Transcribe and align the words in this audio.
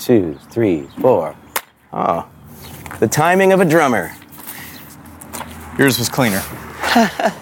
two, 0.00 0.38
three, 0.50 0.88
four. 1.00 1.36
Oh, 1.92 2.26
the 2.98 3.06
timing 3.06 3.52
of 3.52 3.60
a 3.60 3.64
drummer. 3.64 4.12
Yours 5.78 5.98
was 5.98 6.08
cleaner. 6.08 6.42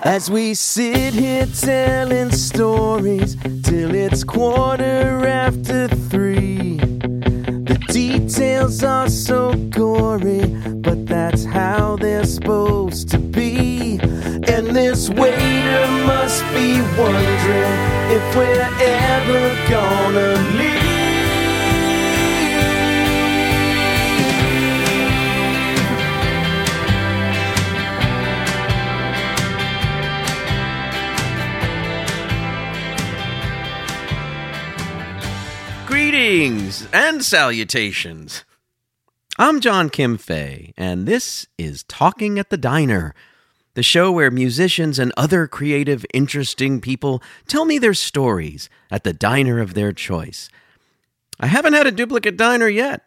As 0.02 0.30
we 0.30 0.54
sit 0.54 1.14
here 1.14 1.46
telling 1.46 2.30
stories 2.32 3.36
till 3.62 3.94
it's 3.94 4.24
quarter 4.24 5.26
after 5.26 5.88
three. 5.88 6.76
The 6.76 7.78
details 7.88 8.82
are 8.82 9.08
so 9.08 9.54
gory, 9.70 10.46
but 10.82 11.06
that's 11.06 11.44
how 11.44 11.96
they're 11.96 12.26
supposed 12.26 13.08
to 13.10 13.18
be. 13.18 13.98
And 14.02 14.66
this 14.74 15.08
waiter 15.08 15.86
must 16.06 16.42
be 16.52 16.80
wondering 16.98 17.78
if 18.10 18.36
we're 18.36 18.68
ever 18.80 19.70
gonna 19.70 20.58
leave. 20.58 20.77
Greetings 36.18 36.88
and 36.92 37.24
salutations. 37.24 38.44
I'm 39.38 39.60
John 39.60 39.88
Kim 39.88 40.18
Fay, 40.18 40.74
and 40.76 41.06
this 41.06 41.46
is 41.56 41.84
Talking 41.84 42.40
at 42.40 42.50
the 42.50 42.56
Diner, 42.56 43.14
the 43.74 43.84
show 43.84 44.10
where 44.10 44.28
musicians 44.28 44.98
and 44.98 45.12
other 45.16 45.46
creative, 45.46 46.04
interesting 46.12 46.80
people 46.80 47.22
tell 47.46 47.64
me 47.64 47.78
their 47.78 47.94
stories 47.94 48.68
at 48.90 49.04
the 49.04 49.12
diner 49.12 49.60
of 49.60 49.74
their 49.74 49.92
choice. 49.92 50.50
I 51.38 51.46
haven't 51.46 51.74
had 51.74 51.86
a 51.86 51.92
duplicate 51.92 52.36
diner 52.36 52.66
yet, 52.66 53.02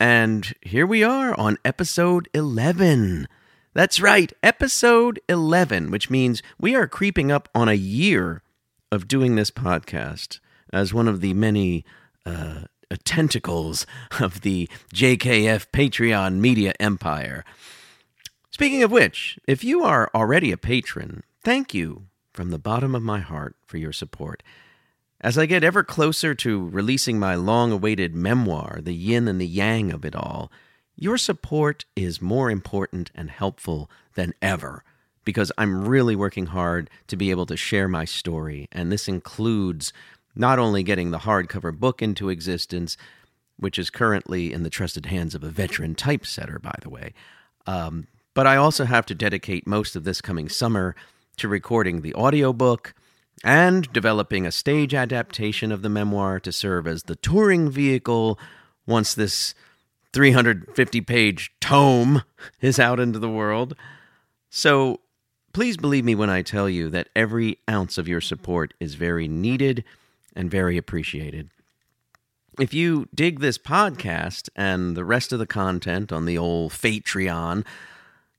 and 0.00 0.52
here 0.60 0.84
we 0.84 1.04
are 1.04 1.38
on 1.38 1.58
episode 1.64 2.28
11. 2.34 3.28
That's 3.72 4.00
right, 4.00 4.32
episode 4.42 5.20
11, 5.28 5.92
which 5.92 6.10
means 6.10 6.42
we 6.58 6.74
are 6.74 6.88
creeping 6.88 7.30
up 7.30 7.48
on 7.54 7.68
a 7.68 7.74
year 7.74 8.42
of 8.90 9.06
doing 9.06 9.36
this 9.36 9.52
podcast 9.52 10.40
as 10.72 10.92
one 10.92 11.06
of 11.06 11.20
the 11.20 11.34
many 11.34 11.84
uh, 12.26 12.64
tentacles 13.04 13.86
of 14.20 14.42
the 14.42 14.68
JKF 14.94 15.66
Patreon 15.72 16.36
media 16.36 16.72
empire. 16.78 17.44
Speaking 18.50 18.82
of 18.82 18.90
which, 18.90 19.38
if 19.46 19.62
you 19.62 19.84
are 19.84 20.10
already 20.14 20.52
a 20.52 20.56
patron, 20.56 21.22
thank 21.42 21.74
you 21.74 22.06
from 22.32 22.50
the 22.50 22.58
bottom 22.58 22.94
of 22.94 23.02
my 23.02 23.20
heart 23.20 23.56
for 23.66 23.76
your 23.76 23.92
support. 23.92 24.42
As 25.20 25.36
I 25.36 25.46
get 25.46 25.64
ever 25.64 25.82
closer 25.82 26.34
to 26.36 26.68
releasing 26.68 27.18
my 27.18 27.34
long 27.34 27.72
awaited 27.72 28.14
memoir, 28.14 28.78
The 28.82 28.94
Yin 28.94 29.26
and 29.26 29.40
the 29.40 29.46
Yang 29.46 29.92
of 29.92 30.04
It 30.04 30.14
All, 30.14 30.52
your 30.94 31.18
support 31.18 31.84
is 31.96 32.22
more 32.22 32.50
important 32.50 33.10
and 33.14 33.30
helpful 33.30 33.90
than 34.14 34.34
ever 34.40 34.84
because 35.24 35.52
I'm 35.58 35.86
really 35.86 36.16
working 36.16 36.46
hard 36.46 36.88
to 37.08 37.16
be 37.16 37.30
able 37.30 37.46
to 37.46 37.56
share 37.56 37.86
my 37.86 38.04
story, 38.04 38.68
and 38.72 38.90
this 38.90 39.08
includes 39.08 39.92
not 40.38 40.58
only 40.58 40.82
getting 40.82 41.10
the 41.10 41.18
hardcover 41.18 41.76
book 41.76 42.00
into 42.00 42.28
existence, 42.28 42.96
which 43.58 43.78
is 43.78 43.90
currently 43.90 44.52
in 44.52 44.62
the 44.62 44.70
trusted 44.70 45.06
hands 45.06 45.34
of 45.34 45.42
a 45.42 45.48
veteran 45.50 45.94
typesetter, 45.94 46.58
by 46.58 46.74
the 46.82 46.88
way, 46.88 47.12
um, 47.66 48.06
but 48.34 48.46
I 48.46 48.56
also 48.56 48.84
have 48.84 49.04
to 49.06 49.14
dedicate 49.14 49.66
most 49.66 49.96
of 49.96 50.04
this 50.04 50.20
coming 50.20 50.48
summer 50.48 50.94
to 51.38 51.48
recording 51.48 52.02
the 52.02 52.14
audiobook 52.14 52.94
and 53.44 53.92
developing 53.92 54.46
a 54.46 54.52
stage 54.52 54.94
adaptation 54.94 55.72
of 55.72 55.82
the 55.82 55.88
memoir 55.88 56.40
to 56.40 56.52
serve 56.52 56.86
as 56.86 57.04
the 57.04 57.16
touring 57.16 57.70
vehicle 57.70 58.38
once 58.86 59.14
this 59.14 59.54
350 60.12 61.00
page 61.02 61.52
tome 61.60 62.22
is 62.60 62.78
out 62.78 63.00
into 63.00 63.18
the 63.18 63.28
world. 63.28 63.74
So 64.50 65.00
please 65.52 65.76
believe 65.76 66.04
me 66.04 66.14
when 66.14 66.30
I 66.30 66.42
tell 66.42 66.68
you 66.68 66.88
that 66.90 67.08
every 67.14 67.58
ounce 67.68 67.98
of 67.98 68.08
your 68.08 68.20
support 68.20 68.74
is 68.80 68.94
very 68.94 69.28
needed 69.28 69.84
and 70.38 70.50
very 70.50 70.78
appreciated. 70.78 71.50
If 72.60 72.72
you 72.72 73.08
dig 73.12 73.40
this 73.40 73.58
podcast 73.58 74.48
and 74.54 74.96
the 74.96 75.04
rest 75.04 75.32
of 75.32 75.40
the 75.40 75.46
content 75.46 76.12
on 76.12 76.24
the 76.24 76.38
old 76.38 76.72
Patreon, 76.72 77.66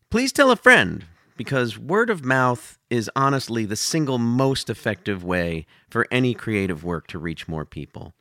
please 0.09 0.31
tell 0.31 0.49
a 0.49 0.55
friend 0.55 1.05
because 1.35 1.77
word 1.77 2.09
of 2.09 2.23
mouth 2.23 2.77
is 2.89 3.11
honestly 3.15 3.65
the 3.65 3.75
single 3.75 4.17
most 4.17 4.69
effective 4.69 5.23
way 5.23 5.65
for 5.89 6.07
any 6.09 6.33
creative 6.33 6.83
work 6.83 7.05
to 7.07 7.19
reach 7.19 7.47
more 7.47 7.65
people. 7.65 8.13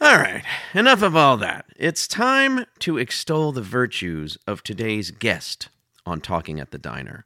All 0.00 0.16
right, 0.16 0.44
enough 0.74 1.02
of 1.02 1.16
all 1.16 1.38
that. 1.38 1.66
It's 1.76 2.06
time 2.06 2.66
to 2.80 2.98
extol 2.98 3.52
the 3.52 3.62
virtues 3.62 4.36
of 4.46 4.62
today's 4.62 5.10
guest 5.10 5.68
on 6.04 6.20
Talking 6.20 6.60
at 6.60 6.70
the 6.70 6.78
Diner 6.78 7.24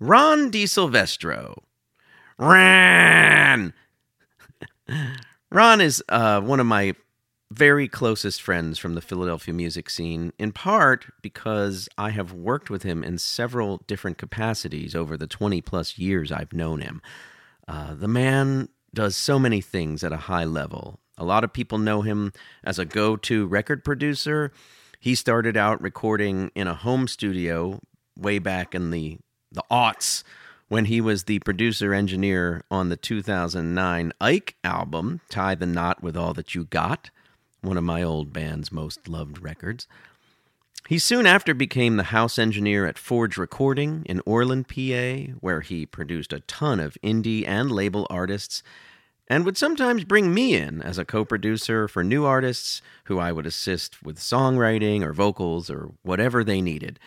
Ron 0.00 0.50
DiSilvestro. 0.50 1.62
Ran! 2.36 3.72
Ron 5.50 5.80
is 5.80 6.02
uh, 6.08 6.40
one 6.40 6.60
of 6.60 6.66
my 6.66 6.94
very 7.52 7.86
closest 7.86 8.40
friends 8.40 8.78
from 8.78 8.94
the 8.94 9.00
Philadelphia 9.02 9.52
music 9.52 9.90
scene, 9.90 10.32
in 10.38 10.52
part 10.52 11.06
because 11.20 11.88
I 11.98 12.10
have 12.10 12.32
worked 12.32 12.70
with 12.70 12.82
him 12.82 13.04
in 13.04 13.18
several 13.18 13.82
different 13.86 14.16
capacities 14.16 14.94
over 14.94 15.16
the 15.16 15.26
20 15.26 15.60
plus 15.60 15.98
years 15.98 16.32
I've 16.32 16.54
known 16.54 16.80
him. 16.80 17.02
Uh, 17.68 17.94
the 17.94 18.08
man 18.08 18.68
does 18.94 19.16
so 19.16 19.38
many 19.38 19.60
things 19.60 20.02
at 20.02 20.12
a 20.12 20.16
high 20.16 20.44
level. 20.44 20.98
A 21.18 21.24
lot 21.24 21.44
of 21.44 21.52
people 21.52 21.78
know 21.78 22.02
him 22.02 22.32
as 22.64 22.78
a 22.78 22.84
go 22.84 23.16
to 23.16 23.46
record 23.46 23.84
producer. 23.84 24.52
He 24.98 25.14
started 25.14 25.56
out 25.56 25.82
recording 25.82 26.50
in 26.54 26.66
a 26.66 26.74
home 26.74 27.06
studio 27.06 27.80
way 28.16 28.38
back 28.38 28.74
in 28.74 28.90
the, 28.90 29.18
the 29.50 29.62
aughts 29.70 30.22
when 30.72 30.86
he 30.86 31.02
was 31.02 31.24
the 31.24 31.38
producer 31.40 31.92
engineer 31.92 32.64
on 32.70 32.88
the 32.88 32.96
2009 32.96 34.10
Ike 34.22 34.54
album, 34.64 35.20
Tie 35.28 35.54
the 35.54 35.66
Knot 35.66 36.02
with 36.02 36.16
All 36.16 36.32
That 36.32 36.54
You 36.54 36.64
Got, 36.64 37.10
one 37.60 37.76
of 37.76 37.84
my 37.84 38.02
old 38.02 38.32
band's 38.32 38.72
most 38.72 39.06
loved 39.06 39.42
records. 39.42 39.86
He 40.88 40.98
soon 40.98 41.26
after 41.26 41.52
became 41.52 41.98
the 41.98 42.04
house 42.04 42.38
engineer 42.38 42.86
at 42.86 42.96
Forge 42.96 43.36
Recording 43.36 44.02
in 44.06 44.22
Oreland, 44.26 44.66
PA, 44.66 45.34
where 45.40 45.60
he 45.60 45.84
produced 45.84 46.32
a 46.32 46.40
ton 46.40 46.80
of 46.80 46.96
indie 47.04 47.46
and 47.46 47.70
label 47.70 48.06
artists, 48.08 48.62
and 49.28 49.44
would 49.44 49.58
sometimes 49.58 50.04
bring 50.04 50.32
me 50.32 50.54
in 50.54 50.80
as 50.80 50.96
a 50.96 51.04
co 51.04 51.22
producer 51.22 51.86
for 51.86 52.02
new 52.02 52.24
artists 52.24 52.80
who 53.04 53.18
I 53.18 53.30
would 53.30 53.44
assist 53.44 54.02
with 54.02 54.18
songwriting 54.18 55.02
or 55.02 55.12
vocals 55.12 55.68
or 55.68 55.90
whatever 56.00 56.42
they 56.42 56.62
needed. 56.62 56.98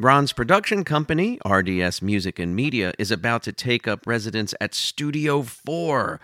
Ron's 0.00 0.32
production 0.32 0.82
company, 0.82 1.38
RDS 1.46 2.02
Music 2.02 2.40
and 2.40 2.56
Media, 2.56 2.92
is 2.98 3.12
about 3.12 3.44
to 3.44 3.52
take 3.52 3.86
up 3.86 4.08
residence 4.08 4.52
at 4.60 4.74
Studio 4.74 5.42
4, 5.42 6.20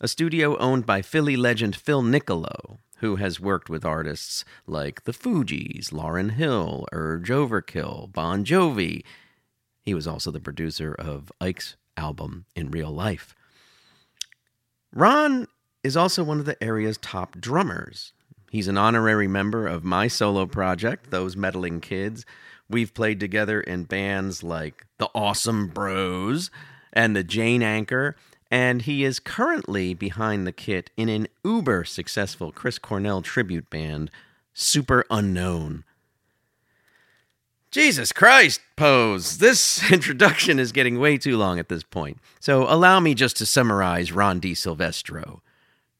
a 0.00 0.08
studio 0.08 0.56
owned 0.58 0.84
by 0.84 1.00
Philly 1.00 1.36
legend 1.36 1.76
Phil 1.76 2.02
Nicolo, 2.02 2.80
who 2.96 3.14
has 3.16 3.38
worked 3.38 3.70
with 3.70 3.84
artists 3.84 4.44
like 4.66 5.04
the 5.04 5.12
Fugees, 5.12 5.92
Lauryn 5.92 6.32
Hill, 6.32 6.86
Urge 6.90 7.28
Overkill, 7.28 8.12
Bon 8.12 8.44
Jovi. 8.44 9.04
He 9.80 9.94
was 9.94 10.08
also 10.08 10.32
the 10.32 10.40
producer 10.40 10.92
of 10.92 11.30
Ike's 11.40 11.76
album 11.96 12.46
In 12.56 12.72
Real 12.72 12.90
Life. 12.90 13.36
Ron 14.92 15.46
is 15.84 15.96
also 15.96 16.24
one 16.24 16.40
of 16.40 16.46
the 16.46 16.60
area's 16.60 16.98
top 16.98 17.38
drummers. 17.38 18.12
He's 18.50 18.66
an 18.66 18.78
honorary 18.78 19.28
member 19.28 19.68
of 19.68 19.84
my 19.84 20.08
solo 20.08 20.46
project, 20.46 21.12
Those 21.12 21.36
Meddling 21.36 21.80
Kids, 21.80 22.26
We've 22.68 22.94
played 22.94 23.20
together 23.20 23.60
in 23.60 23.84
bands 23.84 24.42
like 24.42 24.86
the 24.98 25.10
Awesome 25.14 25.68
Bros 25.68 26.50
and 26.92 27.14
the 27.14 27.24
Jane 27.24 27.62
Anchor, 27.62 28.16
and 28.50 28.82
he 28.82 29.04
is 29.04 29.20
currently 29.20 29.94
behind 29.94 30.46
the 30.46 30.52
kit 30.52 30.90
in 30.96 31.08
an 31.08 31.28
uber 31.44 31.84
successful 31.84 32.52
Chris 32.52 32.78
Cornell 32.78 33.20
tribute 33.20 33.68
band, 33.68 34.10
Super 34.54 35.04
Unknown. 35.10 35.84
Jesus 37.74 38.12
Christ, 38.12 38.60
Pose. 38.76 39.38
This 39.38 39.90
introduction 39.92 40.60
is 40.60 40.70
getting 40.70 41.00
way 41.00 41.18
too 41.18 41.36
long 41.36 41.58
at 41.58 41.68
this 41.68 41.82
point. 41.82 42.18
So 42.38 42.72
allow 42.72 43.00
me 43.00 43.14
just 43.14 43.36
to 43.38 43.46
summarize 43.46 44.12
Ron 44.12 44.40
DiSilvestro. 44.40 45.40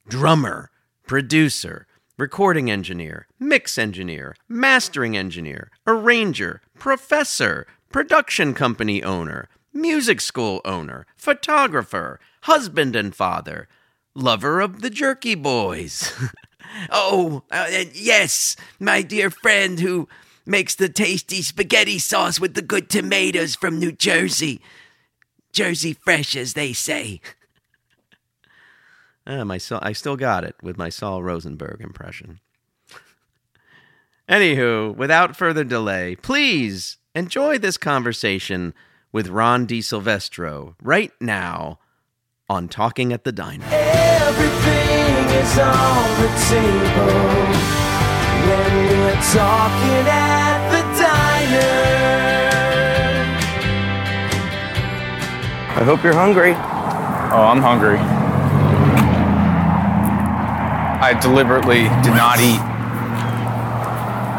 Drummer, 0.07 0.71
producer, 1.05 1.85
recording 2.17 2.71
engineer, 2.71 3.27
mix 3.39 3.77
engineer, 3.77 4.37
mastering 4.47 5.17
engineer, 5.17 5.69
arranger, 5.87 6.61
professor, 6.77 7.67
production 7.91 8.53
company 8.53 9.03
owner, 9.03 9.49
music 9.73 10.21
school 10.21 10.61
owner, 10.65 11.05
photographer, 11.15 12.19
husband 12.41 12.95
and 12.95 13.15
father, 13.15 13.67
lover 14.13 14.61
of 14.61 14.81
the 14.81 14.89
Jerky 14.89 15.35
Boys. 15.35 16.11
oh, 16.91 17.43
uh, 17.51 17.85
yes, 17.93 18.55
my 18.79 19.01
dear 19.01 19.29
friend 19.29 19.79
who 19.79 20.07
makes 20.45 20.75
the 20.75 20.89
tasty 20.89 21.41
spaghetti 21.41 21.99
sauce 21.99 22.39
with 22.39 22.53
the 22.53 22.61
good 22.61 22.89
tomatoes 22.89 23.55
from 23.55 23.79
New 23.79 23.91
Jersey. 23.91 24.61
Jersey 25.51 25.93
fresh, 25.93 26.35
as 26.35 26.53
they 26.53 26.73
say. 26.73 27.21
Ah, 29.25 29.43
my 29.45 29.59
I 29.81 29.93
still 29.93 30.17
got 30.17 30.43
it 30.43 30.55
with 30.61 30.77
my 30.77 30.89
Sol 30.89 31.23
Rosenberg 31.23 31.81
impression. 31.81 32.39
Anywho, 34.29 34.95
without 34.95 35.35
further 35.35 35.63
delay, 35.63 36.15
please 36.15 36.97
enjoy 37.13 37.59
this 37.59 37.77
conversation 37.77 38.73
with 39.11 39.27
Ron 39.27 39.67
DiSilvestro 39.67 40.73
right 40.81 41.11
now 41.21 41.77
on 42.49 42.67
Talking 42.67 43.13
at 43.13 43.23
the 43.23 43.31
Diner. 43.31 43.65
Everything 43.69 45.29
is 45.29 45.59
on 45.59 46.21
the 46.21 46.27
table 46.49 47.13
when 48.49 48.87
we're 48.87 49.21
talking 49.31 50.07
at 50.09 50.69
the 50.71 50.81
diner. 50.99 51.75
I 55.79 55.83
hope 55.83 56.03
you're 56.03 56.13
hungry. 56.13 56.53
Oh, 56.53 57.45
I'm 57.45 57.61
hungry. 57.61 57.99
I 60.99 61.13
deliberately 61.21 61.83
did 62.01 62.15
not 62.15 62.39
eat. 62.39 62.74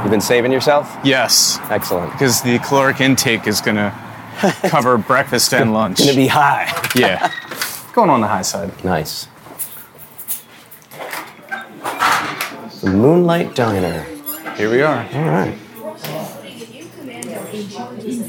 You've 0.06 0.12
been 0.12 0.20
saving 0.20 0.52
yourself? 0.52 0.96
Yes, 1.02 1.58
Excellent. 1.68 2.12
because 2.12 2.40
the 2.40 2.60
caloric 2.60 3.00
intake 3.00 3.48
is 3.48 3.60
gonna 3.60 3.90
cover 4.68 4.96
breakfast 4.98 5.52
and 5.52 5.72
lunch. 5.74 5.98
It's 5.98 6.06
Gonna 6.06 6.16
be 6.16 6.28
high. 6.28 6.70
yeah, 6.94 7.32
going 7.92 8.08
on 8.08 8.20
the 8.20 8.28
high 8.28 8.42
side. 8.42 8.70
Nice. 8.84 9.26
The 12.82 12.90
Moonlight 12.92 13.56
Diner. 13.56 14.04
Here 14.56 14.70
we 14.70 14.80
are. 14.82 15.04
All 15.12 15.24
right. 15.24 15.58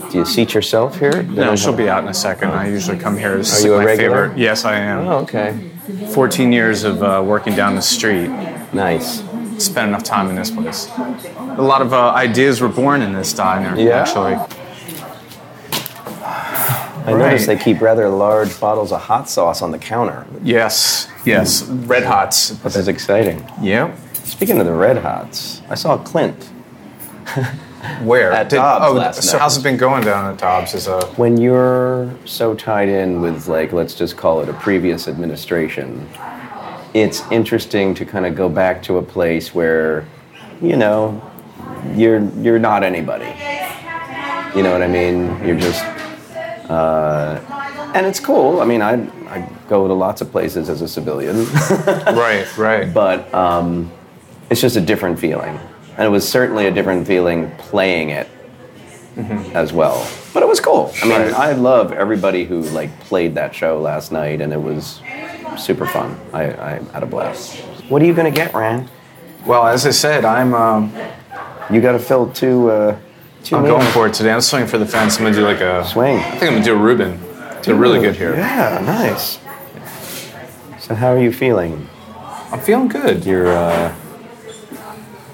Do 0.10 0.18
you 0.18 0.26
seat 0.26 0.56
yourself 0.56 0.98
here? 0.98 1.22
No, 1.22 1.56
she'll 1.56 1.74
be 1.76 1.90
out 1.90 2.02
in 2.02 2.10
a 2.10 2.14
second. 2.16 2.50
I 2.54 2.70
usually 2.70 2.98
come 2.98 3.16
here. 3.20 3.38
This 3.38 3.64
Are 3.64 3.68
you 3.68 3.74
a 3.76 3.78
my 3.78 3.86
regular? 3.86 4.30
favorite. 4.30 4.40
Yes, 4.40 4.66
I 4.66 4.78
am. 4.78 5.08
Oh, 5.08 5.18
okay. 5.20 5.70
14 6.12 6.52
years 6.52 6.84
of 6.84 7.04
uh, 7.04 7.22
working 7.24 7.56
down 7.56 7.76
the 7.76 7.84
street. 7.84 8.30
Nice. 8.74 9.22
Spent 9.58 9.88
enough 9.90 10.04
time 10.04 10.30
in 10.30 10.36
this 10.36 10.52
place. 10.52 10.88
A 10.98 11.62
lot 11.62 11.82
of 11.82 11.94
uh, 11.94 12.12
ideas 12.12 12.62
were 12.62 12.68
born 12.68 13.02
in 13.02 13.14
this 13.14 13.34
diner, 13.34 13.76
Yeah? 13.80 14.02
actually. 14.02 14.36
I 17.08 17.14
noticed 17.14 17.48
they 17.48 17.58
keep 17.58 17.80
rather 17.80 18.10
large 18.10 18.60
bottles 18.60 18.92
of 18.92 19.02
hot 19.02 19.30
sauce 19.30 19.62
on 19.62 19.72
the 19.72 19.78
counter. 19.80 20.28
Yes, 20.44 21.08
yes. 21.26 21.64
Red 21.64 22.04
Hots. 22.04 22.50
This 22.50 22.76
is 22.76 22.88
exciting. 22.90 23.50
Yeah. 23.62 23.96
Speaking 24.14 24.60
of 24.60 24.66
the 24.66 24.74
Red 24.74 24.98
Hots, 24.98 25.62
I 25.70 25.76
saw 25.76 25.98
Clint. 25.98 26.44
Where? 28.02 28.34
At 28.34 28.50
Dobbs 28.50 28.86
oh, 28.86 28.94
last 28.94 29.24
so 29.24 29.34
night. 29.34 29.42
how's 29.42 29.58
it 29.58 29.64
been 29.64 29.78
going 29.78 30.04
down 30.04 30.34
at 30.34 30.38
Dobbs? 30.38 30.74
Is 30.74 30.88
a 30.88 31.06
When 31.16 31.38
you're 31.40 32.14
so 32.26 32.54
tied 32.54 32.90
in 32.90 33.22
with, 33.22 33.48
like, 33.48 33.72
let's 33.72 33.94
just 33.94 34.18
call 34.18 34.42
it 34.42 34.50
a 34.50 34.54
previous 34.54 35.08
administration, 35.08 36.06
it's 36.94 37.22
interesting 37.32 37.94
to 37.96 38.06
kind 38.06 38.26
of 38.26 38.36
go 38.36 38.50
back 38.50 38.84
to 38.84 38.98
a 38.98 39.02
place 39.02 39.54
where, 39.54 40.08
you 40.62 40.76
know, 40.76 41.22
you're 41.96 42.24
you're 42.40 42.60
not 42.60 42.84
anybody. 42.84 43.34
You 44.56 44.64
know 44.64 44.72
what 44.72 44.82
I 44.82 44.88
mean? 44.88 45.46
You're 45.46 45.60
just, 45.60 45.84
uh, 46.70 47.40
and 47.94 48.06
it's 48.06 48.20
cool. 48.20 48.62
I 48.62 48.66
mean, 48.66 48.82
I 48.82 48.94
I 49.30 49.50
go 49.68 49.88
to 49.88 49.94
lots 49.94 50.22
of 50.22 50.32
places 50.32 50.70
as 50.70 50.82
a 50.82 50.88
civilian. 50.88 51.46
right, 51.86 52.58
right. 52.58 52.94
but 52.94 53.32
um, 53.34 53.92
it's 54.50 54.62
just 54.62 54.76
a 54.76 54.82
different 54.82 55.20
feeling. 55.20 55.60
And 55.98 56.06
it 56.06 56.10
was 56.10 56.28
certainly 56.28 56.68
a 56.68 56.72
different 56.72 57.08
feeling 57.08 57.52
playing 57.58 58.10
it 58.10 58.28
as 59.54 59.74
well. 59.74 60.08
But 60.38 60.44
it 60.44 60.50
was 60.50 60.60
cool. 60.60 60.94
I 61.02 61.08
mean, 61.08 61.20
Right. 61.20 61.34
I 61.34 61.54
love 61.54 61.92
everybody 61.92 62.46
who 62.46 62.62
like 62.62 62.92
played 63.00 63.34
that 63.34 63.56
show 63.56 63.82
last 63.82 64.12
night, 64.12 64.40
and 64.40 64.54
it 64.54 64.62
was 64.62 65.02
super 65.58 65.88
fun. 65.88 66.16
I, 66.32 66.44
I 66.44 66.80
had 66.94 67.02
a 67.02 67.08
blast. 67.08 67.56
What 67.90 68.04
are 68.04 68.06
you 68.06 68.14
gonna 68.14 68.30
get, 68.30 68.54
Rand? 68.54 68.88
well, 69.48 69.66
as 69.66 69.88
I 69.88 69.90
said, 69.90 70.26
I'm 70.26 70.54
um, 70.54 70.94
You 71.72 71.82
got 71.82 71.94
to 71.94 72.00
fill 72.00 72.30
two. 72.30 72.70
Uh, 72.70 73.00
two 73.44 73.56
I'm 73.56 73.64
meals. 73.64 73.80
going 73.80 73.92
for 73.94 74.06
it 74.06 74.14
today. 74.14 74.32
I'm 74.32 74.42
swinging 74.42 74.68
for 74.70 74.78
the 74.78 74.86
fence. 74.86 75.18
I'm 75.18 75.24
gonna 75.24 75.36
do 75.36 75.42
like 75.44 75.60
a 75.60 75.84
Swing. 75.88 76.18
I 76.20 76.30
think 76.38 76.44
I'm 76.44 76.50
gonna 76.54 76.64
do 76.66 76.76
a 76.76 76.78
Reuben. 76.78 77.20
They're 77.64 77.74
really 77.74 78.00
good 78.00 78.16
here. 78.16 78.36
Yeah, 78.36 78.80
nice. 78.86 79.40
So 80.80 80.94
how 80.94 81.08
are 81.16 81.20
you 81.20 81.32
feeling? 81.34 81.90
I'm 82.52 82.60
feeling 82.60 82.90
good. 82.90 83.26
You're. 83.26 83.48
Uh, 83.48 83.96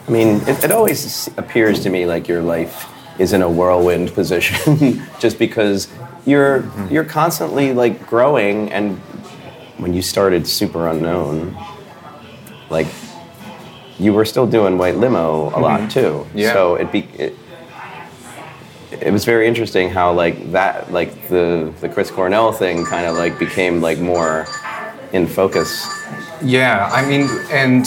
I 0.07 0.11
mean, 0.11 0.37
it, 0.47 0.63
it 0.63 0.71
always 0.71 1.27
appears 1.35 1.81
to 1.81 1.89
me 1.89 2.05
like 2.05 2.29
your 2.29 2.41
life 2.41 2.87
is 3.19 3.33
in 3.33 3.41
a 3.41 3.49
whirlwind 3.49 4.13
position, 4.13 5.01
just 5.19 5.39
because 5.39 5.87
you're 6.25 6.63
you're 6.89 7.05
constantly 7.05 7.73
like 7.73 8.07
growing, 8.07 8.71
and 8.71 8.97
when 9.77 9.93
you 9.93 10.01
started 10.01 10.47
super 10.47 10.87
unknown, 10.87 11.57
like 12.69 12.87
you 13.99 14.13
were 14.13 14.25
still 14.25 14.47
doing 14.47 14.77
white 14.77 14.97
limo 14.97 15.47
a 15.47 15.51
mm-hmm. 15.51 15.61
lot 15.61 15.91
too. 15.91 16.27
Yeah. 16.33 16.53
So 16.53 16.75
it 16.75 16.91
be 16.91 16.99
it, 17.17 17.35
it 18.91 19.11
was 19.11 19.25
very 19.25 19.47
interesting 19.47 19.89
how 19.89 20.13
like 20.13 20.51
that 20.51 20.91
like 20.91 21.27
the 21.27 21.73
the 21.81 21.89
Chris 21.89 22.09
Cornell 22.09 22.51
thing 22.51 22.85
kind 22.85 23.05
of 23.05 23.17
like 23.17 23.37
became 23.39 23.81
like 23.81 23.99
more 23.99 24.45
in 25.11 25.27
focus. 25.27 25.87
Yeah, 26.41 26.89
I 26.91 27.05
mean, 27.07 27.29
and 27.51 27.85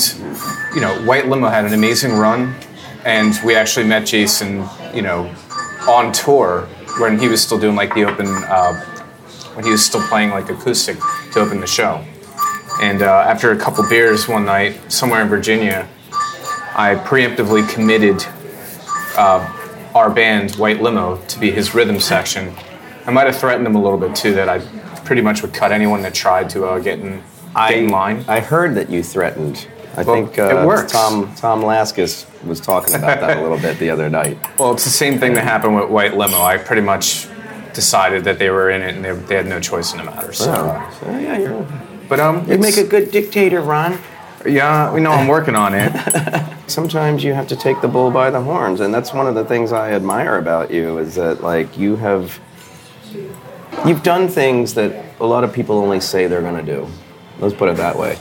you 0.75 0.81
know, 0.81 0.95
White 1.05 1.29
Limo 1.29 1.49
had 1.49 1.65
an 1.65 1.75
amazing 1.75 2.13
run, 2.13 2.55
and 3.07 3.39
we 3.45 3.55
actually 3.55 3.87
met 3.87 4.05
Jason, 4.05 4.69
you 4.93 5.01
know, 5.01 5.33
on 5.89 6.13
tour 6.13 6.63
when 6.99 7.17
he 7.21 7.29
was 7.29 7.41
still 7.41 7.59
doing 7.59 7.77
like 7.77 7.95
the 7.95 8.05
open, 8.05 8.27
uh, 8.27 8.75
when 9.55 9.65
he 9.65 9.71
was 9.71 9.87
still 9.87 10.03
playing 10.09 10.31
like 10.31 10.51
acoustic 10.51 10.99
to 11.33 11.39
open 11.39 11.61
the 11.61 11.69
show. 11.69 12.05
And 12.83 13.03
uh, 13.03 13.25
after 13.29 13.53
a 13.53 13.57
couple 13.57 13.89
beers 13.89 14.27
one 14.27 14.45
night 14.45 14.93
somewhere 14.93 15.23
in 15.23 15.29
Virginia, 15.29 15.89
I 16.75 16.97
preemptively 16.97 17.67
committed 17.73 18.25
uh, 19.17 19.91
our 19.95 20.11
band 20.11 20.57
White 20.57 20.83
Limo 20.83 21.17
to 21.29 21.39
be 21.39 21.53
his 21.53 21.77
rhythm 21.77 22.01
section. 22.01 22.53
I 23.07 23.13
might 23.13 23.27
have 23.27 23.37
threatened 23.37 23.69
him 23.69 23.77
a 23.77 23.83
little 23.83 23.99
bit 23.99 24.17
too 24.17 24.35
that 24.35 24.49
I 24.49 24.59
pretty 25.05 25.23
much 25.23 25.43
would 25.43 25.55
cut 25.55 25.71
anyone 25.71 26.03
that 26.03 26.13
tried 26.13 26.51
to 26.51 26.67
uh, 26.67 26.81
get 26.81 26.99
in, 26.99 27.23
get 27.55 27.79
in 27.79 27.89
line. 27.89 28.25
I 28.27 28.41
heard 28.41 28.75
that 28.75 28.91
you 28.91 29.05
threatened. 29.05 29.69
I 29.97 30.03
Well, 30.03 30.15
think 30.27 30.39
uh, 30.39 30.63
it 30.63 30.67
works. 30.67 30.93
Tom 30.93 31.35
Tom 31.37 31.63
Laskis 31.63 32.27
was 32.47 32.61
talking 32.61 32.95
about 32.95 33.21
that 33.21 33.39
a 33.39 33.43
little 33.47 33.59
bit 33.59 33.79
the 33.79 33.91
other 33.91 34.09
night. 34.11 34.37
Well, 34.59 34.73
it's 34.73 34.85
the 34.85 34.91
same 34.91 35.19
thing 35.19 35.35
that 35.35 35.45
happened 35.45 35.75
with 35.77 35.89
White 35.89 36.17
Limo. 36.17 36.41
I 36.43 36.59
pretty 36.59 36.83
much 36.83 37.27
decided 37.73 38.25
that 38.25 38.39
they 38.39 38.51
were 38.51 38.71
in 38.71 38.83
it 38.83 38.95
and 38.95 39.05
they, 39.05 39.13
they 39.13 39.37
had 39.37 39.47
no 39.47 39.61
choice 39.61 39.93
in 39.93 39.99
the 39.99 40.05
matter. 40.05 40.33
So, 40.33 40.51
Oh, 40.53 40.99
so 41.01 41.11
yeah, 41.19 41.39
you're, 41.39 41.67
but 42.09 42.21
um, 42.21 42.49
you 42.51 42.57
make 42.59 42.77
a 42.79 42.85
good 42.85 43.11
dictator, 43.11 43.61
Ron. 43.61 43.99
yeah, 44.47 44.93
we 44.93 45.01
know 45.01 45.11
I'm 45.13 45.29
working 45.29 45.55
on 45.57 45.75
it. 45.75 45.93
Sometimes 46.69 47.23
you 47.25 47.33
have 47.35 47.49
to 47.49 47.57
take 47.57 47.81
the 47.81 47.89
bull 47.89 48.11
by 48.11 48.31
the 48.31 48.41
horns, 48.41 48.81
and 48.81 48.93
that's 48.95 49.13
one 49.13 49.27
of 49.27 49.35
the 49.35 49.45
things 49.45 49.73
I 49.73 49.93
admire 49.93 50.39
about 50.39 50.71
you 50.71 50.99
is 50.99 51.15
that 51.17 51.43
like 51.43 51.77
you 51.79 51.97
have 51.97 52.39
you've 53.87 54.03
done 54.03 54.29
things 54.29 54.75
that 54.75 55.05
a 55.21 55.27
lot 55.27 55.45
of 55.45 55.53
people 55.53 55.79
only 55.79 56.01
say 56.01 56.27
they're 56.27 56.43
going 56.43 56.65
to 56.65 56.73
do. 56.75 56.87
Let's 57.39 57.55
put 57.55 57.69
it 57.69 57.77
that 57.77 57.97
way. 57.99 58.19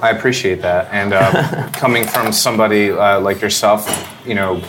I 0.00 0.10
appreciate 0.10 0.62
that, 0.62 0.92
and 0.92 1.12
uh, 1.12 1.68
coming 1.72 2.04
from 2.04 2.32
somebody 2.32 2.90
uh, 2.90 3.20
like 3.20 3.40
yourself, 3.40 3.88
you 4.24 4.34
know, 4.36 4.62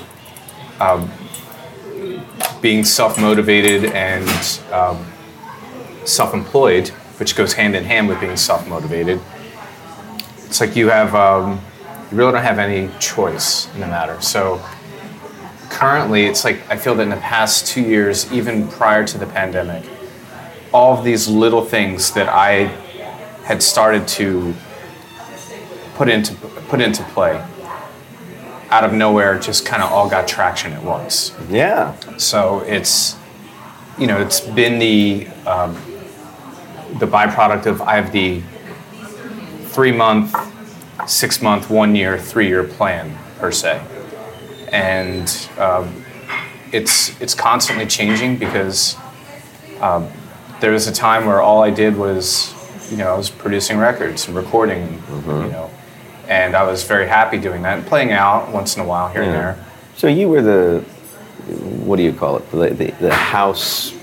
um, 0.79 1.12
being 2.62 2.83
self-motivated 2.83 3.86
and 3.86 4.27
um, 4.71 5.05
self-employed, 6.03 6.89
which 7.19 7.36
goes 7.36 7.53
hand 7.53 7.75
in 7.75 7.83
hand 7.83 8.07
with 8.07 8.19
being 8.19 8.38
self-motivated. 8.38 9.21
It's 10.45 10.59
like 10.59 10.75
you 10.75 10.89
have, 10.89 11.13
um, 11.13 11.62
you 12.12 12.17
really 12.17 12.31
don't 12.31 12.41
have 12.41 12.57
any 12.57 12.89
choice 13.00 13.71
in 13.75 13.81
the 13.81 13.88
matter. 13.88 14.19
So 14.21 14.59
currently, 15.69 16.25
it's 16.25 16.43
like 16.43 16.67
I 16.71 16.77
feel 16.77 16.95
that 16.95 17.03
in 17.03 17.09
the 17.09 17.17
past 17.17 17.67
two 17.67 17.83
years, 17.83 18.31
even 18.33 18.67
prior 18.67 19.05
to 19.05 19.17
the 19.19 19.27
pandemic, 19.27 19.88
all 20.74 20.98
of 20.98 21.05
these 21.05 21.27
little 21.27 21.63
things 21.63 22.13
that 22.13 22.29
I 22.29 22.65
had 23.43 23.62
started 23.62 24.07
to 24.07 24.55
put 26.00 26.08
into 26.08 26.34
put 26.70 26.79
into 26.79 27.03
play. 27.15 27.46
Out 28.70 28.86
of 28.86 28.94
nowhere 28.94 29.38
just 29.38 29.65
kind 29.65 29.84
of 29.84 29.91
all 29.91 30.10
got 30.10 30.29
traction 30.29 30.72
at 30.72 30.82
once. 30.82 31.36
Yeah. 31.50 31.94
so 32.15 32.62
it's 32.62 33.18
you 33.98 34.08
know 34.08 34.18
it's 34.22 34.39
been 34.39 34.79
the 34.79 35.27
um, 35.46 35.74
the 37.00 37.06
byproduct 37.06 37.65
of 37.65 37.82
i 37.82 37.96
have 37.96 38.13
the 38.13 38.41
three 39.74 39.91
month 39.91 40.34
six 41.06 41.41
month 41.41 41.70
one 41.70 41.96
year 41.96 42.18
three 42.18 42.48
year 42.48 42.63
plan 42.63 43.18
per 43.39 43.51
se. 43.51 43.82
And 44.72 45.27
um, 45.58 46.06
it's 46.72 47.20
it's 47.20 47.36
constantly 47.36 47.88
changing 47.88 48.38
because 48.38 48.96
um, 49.82 50.08
there 50.62 50.72
was 50.72 50.88
a 50.88 50.94
time 50.94 51.25
where 51.25 51.41
all 51.41 51.62
i 51.62 51.70
did 51.70 51.98
was 51.98 52.53
you 52.89 52.96
know 52.98 53.13
i 53.13 53.18
was 53.18 53.29
producing 53.29 53.77
records 53.77 54.27
and 54.27 54.36
recording 54.36 55.01
you 55.25 55.51
know 55.51 55.70
and 56.29 56.55
i 56.55 56.63
was 56.63 56.83
very 56.83 57.07
happy 57.07 57.38
doing 57.38 57.62
that 57.63 57.77
and 57.77 57.86
playing 57.88 58.12
out 58.13 58.50
once 58.53 58.77
in 58.77 58.81
a 58.81 58.86
while 58.86 59.09
here 59.09 59.24
and 59.24 59.33
there 59.33 59.65
So 59.98 60.07
you 60.07 60.29
were 60.29 60.41
the 60.41 60.86
what 61.86 61.98
do 61.98 62.03
you 62.03 62.13
call 62.13 62.38
it? 62.38 62.51
The, 62.51 62.69
the, 62.69 62.91
the 63.01 63.13
house 63.13 63.93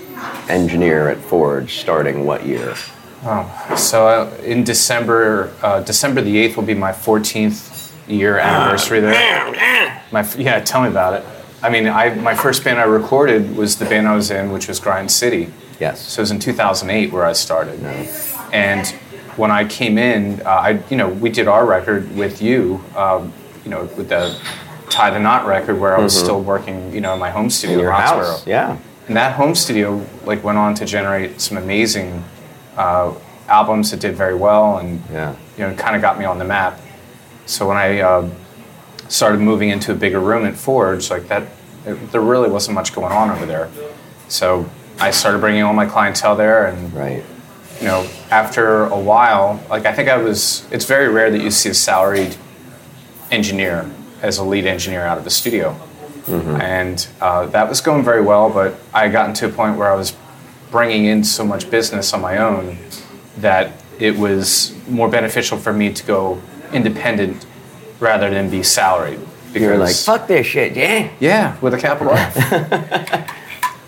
engineer 0.49 1.09
at 1.09 1.17
Forge, 1.17 1.79
starting 1.79 2.25
what 2.25 2.45
year? 2.45 2.75
Oh, 3.23 3.75
so 3.77 4.07
uh, 4.07 4.37
in 4.43 4.63
December, 4.63 5.53
uh, 5.63 5.81
December 5.81 6.21
the 6.21 6.37
eighth 6.37 6.55
will 6.55 6.65
be 6.65 6.73
my 6.73 6.91
14th 6.91 7.91
year 8.07 8.37
anniversary 8.37 8.99
there. 8.99 9.13
My 10.11 10.29
yeah, 10.37 10.59
tell 10.59 10.81
me 10.81 10.89
about 10.89 11.13
it. 11.13 11.25
I 11.61 11.69
mean, 11.69 11.87
I 11.87 12.13
my 12.15 12.35
first 12.35 12.63
band 12.63 12.79
I 12.79 12.83
recorded 12.83 13.55
was 13.55 13.77
the 13.77 13.85
band 13.85 14.07
I 14.07 14.15
was 14.15 14.29
in, 14.31 14.51
which 14.51 14.67
was 14.67 14.79
Grind 14.79 15.09
City. 15.11 15.51
Yes. 15.79 16.01
So 16.01 16.19
it 16.19 16.23
was 16.23 16.31
in 16.31 16.39
2008 16.39 17.11
where 17.11 17.25
I 17.25 17.33
started. 17.33 17.79
And 18.53 18.93
when 19.37 19.51
I 19.51 19.65
came 19.65 19.97
in, 19.97 20.41
uh, 20.45 20.49
I 20.49 20.69
you 20.89 20.97
know 20.97 21.07
we 21.09 21.29
did 21.29 21.47
our 21.47 21.65
record 21.65 22.15
with 22.15 22.41
you, 22.41 22.83
um, 22.95 23.31
you 23.63 23.71
know, 23.71 23.85
with 23.97 24.09
the 24.09 24.37
Tie 24.89 25.09
the 25.11 25.19
Knot 25.19 25.45
record 25.45 25.79
where 25.79 25.95
I 25.97 26.01
was 26.01 26.17
still 26.17 26.41
working, 26.41 26.93
you 26.93 27.01
know, 27.01 27.13
in 27.13 27.19
my 27.19 27.29
home 27.29 27.49
studio 27.49 27.75
In 27.77 27.81
your 27.83 27.91
house. 27.91 28.45
Yeah. 28.47 28.77
And 29.07 29.15
that 29.15 29.33
home 29.35 29.55
studio 29.55 30.05
like 30.25 30.43
went 30.43 30.57
on 30.57 30.73
to 30.75 30.85
generate 30.85 31.39
some 31.39 31.57
amazing 31.57 32.23
uh, 32.75 33.13
albums 33.47 33.91
that 33.91 33.99
did 33.99 34.15
very 34.15 34.35
well, 34.35 34.77
and 34.79 35.01
Yeah. 35.11 35.35
you 35.57 35.63
know, 35.65 35.73
kind 35.75 35.95
of 35.95 36.01
got 36.01 36.19
me 36.19 36.25
on 36.25 36.37
the 36.39 36.45
map. 36.45 36.79
So 37.45 37.67
when 37.67 37.77
I 37.77 37.99
uh, 38.01 38.29
started 39.07 39.39
moving 39.39 39.69
into 39.69 39.91
a 39.91 39.95
bigger 39.95 40.19
room 40.19 40.45
at 40.45 40.55
Forge, 40.55 41.09
like 41.09 41.27
that, 41.29 41.43
it, 41.85 42.11
there 42.11 42.21
really 42.21 42.49
wasn't 42.49 42.75
much 42.75 42.93
going 42.93 43.13
on 43.13 43.29
over 43.29 43.45
there. 43.45 43.69
So 44.27 44.69
I 44.99 45.11
started 45.11 45.39
bringing 45.39 45.63
all 45.63 45.73
my 45.73 45.85
clientele 45.85 46.35
there, 46.35 46.67
and 46.67 46.93
Right. 46.93 47.23
You 47.79 47.87
know, 47.87 48.07
after 48.31 48.85
a 48.85 48.99
while, 48.99 49.63
like 49.69 49.85
I 49.85 49.93
think 49.93 50.09
I 50.09 50.17
was, 50.17 50.67
it's 50.71 50.85
very 50.85 51.09
rare 51.09 51.29
that 51.31 51.41
you 51.41 51.51
see 51.51 51.69
a 51.69 51.73
salaried 51.73 52.35
engineer 53.31 53.89
as 54.21 54.37
a 54.37 54.43
lead 54.43 54.65
engineer 54.65 55.03
out 55.03 55.17
of 55.17 55.23
the 55.23 55.29
studio. 55.29 55.79
And 56.61 57.07
uh, 57.21 57.45
that 57.47 57.69
was 57.69 57.79
going 57.79 58.03
very 58.03 58.21
well, 58.21 58.49
but 58.49 58.75
I 58.93 59.07
got 59.07 59.29
into 59.29 59.45
a 59.45 59.49
point 59.49 59.77
where 59.77 59.89
I 59.89 59.95
was 59.95 60.15
bringing 60.71 61.05
in 61.05 61.23
so 61.23 61.45
much 61.45 61.69
business 61.71 62.13
on 62.13 62.21
my 62.21 62.37
own 62.37 62.77
that 63.37 63.71
it 63.99 64.17
was 64.17 64.75
more 64.89 65.09
beneficial 65.09 65.57
for 65.57 65.71
me 65.71 65.93
to 65.93 66.05
go 66.05 66.41
independent 66.73 67.45
rather 67.99 68.29
than 68.29 68.49
be 68.49 68.63
salaried. 68.63 69.19
You're 69.53 69.77
like, 69.77 69.95
fuck 69.95 70.27
this 70.27 70.45
shit, 70.45 70.75
yeah. 70.75 71.09
yeah, 71.19 71.57
with 71.61 71.73
a 71.73 71.77
capital 71.79 72.13
F. 72.13 72.35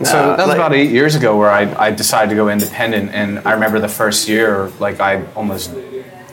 so 0.03 0.13
No, 0.13 0.27
that 0.29 0.37
was 0.39 0.47
like- 0.47 0.57
about 0.57 0.73
eight 0.73 0.89
years 0.91 1.15
ago 1.15 1.37
where 1.37 1.49
I, 1.51 1.87
I 1.87 1.91
decided 1.91 2.29
to 2.29 2.35
go 2.35 2.49
independent. 2.49 3.11
And 3.13 3.39
I 3.45 3.51
remember 3.53 3.79
the 3.79 3.87
first 3.89 4.27
year, 4.29 4.71
like 4.79 4.99
I 4.99 5.23
almost, 5.35 5.71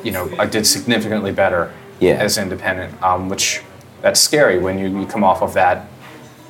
you 0.02 0.12
know, 0.12 0.30
I 0.38 0.46
did 0.46 0.66
significantly 0.66 1.32
better 1.32 1.73
Yeah. 1.99 2.14
as 2.14 2.38
independent, 2.38 3.00
um, 3.02 3.28
which 3.28 3.62
that's 4.02 4.20
scary 4.20 4.58
when 4.58 4.78
you, 4.78 5.00
you 5.00 5.06
come 5.06 5.25
off 5.25 5.42
of 5.42 5.54
that 5.54 5.87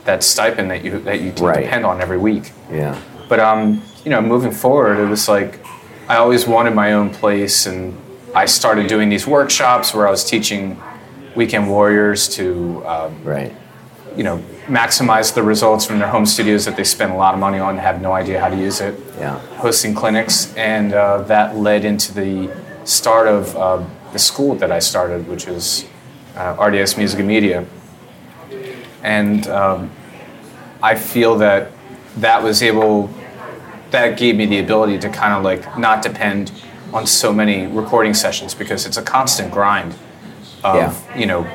that 0.04 0.22
stipend 0.22 0.70
that 0.70 0.84
you 0.84 1.00
that 1.00 1.20
you 1.20 1.32
Right. 1.40 1.62
depend 1.64 1.84
on 1.84 2.00
every 2.00 2.18
week. 2.18 2.52
Yeah. 2.72 2.96
But 3.28 3.40
um, 3.40 3.82
you 4.04 4.10
know, 4.10 4.20
moving 4.20 4.52
forward, 4.52 4.98
it 4.98 5.08
was 5.08 5.28
like 5.28 5.58
I 6.08 6.16
always 6.16 6.46
wanted 6.46 6.74
my 6.74 6.92
own 6.92 7.10
place, 7.10 7.66
and 7.66 7.96
I 8.34 8.46
started 8.46 8.86
doing 8.86 9.08
these 9.08 9.26
workshops 9.26 9.92
where 9.94 10.06
I 10.06 10.10
was 10.10 10.24
teaching 10.24 10.80
weekend 11.34 11.68
warriors 11.68 12.28
to 12.36 12.84
um, 12.86 13.20
Right. 13.24 13.52
you 14.16 14.22
know, 14.22 14.40
maximize 14.66 15.32
the 15.34 15.42
results 15.42 15.84
from 15.86 15.98
their 15.98 16.08
home 16.08 16.26
studios 16.26 16.64
that 16.64 16.76
they 16.76 16.84
spend 16.84 17.12
a 17.12 17.16
lot 17.16 17.34
of 17.34 17.40
money 17.40 17.58
on 17.58 17.70
and 17.70 17.80
have 17.80 18.00
no 18.00 18.12
idea 18.12 18.40
how 18.40 18.48
to 18.48 18.56
use 18.56 18.80
it. 18.80 18.98
Yeah. 19.18 19.38
Hosting 19.58 19.94
clinics, 19.94 20.54
and 20.56 20.92
uh, 20.92 21.22
that 21.22 21.56
led 21.56 21.84
into 21.84 22.12
the 22.12 22.50
start 22.84 23.26
of 23.28 23.56
uh, 23.56 23.84
the 24.12 24.18
school 24.18 24.54
that 24.56 24.70
I 24.72 24.78
started, 24.80 25.28
which 25.28 25.46
is 25.46 25.86
uh, 26.36 26.56
RDS 26.60 26.96
Music 26.96 27.18
and 27.20 27.28
Media. 27.28 27.64
And 29.02 29.46
um, 29.48 29.90
I 30.82 30.94
feel 30.96 31.36
that 31.38 31.70
that 32.18 32.42
was 32.42 32.62
able, 32.62 33.10
that 33.90 34.18
gave 34.18 34.36
me 34.36 34.46
the 34.46 34.58
ability 34.58 34.98
to 34.98 35.08
kind 35.08 35.32
of 35.34 35.44
like 35.44 35.78
not 35.78 36.02
depend 36.02 36.50
on 36.92 37.06
so 37.06 37.32
many 37.32 37.66
recording 37.66 38.14
sessions 38.14 38.54
because 38.54 38.86
it's 38.86 38.96
a 38.96 39.02
constant 39.02 39.52
grind 39.52 39.92
of 40.64 40.76
Yeah. 40.76 41.18
you 41.18 41.26
know 41.26 41.46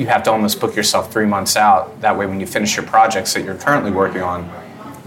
you 0.00 0.06
have 0.06 0.22
to 0.22 0.32
almost 0.32 0.58
book 0.60 0.74
yourself 0.74 1.12
three 1.12 1.26
months 1.26 1.56
out 1.56 2.00
that 2.00 2.16
way 2.16 2.24
when 2.26 2.40
you 2.40 2.46
finish 2.46 2.74
your 2.74 2.86
projects 2.86 3.34
that 3.34 3.44
you're 3.44 3.54
currently 3.54 3.90
working 3.90 4.22
on 4.22 4.50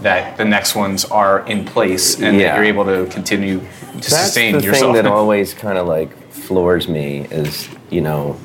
that 0.00 0.36
the 0.36 0.44
next 0.44 0.76
ones 0.76 1.04
are 1.06 1.44
in 1.48 1.64
place 1.64 2.20
and 2.20 2.36
Yeah. 2.38 2.48
that 2.48 2.56
you're 2.56 2.64
able 2.64 2.84
to 2.84 3.06
continue 3.10 3.58
to 3.58 3.66
That's 3.94 4.08
sustain 4.08 4.58
the 4.58 4.62
yourself 4.62 4.94
thing 4.94 5.04
that 5.04 5.06
always 5.10 5.52
kind 5.52 5.78
of 5.78 5.88
like 5.88 6.16
floors 6.30 6.88
me 6.88 7.26
is 7.30 7.68
you 7.90 8.02
know 8.02 8.36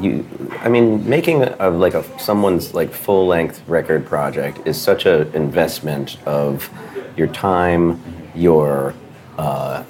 you 0.00 0.26
i 0.60 0.68
mean 0.68 1.08
making 1.08 1.42
a, 1.42 1.70
like 1.70 1.94
a 1.94 2.02
someone's 2.18 2.74
like 2.74 2.90
full 2.90 3.26
length 3.26 3.62
record 3.68 4.04
project 4.04 4.58
is 4.66 4.80
such 4.80 5.06
an 5.06 5.32
investment 5.34 6.16
of 6.26 6.68
your 7.16 7.28
time 7.28 8.00
your 8.34 8.94
uh, 9.38 9.84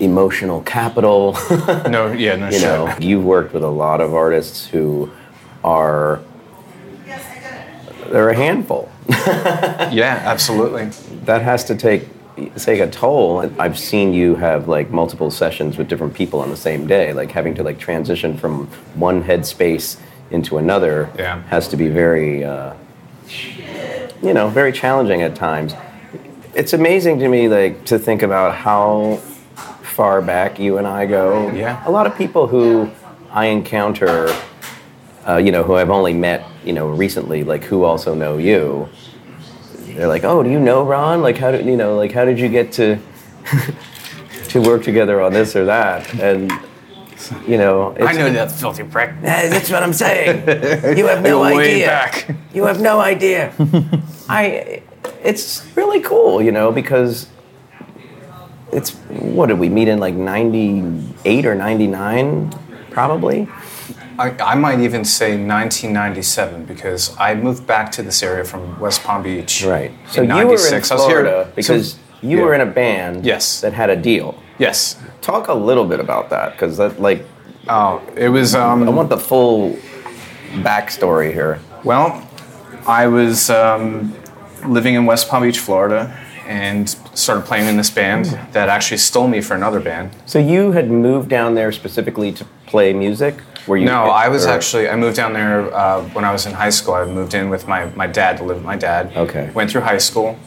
emotional 0.00 0.62
capital. 0.62 1.36
No 1.88 2.12
yeah 2.12 2.36
no 2.36 2.48
you 2.54 2.60
know 2.60 2.94
you've 3.00 3.24
worked 3.24 3.52
with 3.54 3.62
a 3.62 3.68
lot 3.84 4.00
of 4.00 4.14
artists 4.14 4.66
who 4.66 5.10
are 5.64 6.20
they're 8.10 8.30
a 8.30 8.36
handful. 8.36 8.90
Yeah 9.92 10.20
absolutely. 10.24 10.86
That 11.24 11.42
has 11.42 11.64
to 11.64 11.74
take 11.76 12.02
take 12.56 12.80
a 12.80 12.86
toll. 12.88 13.50
I've 13.58 13.78
seen 13.78 14.12
you 14.12 14.36
have 14.36 14.68
like 14.68 14.90
multiple 14.90 15.30
sessions 15.30 15.76
with 15.76 15.88
different 15.88 16.14
people 16.14 16.40
on 16.40 16.50
the 16.50 16.56
same 16.56 16.86
day. 16.86 17.12
Like 17.12 17.32
having 17.32 17.54
to 17.54 17.62
like 17.62 17.78
transition 17.78 18.36
from 18.36 18.66
one 18.94 19.22
headspace 19.24 19.98
into 20.30 20.58
another 20.58 21.10
Yeah. 21.18 21.42
has 21.48 21.68
to 21.68 21.76
be 21.76 21.88
very 21.88 22.44
uh, 22.44 22.74
you 24.22 24.32
know 24.34 24.48
very 24.48 24.72
challenging 24.72 25.22
at 25.22 25.34
times. 25.34 25.74
It's 26.54 26.72
amazing 26.72 27.18
to 27.20 27.28
me 27.28 27.48
like 27.48 27.84
to 27.86 27.98
think 27.98 28.22
about 28.22 28.54
how 28.54 29.20
far 29.98 30.22
back 30.22 30.58
you 30.60 30.78
and 30.78 30.86
i 30.86 31.04
go 31.06 31.50
Yeah. 31.50 31.82
a 31.84 31.90
lot 31.90 32.06
of 32.06 32.12
people 32.16 32.46
who 32.46 32.88
i 33.32 33.46
encounter 33.46 34.14
uh, 35.28 35.36
you 35.44 35.50
know 35.54 35.64
who 35.66 35.74
i've 35.74 35.90
only 35.90 36.14
met 36.14 36.40
you 36.64 36.72
know 36.72 36.86
recently 37.04 37.42
like 37.52 37.64
who 37.64 37.82
also 37.82 38.14
know 38.14 38.38
you 38.38 38.88
they're 39.96 40.06
like, 40.16 40.22
"Oh, 40.22 40.44
do 40.44 40.50
you 40.56 40.60
know 40.60 40.84
Ron? 40.84 41.22
Like, 41.22 41.38
how 41.38 41.50
did 41.50 41.66
you 41.66 41.76
know? 41.76 41.96
Like, 41.96 42.12
how 42.12 42.24
did 42.24 42.38
you 42.38 42.48
get 42.48 42.70
to 42.78 42.98
to 44.52 44.60
work 44.62 44.84
together 44.84 45.20
on 45.20 45.32
this 45.32 45.56
or 45.56 45.64
that?" 45.64 46.00
And 46.20 46.52
you 47.50 47.58
know, 47.58 47.90
it's, 47.98 48.06
I 48.06 48.12
know 48.12 48.30
that 48.30 48.52
filthy 48.52 48.84
prick 48.84 49.10
That's 49.22 49.70
what 49.70 49.82
I'm 49.82 49.92
saying. 49.92 50.46
You 50.96 51.06
have 51.08 51.22
no 51.24 51.42
idea. 51.56 51.86
back 51.86 52.30
You 52.54 52.66
have 52.70 52.80
no 52.80 53.00
idea. 53.00 53.52
I. 54.28 54.82
It's 55.24 55.66
really 55.74 56.00
cool, 56.00 56.40
you 56.46 56.52
know, 56.52 56.70
because 56.70 57.26
it's 58.72 58.90
what 59.08 59.46
did 59.46 59.58
we 59.58 59.68
meet 59.68 59.88
in 59.88 59.98
like 59.98 60.14
'98 60.14 61.46
or 61.46 61.54
'99, 61.54 62.50
probably. 62.90 63.48
I, 64.18 64.30
I 64.40 64.54
might 64.56 64.80
even 64.80 65.04
say 65.04 65.30
1997 65.36 66.64
because 66.64 67.16
I 67.18 67.36
moved 67.36 67.66
back 67.68 67.92
to 67.92 68.02
this 68.02 68.20
area 68.22 68.42
from 68.44 68.78
West 68.80 69.04
Palm 69.04 69.22
Beach 69.22 69.64
Right. 69.64 69.92
So 70.08 70.22
in 70.22 70.28
you 70.30 70.34
were 70.34 70.40
in 70.42 70.48
96. 70.48 70.90
I 70.90 70.94
was 70.94 71.06
here- 71.06 71.20
Florida 71.22 71.52
because 71.54 71.92
so- 71.92 71.98
you 72.22 72.38
yeah. 72.38 72.42
were 72.44 72.52
in 72.54 72.60
a 72.60 72.66
band 72.66 73.24
Yes. 73.24 73.60
that 73.60 73.72
had 73.72 73.90
a 73.90 73.96
deal. 73.96 74.34
yes 74.58 74.96
Talk 75.20 75.46
a 75.46 75.54
little 75.54 75.84
bit 75.84 76.00
about 76.00 76.30
that 76.30 76.52
because 76.52 76.78
that 76.78 77.00
like 77.00 77.24
oh 77.68 78.02
it 78.16 78.28
was 78.28 78.56
um, 78.56 78.82
I 78.88 78.90
want 78.90 79.08
the 79.08 79.18
full 79.18 79.76
backstory 80.64 81.32
here. 81.32 81.60
Well, 81.84 82.26
I 82.88 83.06
was 83.06 83.50
um, 83.50 84.14
living 84.66 84.94
in 84.94 85.06
West 85.06 85.28
Palm 85.28 85.42
Beach, 85.44 85.58
Florida, 85.60 86.12
and 86.48 86.88
started 87.12 87.44
playing 87.44 87.68
in 87.68 87.76
this 87.76 87.90
band 87.90 88.24
that 88.52 88.70
actually 88.70 88.96
stole 88.96 89.28
me 89.28 89.42
for 89.42 89.54
another 89.54 89.80
band. 89.80 90.10
So 90.24 90.38
you 90.38 90.72
had 90.72 90.90
moved 90.90 91.28
down 91.28 91.54
there 91.54 91.70
specifically 91.72 92.32
to 92.32 92.44
play 92.66 92.94
music? 92.94 93.36
Were 93.66 93.76
you? 93.76 93.84
No, 93.84 94.04
I 94.04 94.28
was 94.28 94.46
or- 94.46 94.50
actually 94.50 94.88
I 94.88 94.96
moved 94.96 95.14
down 95.14 95.34
there 95.34 95.72
uh, 95.74 96.02
when 96.14 96.24
I 96.24 96.32
was 96.32 96.46
in 96.46 96.54
high 96.54 96.70
school. 96.70 96.94
I 96.94 97.04
moved 97.04 97.34
in 97.34 97.50
with 97.50 97.68
my, 97.68 97.84
my 97.90 98.06
dad 98.06 98.38
to 98.38 98.44
live 98.44 98.56
with 98.56 98.64
my 98.64 98.76
dad. 98.76 99.14
Okay. 99.14 99.50
Went 99.50 99.70
through 99.70 99.82
high 99.82 99.98
school, 99.98 100.38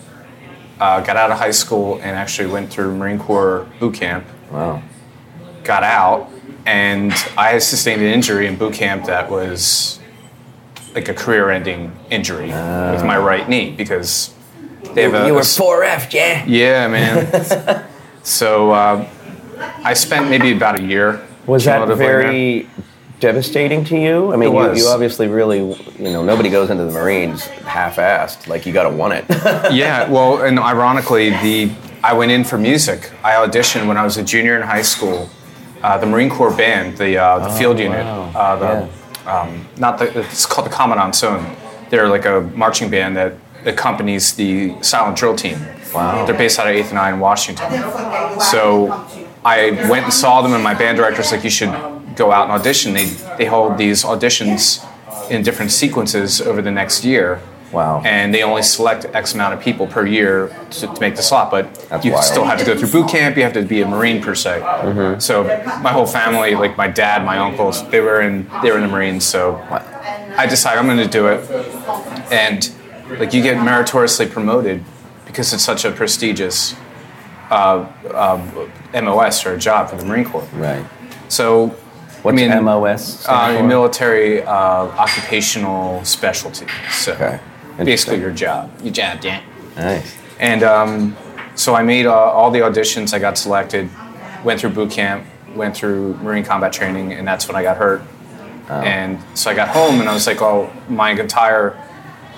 uh, 0.79 1.01
got 1.01 1.17
out 1.17 1.31
of 1.31 1.37
high 1.37 1.51
school, 1.51 1.95
and 1.97 2.17
actually 2.17 2.49
went 2.49 2.71
through 2.71 2.97
Marine 2.97 3.19
Corps 3.19 3.69
boot 3.79 3.93
camp. 3.93 4.25
Wow. 4.51 4.81
Got 5.63 5.83
out, 5.83 6.31
and 6.65 7.13
I 7.37 7.59
sustained 7.59 8.01
an 8.01 8.07
injury 8.07 8.47
in 8.47 8.57
boot 8.57 8.73
camp 8.73 9.05
that 9.05 9.29
was 9.29 9.99
like 10.95 11.07
a 11.07 11.13
career-ending 11.13 11.95
injury 12.09 12.47
with 12.47 13.05
my 13.05 13.17
right 13.17 13.47
knee 13.47 13.71
because 13.71 14.33
they 14.95 15.03
have 15.03 15.13
a, 15.13 15.27
you 15.27 15.33
were 15.33 15.41
4F, 15.41 16.13
yeah? 16.13 16.45
Yeah, 16.45 16.87
man. 16.87 17.87
so 18.23 18.71
uh, 18.71 19.07
I 19.83 19.93
spent 19.93 20.29
maybe 20.29 20.51
about 20.51 20.79
a 20.79 20.83
year. 20.83 21.25
Was 21.45 21.65
that 21.65 21.87
very 21.97 22.69
devastating 23.19 23.85
to 23.85 23.97
you? 23.97 24.33
I 24.33 24.35
mean, 24.35 24.49
It 24.49 24.51
you, 24.51 24.57
was. 24.57 24.77
you 24.79 24.87
obviously 24.87 25.27
really, 25.27 25.59
you 25.59 26.11
know, 26.11 26.23
nobody 26.23 26.49
goes 26.49 26.69
into 26.69 26.85
the 26.85 26.91
Marines 26.91 27.45
half-assed. 27.45 28.47
Like 28.47 28.65
you 28.65 28.73
got 28.73 28.89
to 28.89 28.95
want 28.95 29.13
it. 29.13 29.25
yeah, 29.73 30.09
well, 30.09 30.41
and 30.41 30.59
ironically, 30.59 31.29
the 31.29 31.71
I 32.03 32.13
went 32.13 32.31
in 32.31 32.43
for 32.43 32.57
music. 32.57 33.11
I 33.23 33.33
auditioned 33.33 33.87
when 33.87 33.95
I 33.97 34.03
was 34.03 34.17
a 34.17 34.23
junior 34.23 34.55
in 34.55 34.63
high 34.63 34.81
school. 34.81 35.29
Uh, 35.83 35.97
the 35.97 36.05
Marine 36.05 36.29
Corps 36.29 36.55
band, 36.55 36.97
the 36.97 37.17
uh, 37.17 37.47
the 37.47 37.49
field 37.57 37.79
unit, 37.79 38.05
wow. 38.05 38.31
uh, 38.35 38.55
the 38.55 39.31
um, 39.31 39.67
not 39.77 39.97
the 39.99 40.19
it's 40.19 40.45
called 40.45 40.67
the 40.67 40.73
Commandant's 40.73 41.23
Own. 41.23 41.55
They're 41.89 42.07
like 42.07 42.25
a 42.25 42.41
marching 42.55 42.89
band 42.89 43.17
that 43.17 43.33
accompanies 43.65 44.33
the 44.33 44.81
silent 44.81 45.17
drill 45.17 45.35
team. 45.35 45.59
Wow. 45.93 46.25
They're 46.25 46.37
based 46.37 46.59
out 46.59 46.67
of 46.67 46.75
8th 46.75 46.89
and 46.89 46.99
I 46.99 47.11
in 47.11 47.19
Washington. 47.19 47.69
So 48.41 48.91
I 49.43 49.71
went 49.89 50.05
and 50.05 50.13
saw 50.13 50.41
them, 50.41 50.53
and 50.53 50.63
my 50.63 50.73
band 50.73 50.97
director's 50.97 51.31
like, 51.31 51.43
you 51.43 51.49
should 51.49 51.71
go 52.15 52.31
out 52.31 52.43
and 52.43 52.51
audition. 52.51 52.93
They, 52.93 53.05
they 53.37 53.45
hold 53.45 53.77
these 53.77 54.03
auditions 54.03 54.85
in 55.29 55.43
different 55.43 55.71
sequences 55.71 56.41
over 56.41 56.61
the 56.61 56.71
next 56.71 57.03
year. 57.03 57.41
Wow. 57.71 58.01
And 58.03 58.33
they 58.33 58.43
only 58.43 58.63
select 58.63 59.05
X 59.05 59.33
amount 59.33 59.53
of 59.53 59.61
people 59.61 59.87
per 59.87 60.05
year 60.05 60.53
to, 60.71 60.87
to 60.87 60.99
make 60.99 61.15
the 61.15 61.21
slot, 61.21 61.49
but 61.49 61.73
That's 61.89 62.03
you 62.03 62.11
wild. 62.11 62.25
still 62.25 62.43
have 62.43 62.59
to 62.59 62.65
go 62.65 62.77
through 62.77 62.89
boot 62.89 63.09
camp. 63.09 63.37
You 63.37 63.43
have 63.43 63.53
to 63.53 63.61
be 63.61 63.81
a 63.81 63.87
Marine 63.87 64.21
per 64.21 64.35
se. 64.35 64.59
Mm-hmm. 64.59 65.19
So 65.21 65.43
my 65.81 65.91
whole 65.93 66.05
family, 66.05 66.53
like 66.53 66.75
my 66.75 66.89
dad, 66.89 67.23
my 67.25 67.37
uncles, 67.37 67.87
they 67.89 68.01
were 68.01 68.19
in 68.21 68.49
they 68.61 68.71
were 68.71 68.77
in 68.77 68.83
the 68.83 68.89
Marines. 68.89 69.23
So 69.23 69.55
I 70.37 70.47
decided 70.47 70.79
I'm 70.79 70.85
going 70.85 70.97
to 70.97 71.07
do 71.07 71.27
it, 71.27 71.49
and 72.29 72.69
like 73.19 73.33
you 73.33 73.41
get 73.41 73.63
meritoriously 73.63 74.27
promoted 74.27 74.83
because 75.25 75.53
it's 75.53 75.63
such 75.63 75.85
a 75.85 75.91
prestigious 75.91 76.75
uh, 77.49 77.85
uh, 78.13 79.01
MOS 79.01 79.45
or 79.45 79.53
a 79.53 79.57
job 79.57 79.89
for 79.89 79.97
the 79.97 80.05
Marine 80.05 80.25
Corps. 80.25 80.47
Right. 80.53 80.85
So 81.29 81.67
What's 82.23 82.39
I 82.39 82.47
mean, 82.47 82.63
MOS? 82.63 83.27
uh, 83.27 83.63
military 83.63 84.43
uh, 84.43 84.51
occupational 84.53 86.03
specialty. 86.05 86.67
So 86.91 87.13
Okay. 87.13 87.39
basically 87.83 88.19
your 88.19 88.31
job, 88.31 88.69
your 88.83 88.93
job, 88.93 89.19
yeah. 89.23 89.41
Nice. 89.75 90.15
And 90.39 90.63
um, 90.63 91.17
so 91.55 91.73
I 91.75 91.83
made 91.83 92.05
uh, 92.05 92.13
all 92.13 92.51
the 92.51 92.59
auditions. 92.59 93.13
I 93.13 93.19
got 93.19 93.37
selected, 93.37 93.89
went 94.43 94.59
through 94.59 94.71
boot 94.71 94.91
camp, 94.91 95.25
went 95.55 95.75
through 95.75 96.15
Marine 96.17 96.43
combat 96.43 96.73
training, 96.73 97.13
and 97.13 97.27
that's 97.27 97.47
when 97.47 97.55
I 97.55 97.63
got 97.63 97.77
hurt. 97.77 98.01
Oh. 98.69 98.81
And 98.81 99.19
so 99.33 99.49
I 99.49 99.53
got 99.53 99.69
home, 99.69 99.99
and 99.99 100.07
I 100.09 100.13
was 100.13 100.27
like, 100.27 100.41
"Oh, 100.41 100.69
my 100.89 101.11
entire 101.11 101.75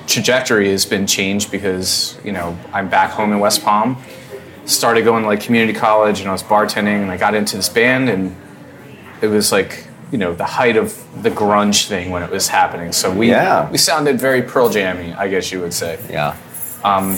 trajectory 0.08 0.70
has 0.70 0.86
been 0.86 1.08
changed 1.08 1.52
because 1.52 2.18
you 2.24 2.32
know 2.32 2.58
I'm 2.74 2.90
back 2.90 3.12
home 3.12 3.32
in 3.32 3.40
West 3.40 3.64
Palm." 3.64 3.98
Started 4.66 5.04
going 5.04 5.24
to 5.24 5.28
like 5.28 5.42
community 5.42 5.78
college, 5.78 6.22
and 6.22 6.30
I 6.30 6.32
was 6.32 6.44
bartending, 6.44 7.02
and 7.02 7.12
I 7.12 7.18
got 7.18 7.36
into 7.36 7.58
this 7.58 7.68
band, 7.70 8.08
and 8.10 8.36
it 9.22 9.28
was 9.28 9.52
like 9.52 9.88
you 10.12 10.18
know 10.18 10.34
the 10.34 10.46
height 10.46 10.78
of 10.78 10.96
the 11.22 11.30
grunge 11.30 11.88
thing 11.88 12.12
when 12.12 12.24
it 12.24 12.30
was 12.32 12.48
happening. 12.48 12.94
So 12.94 13.12
we 13.14 13.30
Yeah. 13.30 13.70
we 13.70 13.78
sounded 13.78 14.20
very 14.20 14.42
Pearl 14.42 14.70
Jammy, 14.70 15.14
I 15.14 15.28
guess 15.28 15.52
you 15.52 15.60
would 15.62 15.74
say. 15.74 16.00
Yeah. 16.10 16.36
Um, 16.84 17.18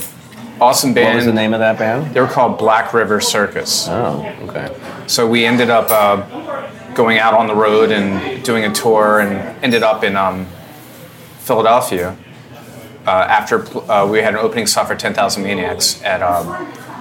Awesome 0.59 0.93
band. 0.93 1.07
What 1.09 1.15
was 1.17 1.25
the 1.25 1.33
name 1.33 1.53
of 1.53 1.59
that 1.59 1.77
band? 1.77 2.13
They 2.15 2.21
were 2.21 2.27
called 2.27 2.57
Black 2.57 2.93
River 2.93 3.19
Circus. 3.19 3.87
Oh, 3.89 4.25
okay. 4.43 4.73
So 5.05 5.27
we 5.27 5.45
ended 5.45 5.69
up 5.69 5.91
uh, 5.91 6.63
going 6.93 7.19
out 7.19 7.33
on 7.33 7.47
the 7.47 7.53
road 7.53 7.91
and 7.91 8.41
doing 8.41 8.63
a 8.63 8.71
tour, 8.73 9.19
and 9.19 9.33
ended 9.61 9.83
up 9.83 10.05
in 10.05 10.15
um, 10.15 10.45
Philadelphia 11.39 12.15
uh, 13.07 13.09
after 13.29 13.65
uh, 13.91 14.07
we 14.07 14.19
had 14.19 14.33
an 14.33 14.39
opening 14.39 14.67
slot 14.67 14.87
for 14.87 14.95
10,000 14.95 15.43
Maniacs 15.43 16.01
at 16.03 16.21
um, 16.21 16.47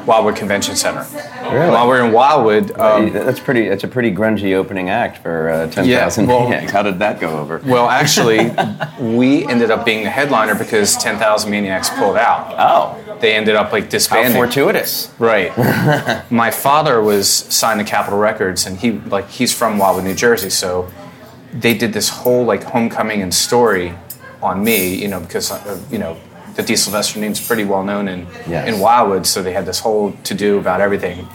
Wildwood 0.07 0.37
Convention 0.37 0.77
Center. 0.77 1.07
Really? 1.51 1.71
While 1.71 1.89
we 1.89 1.97
are 1.97 2.05
in 2.05 2.13
Wildwood, 2.13 2.79
um, 2.79 3.11
that's 3.13 3.41
pretty. 3.41 3.69
That's 3.71 3.85
a 3.85 3.89
pretty 3.89 4.13
grungy 4.15 4.55
opening 4.55 4.91
act 4.91 5.19
for 5.23 5.49
uh, 5.49 5.67
ten 5.71 5.87
thousand 5.87 6.27
well- 6.27 6.41
Maniacs. 6.51 6.73
How 6.73 6.83
did 6.83 6.99
that 6.99 7.21
go 7.21 7.39
over? 7.39 7.59
well, 7.65 7.89
actually, 8.03 8.51
we 9.01 9.47
ended 9.47 9.71
up 9.71 9.85
being 9.87 10.05
the 10.05 10.11
headliner 10.11 10.55
because 10.55 10.97
10,000 10.99 11.51
Maniacs 11.51 11.89
pulled 11.91 12.17
out. 12.17 12.55
oh, 12.59 13.19
They 13.21 13.35
ended 13.35 13.57
up 13.57 13.73
like 13.73 13.89
disbanding. 13.89 14.33
how 14.33 14.39
fortuitous! 14.41 15.11
Right. 15.19 15.57
My 16.31 16.51
father 16.51 17.01
was 17.01 17.29
signed 17.31 17.81
to 17.81 17.87
Capitol 17.87 18.19
Records, 18.19 18.67
and 18.67 18.79
he 18.79 18.93
like 18.93 19.31
he's 19.31 19.55
from 19.55 19.79
Wildwood, 19.79 20.05
New 20.05 20.15
Jersey. 20.15 20.51
So 20.51 20.91
they 21.53 21.73
did 21.77 21.93
this 21.95 22.11
whole 22.11 22.45
like 22.45 22.63
homecoming 22.65 23.23
and 23.23 23.33
story 23.33 23.95
on 24.45 24.63
me, 24.63 24.95
you 24.95 25.09
know, 25.09 25.21
because 25.21 25.51
uh, 25.51 25.79
you 25.91 25.99
know 25.99 26.17
the 26.55 26.63
DiSilvestro 26.63 27.21
name's 27.21 27.45
pretty 27.45 27.65
well 27.65 27.83
known 27.83 28.07
in 28.09 28.27
Yes. 28.47 28.69
in 28.69 28.79
Wildwood. 28.81 29.27
So 29.27 29.43
they 29.43 29.53
had 29.53 29.67
this 29.67 29.81
whole 29.81 30.13
to 30.25 30.35
do 30.35 30.59
about 30.59 30.81
everything. 30.81 31.27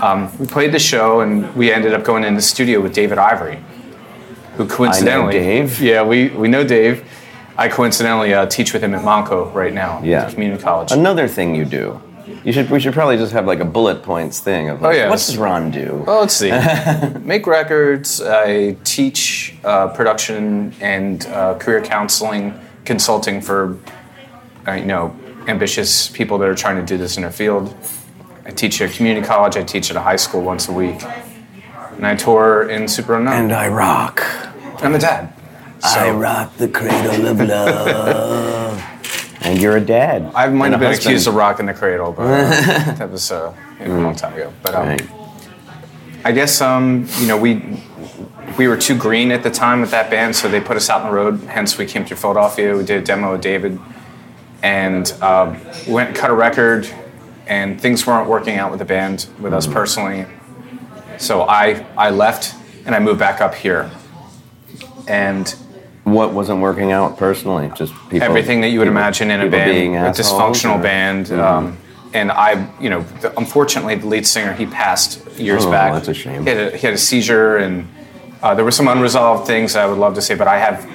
Um, 0.00 0.30
we 0.38 0.46
played 0.46 0.72
the 0.72 0.78
show, 0.78 1.20
and 1.20 1.54
we 1.56 1.72
ended 1.72 1.92
up 1.94 2.04
going 2.04 2.24
in 2.24 2.34
the 2.34 2.42
studio 2.42 2.80
with 2.80 2.94
David 2.94 3.18
Ivory, 3.18 3.58
who 4.56 4.66
coincidentally, 4.66 5.32
Dave. 5.32 5.80
yeah, 5.80 6.02
we 6.02 6.28
we 6.28 6.48
know 6.48 6.64
Dave. 6.64 7.04
I 7.58 7.68
coincidentally 7.68 8.32
uh, 8.32 8.46
teach 8.46 8.72
with 8.72 8.82
him 8.82 8.94
at 8.94 9.02
Montco 9.04 9.52
right 9.54 9.74
now, 9.74 10.00
Yeah. 10.02 10.30
community 10.30 10.62
college. 10.62 10.90
Another 10.92 11.28
thing 11.28 11.54
you 11.54 11.64
do. 11.66 12.00
You 12.44 12.52
should. 12.52 12.70
We 12.70 12.80
should 12.80 12.92
probably 12.92 13.16
just 13.16 13.32
have 13.32 13.46
like 13.46 13.60
a 13.60 13.64
bullet 13.64 14.02
points 14.02 14.40
thing 14.40 14.68
of 14.68 14.82
like, 14.82 14.94
Oh, 14.94 14.98
yeah. 14.98 15.08
what 15.08 15.18
does 15.18 15.36
Ron 15.36 15.70
do? 15.70 16.02
Well, 16.06 16.20
let's 16.20 16.34
see. 16.34 16.50
Make 17.20 17.46
records. 17.46 18.20
I 18.20 18.76
teach 18.84 19.54
uh, 19.64 19.88
production 19.88 20.74
and 20.80 21.24
uh, 21.26 21.56
career 21.58 21.80
counseling, 21.82 22.58
consulting 22.84 23.40
for, 23.40 23.78
uh, 24.66 24.72
you 24.72 24.86
know, 24.86 25.14
ambitious 25.46 26.08
people 26.08 26.36
that 26.38 26.48
are 26.48 26.54
trying 26.54 26.76
to 26.76 26.84
do 26.84 26.96
this 26.98 27.16
in 27.16 27.22
their 27.22 27.30
field. 27.32 27.74
I 28.44 28.50
teach 28.50 28.80
at 28.80 28.90
a 28.90 28.96
community 28.96 29.24
college. 29.24 29.56
I 29.56 29.62
teach 29.62 29.90
at 29.90 29.96
a 29.96 30.00
high 30.02 30.16
school 30.16 30.42
once 30.42 30.68
a 30.68 30.72
week, 30.72 31.00
and 31.96 32.04
I 32.04 32.16
tour 32.16 32.68
in 32.68 32.88
Super 32.88 33.14
Unknown. 33.14 33.34
And 33.34 33.52
I 33.52 33.68
rock. 33.68 34.20
I'm 34.82 34.94
a 34.94 34.98
dad. 34.98 35.32
So 35.78 35.98
I 36.00 36.10
rock 36.10 36.56
the 36.56 36.68
cradle 36.68 37.26
of 37.28 37.40
love. 37.40 37.86
and 39.44 39.60
you're 39.60 39.76
a 39.76 39.80
dad. 39.80 40.30
I 40.34 40.48
might 40.48 40.70
have 40.72 40.80
been 40.80 40.88
husband. 40.90 41.06
accused 41.06 41.28
of 41.28 41.34
rocking 41.34 41.66
the 41.66 41.74
cradle, 41.74 42.12
but 42.12 42.22
uh, 42.24 42.92
that 42.94 43.10
was 43.10 43.30
uh, 43.30 43.54
you 43.80 43.88
know, 43.88 43.98
a 43.98 44.02
long 44.02 44.16
time 44.16 44.34
ago. 44.34 44.52
But 44.62 44.74
um, 44.74 44.88
Right. 44.88 45.02
I 46.24 46.32
guess 46.32 46.60
um, 46.60 47.06
you 47.18 47.26
know 47.26 47.36
we 47.36 47.82
we 48.58 48.68
were 48.68 48.76
too 48.76 48.96
green 48.96 49.32
at 49.32 49.42
the 49.42 49.50
time 49.50 49.80
with 49.80 49.90
that 49.90 50.10
band, 50.10 50.36
so 50.36 50.48
they 50.48 50.60
put 50.60 50.76
us 50.76 50.88
out 50.88 51.02
on 51.02 51.08
the 51.08 51.12
road. 51.14 51.40
Hence, 51.48 51.78
we 51.78 51.86
came 51.86 52.04
to 52.04 52.14
Philadelphia. 52.16 52.76
We 52.76 52.84
did 52.84 53.02
a 53.02 53.04
demo 53.04 53.32
with 53.32 53.40
David, 53.42 53.78
and 54.62 55.12
we 55.86 55.92
went 55.92 56.10
and 56.10 56.16
cut 56.16 56.30
a 56.30 56.34
record, 56.34 56.88
and 57.46 57.80
things 57.80 58.06
weren't 58.06 58.28
working 58.28 58.56
out 58.56 58.70
with 58.70 58.78
the 58.78 58.84
band 58.84 59.26
with 59.40 59.52
us 59.52 59.66
personally. 59.66 60.26
So 61.18 61.42
I 61.42 61.84
I 61.96 62.10
left 62.10 62.54
and 62.86 62.94
I 62.94 62.98
moved 63.00 63.18
back 63.18 63.40
up 63.40 63.54
here, 63.54 63.90
and 65.08 65.48
What 66.04 66.32
wasn't 66.32 66.60
working 66.60 66.90
out 66.90 67.16
personally? 67.16 67.70
Just 67.76 67.92
people. 68.10 68.22
everything 68.22 68.60
that 68.62 68.68
you 68.70 68.78
would 68.80 68.86
people- 68.86 68.96
imagine 68.98 69.30
in 69.30 69.40
a 69.40 69.48
band, 69.48 69.70
being 69.70 69.96
a 69.96 70.00
dysfunctional 70.10 70.70
or- 70.70 70.74
Mm-hmm. 70.74 70.82
band. 70.82 71.32
Um, 71.32 71.76
and 72.14 72.30
I, 72.32 72.68
you 72.80 72.90
know, 72.90 73.02
the, 73.20 73.36
unfortunately, 73.38 73.94
the 73.94 74.06
lead 74.06 74.26
singer 74.26 74.52
he 74.52 74.66
passed 74.66 75.24
years 75.38 75.64
Oh, 75.64 75.70
back. 75.70 75.92
that's 75.94 76.08
a 76.08 76.14
shame. 76.14 76.42
He 76.42 76.50
had 76.50 76.74
a, 76.74 76.76
he 76.76 76.86
had 76.86 76.94
a 76.94 76.98
seizure, 76.98 77.56
and 77.56 77.88
uh, 78.42 78.54
there 78.54 78.64
were 78.64 78.70
some 78.72 78.88
unresolved 78.88 79.46
things 79.46 79.76
I 79.76 79.86
would 79.86 79.96
love 79.98 80.14
to 80.16 80.20
say, 80.22 80.34
but 80.34 80.46
I 80.48 80.58
have 80.58 80.86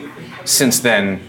since 0.46 0.80
then 0.82 1.20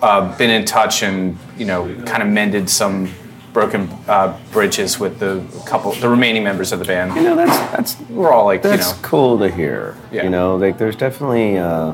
uh, 0.00 0.36
been 0.38 0.50
in 0.50 0.64
touch 0.64 1.02
and 1.02 1.36
you 1.56 1.66
know 1.66 1.92
kind 2.06 2.22
of 2.22 2.28
mended 2.28 2.70
some 2.70 3.10
broken 3.52 3.88
uh, 4.06 4.38
bridges 4.52 4.98
with 5.00 5.18
the 5.18 5.42
couple, 5.66 5.90
the 5.92 6.08
remaining 6.08 6.44
members 6.44 6.70
of 6.72 6.78
the 6.78 6.84
band. 6.84 7.14
You 7.16 7.22
know, 7.22 7.34
that's 7.36 7.72
that's 7.94 8.00
We're 8.08 8.32
all 8.32 8.44
like, 8.46 8.62
that's 8.62 8.88
you 8.88 8.94
know, 8.94 8.98
cool 9.02 9.38
to 9.40 9.50
hear. 9.50 9.96
Yeah. 10.12 10.22
You 10.24 10.30
know, 10.30 10.56
like 10.56 10.78
there's 10.78 10.96
definitely 10.96 11.58
uh, 11.58 11.92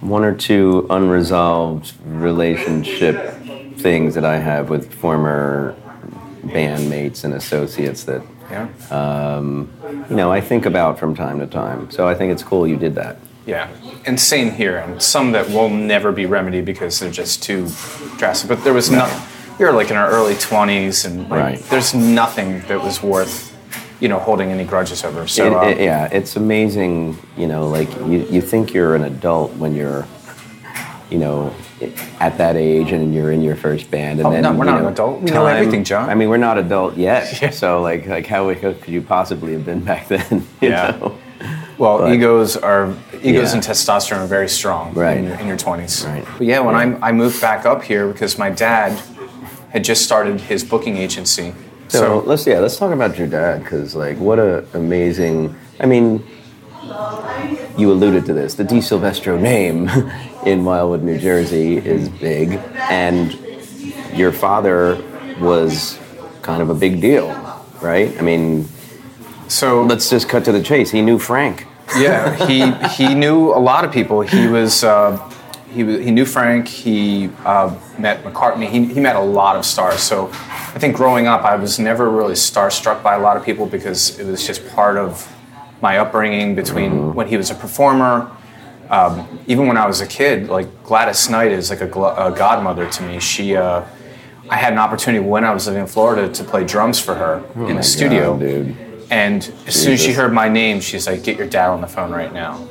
one 0.00 0.24
or 0.24 0.34
two 0.34 0.86
unresolved 0.90 1.92
relationship 2.04 3.34
things 3.76 4.14
that 4.14 4.24
I 4.24 4.38
have 4.38 4.70
with 4.70 4.92
former 4.94 5.74
bandmates 6.42 7.24
and 7.24 7.34
associates 7.34 8.04
that 8.04 8.22
yeah, 8.50 8.68
um, 8.90 9.70
you 10.08 10.16
know 10.16 10.32
I 10.32 10.40
think 10.40 10.66
about 10.66 10.98
from 10.98 11.14
time 11.14 11.38
to 11.40 11.46
time. 11.46 11.90
So 11.90 12.08
I 12.08 12.14
think 12.14 12.32
it's 12.32 12.42
cool 12.42 12.66
you 12.66 12.76
did 12.76 12.94
that. 12.94 13.18
yeah, 13.46 13.68
and 14.06 14.18
same 14.18 14.50
here, 14.52 14.78
and 14.78 15.02
some 15.02 15.32
that 15.32 15.48
will 15.50 15.68
never 15.68 16.12
be 16.12 16.24
remedied 16.26 16.64
because 16.64 16.98
they're 16.98 17.10
just 17.10 17.42
too 17.42 17.66
drastic. 18.16 18.48
But 18.48 18.64
there 18.64 18.72
was 18.72 18.90
nothing. 18.90 19.20
We 19.58 19.64
were 19.64 19.72
like 19.72 19.90
in 19.90 19.96
our 19.96 20.08
early 20.10 20.34
twenties, 20.36 21.04
and 21.04 21.28
like, 21.28 21.30
Right. 21.30 21.58
there's 21.70 21.92
nothing 21.94 22.60
that 22.68 22.82
was 22.82 23.02
worth, 23.02 23.54
you 24.00 24.08
know, 24.08 24.18
holding 24.18 24.50
any 24.50 24.64
grudges 24.64 25.04
over. 25.04 25.26
So 25.26 25.44
It- 25.46 25.68
it- 25.70 25.76
um, 25.78 25.82
yeah, 25.84 26.08
it's 26.12 26.36
amazing. 26.36 27.18
You 27.36 27.46
know, 27.48 27.68
like 27.68 27.90
you, 28.06 28.26
you 28.30 28.40
think 28.40 28.72
you're 28.72 28.94
an 28.94 29.04
adult 29.04 29.56
when 29.56 29.74
you're, 29.74 30.06
you 31.10 31.18
know, 31.18 31.52
at 32.20 32.38
that 32.38 32.56
age 32.56 32.90
and 32.92 33.14
you're 33.14 33.30
in 33.32 33.40
your 33.42 33.56
first 33.56 33.90
band, 33.90 34.18
and 34.20 34.26
Oh, 34.26 34.30
then 34.30 34.42
no, 34.42 34.52
we're 34.52 34.64
you 34.66 34.70
not 34.72 34.80
an 34.82 34.86
adult. 34.88 35.20
We 35.22 35.30
know 35.30 35.46
everything, 35.46 35.84
John. 35.84 36.08
I 36.10 36.14
mean, 36.14 36.28
we're 36.28 36.36
not 36.36 36.58
adult 36.58 36.96
yet. 36.96 37.52
So 37.54 37.80
like, 37.82 38.06
like 38.06 38.26
how, 38.26 38.52
could 38.54 38.76
you 38.88 39.00
possibly 39.02 39.52
have 39.52 39.64
been 39.64 39.80
back 39.80 40.08
then? 40.14 40.46
you 40.60 40.68
Yeah. 40.70 40.96
know? 41.00 41.14
Well, 41.78 41.98
But- 41.98 42.12
egos 42.12 42.56
are 42.56 42.92
egos 43.22 43.50
Yeah. 43.50 43.54
and 43.54 43.62
testosterone 43.62 44.24
are 44.24 44.26
very 44.26 44.48
strong 44.48 44.92
Right. 44.94 45.16
in, 45.18 45.24
your, 45.24 45.34
in 45.40 45.46
your 45.46 45.56
20s. 45.56 46.04
Right. 46.06 46.24
But 46.36 46.46
yeah, 46.46 46.58
when 46.60 46.74
I, 46.74 47.08
I 47.08 47.12
moved 47.12 47.40
back 47.40 47.64
up 47.66 47.82
here 47.82 48.08
because 48.08 48.36
my 48.38 48.50
dad 48.50 48.98
had 49.70 49.84
just 49.84 50.02
started 50.04 50.40
his 50.40 50.64
booking 50.64 50.96
agency. 50.96 51.52
So, 51.88 52.22
let's 52.26 52.46
yeah, 52.46 52.58
let's 52.60 52.76
talk 52.76 52.92
about 52.92 53.18
your 53.18 53.28
dad 53.28 53.62
because 53.62 53.94
like 53.94 54.18
what 54.18 54.38
a 54.38 54.66
amazing. 54.74 55.54
I 55.80 55.86
mean, 55.86 56.26
you 57.78 57.90
alluded 57.90 58.26
to 58.26 58.34
this. 58.34 58.54
The 58.54 58.64
Di 58.64 58.80
Silvestro 58.80 59.38
name 59.38 59.88
in 60.46 60.64
Wildwood, 60.64 61.02
New 61.02 61.18
Jersey, 61.18 61.78
is 61.78 62.08
big, 62.08 62.60
and 62.90 63.38
your 64.14 64.32
father 64.32 65.02
was 65.40 65.98
kind 66.42 66.60
of 66.62 66.70
a 66.70 66.74
big 66.74 67.00
deal, 67.00 67.28
right? 67.80 68.16
I 68.18 68.22
mean, 68.22 68.68
so 69.48 69.82
let's 69.82 70.10
just 70.10 70.28
cut 70.28 70.44
to 70.44 70.52
the 70.52 70.62
chase. 70.62 70.90
He 70.90 71.00
knew 71.00 71.18
Frank. 71.18 71.66
yeah, 71.98 72.46
he 72.46 72.70
he 72.94 73.14
knew 73.14 73.50
a 73.54 73.58
lot 73.58 73.84
of 73.84 73.92
people. 73.92 74.20
He 74.20 74.46
was 74.46 74.84
uh, 74.84 75.16
he, 75.70 76.02
he 76.02 76.10
knew 76.10 76.24
Frank. 76.24 76.66
He 76.68 77.30
uh, 77.44 77.74
met 77.98 78.24
McCartney. 78.24 78.68
He, 78.68 78.86
he 78.86 79.00
met 79.00 79.16
a 79.16 79.20
lot 79.20 79.56
of 79.56 79.64
stars. 79.64 80.00
So 80.00 80.28
I 80.28 80.78
think 80.78 80.96
growing 80.96 81.26
up, 81.26 81.42
I 81.42 81.56
was 81.56 81.78
never 81.78 82.08
really 82.08 82.34
starstruck 82.34 83.02
by 83.02 83.14
a 83.14 83.18
lot 83.20 83.36
of 83.36 83.44
people 83.44 83.66
because 83.66 84.18
it 84.18 84.26
was 84.26 84.46
just 84.46 84.66
part 84.68 84.96
of 84.96 85.30
my 85.80 85.98
upbringing 85.98 86.54
between 86.54 87.14
when 87.14 87.28
he 87.28 87.36
was 87.36 87.50
a 87.50 87.54
performer. 87.54 88.30
Um, 88.90 89.40
even 89.46 89.66
when 89.66 89.76
I 89.76 89.86
was 89.86 90.00
a 90.00 90.06
kid, 90.06 90.48
like 90.48 90.82
Gladys 90.82 91.28
Knight 91.28 91.52
is 91.52 91.68
like 91.70 91.82
a, 91.82 91.88
gl- 91.88 92.14
a 92.16 92.36
godmother 92.36 92.88
to 92.88 93.02
me. 93.02 93.20
She, 93.20 93.54
uh, 93.54 93.84
I 94.48 94.56
had 94.56 94.72
an 94.72 94.78
opportunity 94.78 95.22
when 95.24 95.44
I 95.44 95.52
was 95.52 95.66
living 95.66 95.82
in 95.82 95.86
Florida 95.86 96.32
to 96.32 96.44
play 96.44 96.64
drums 96.64 96.98
for 96.98 97.14
her 97.14 97.44
in 97.68 97.76
the 97.76 97.82
studio. 97.82 98.32
God, 98.32 98.40
dude. 98.40 98.76
And 99.10 99.52
as 99.66 99.74
soon 99.74 99.92
as 99.92 100.02
she 100.02 100.12
heard 100.12 100.32
my 100.32 100.48
name, 100.48 100.80
she's 100.80 101.06
like, 101.06 101.22
"Get 101.22 101.38
your 101.38 101.46
dad 101.46 101.68
on 101.68 101.80
the 101.80 101.86
phone 101.86 102.10
right 102.10 102.32
now." 102.32 102.66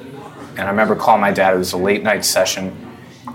And 0.52 0.62
I 0.62 0.70
remember 0.70 0.96
calling 0.96 1.22
my 1.22 1.32
dad. 1.32 1.54
It 1.54 1.58
was 1.58 1.74
a 1.74 1.78
late 1.78 2.04
night 2.04 2.26
session, 2.26 2.76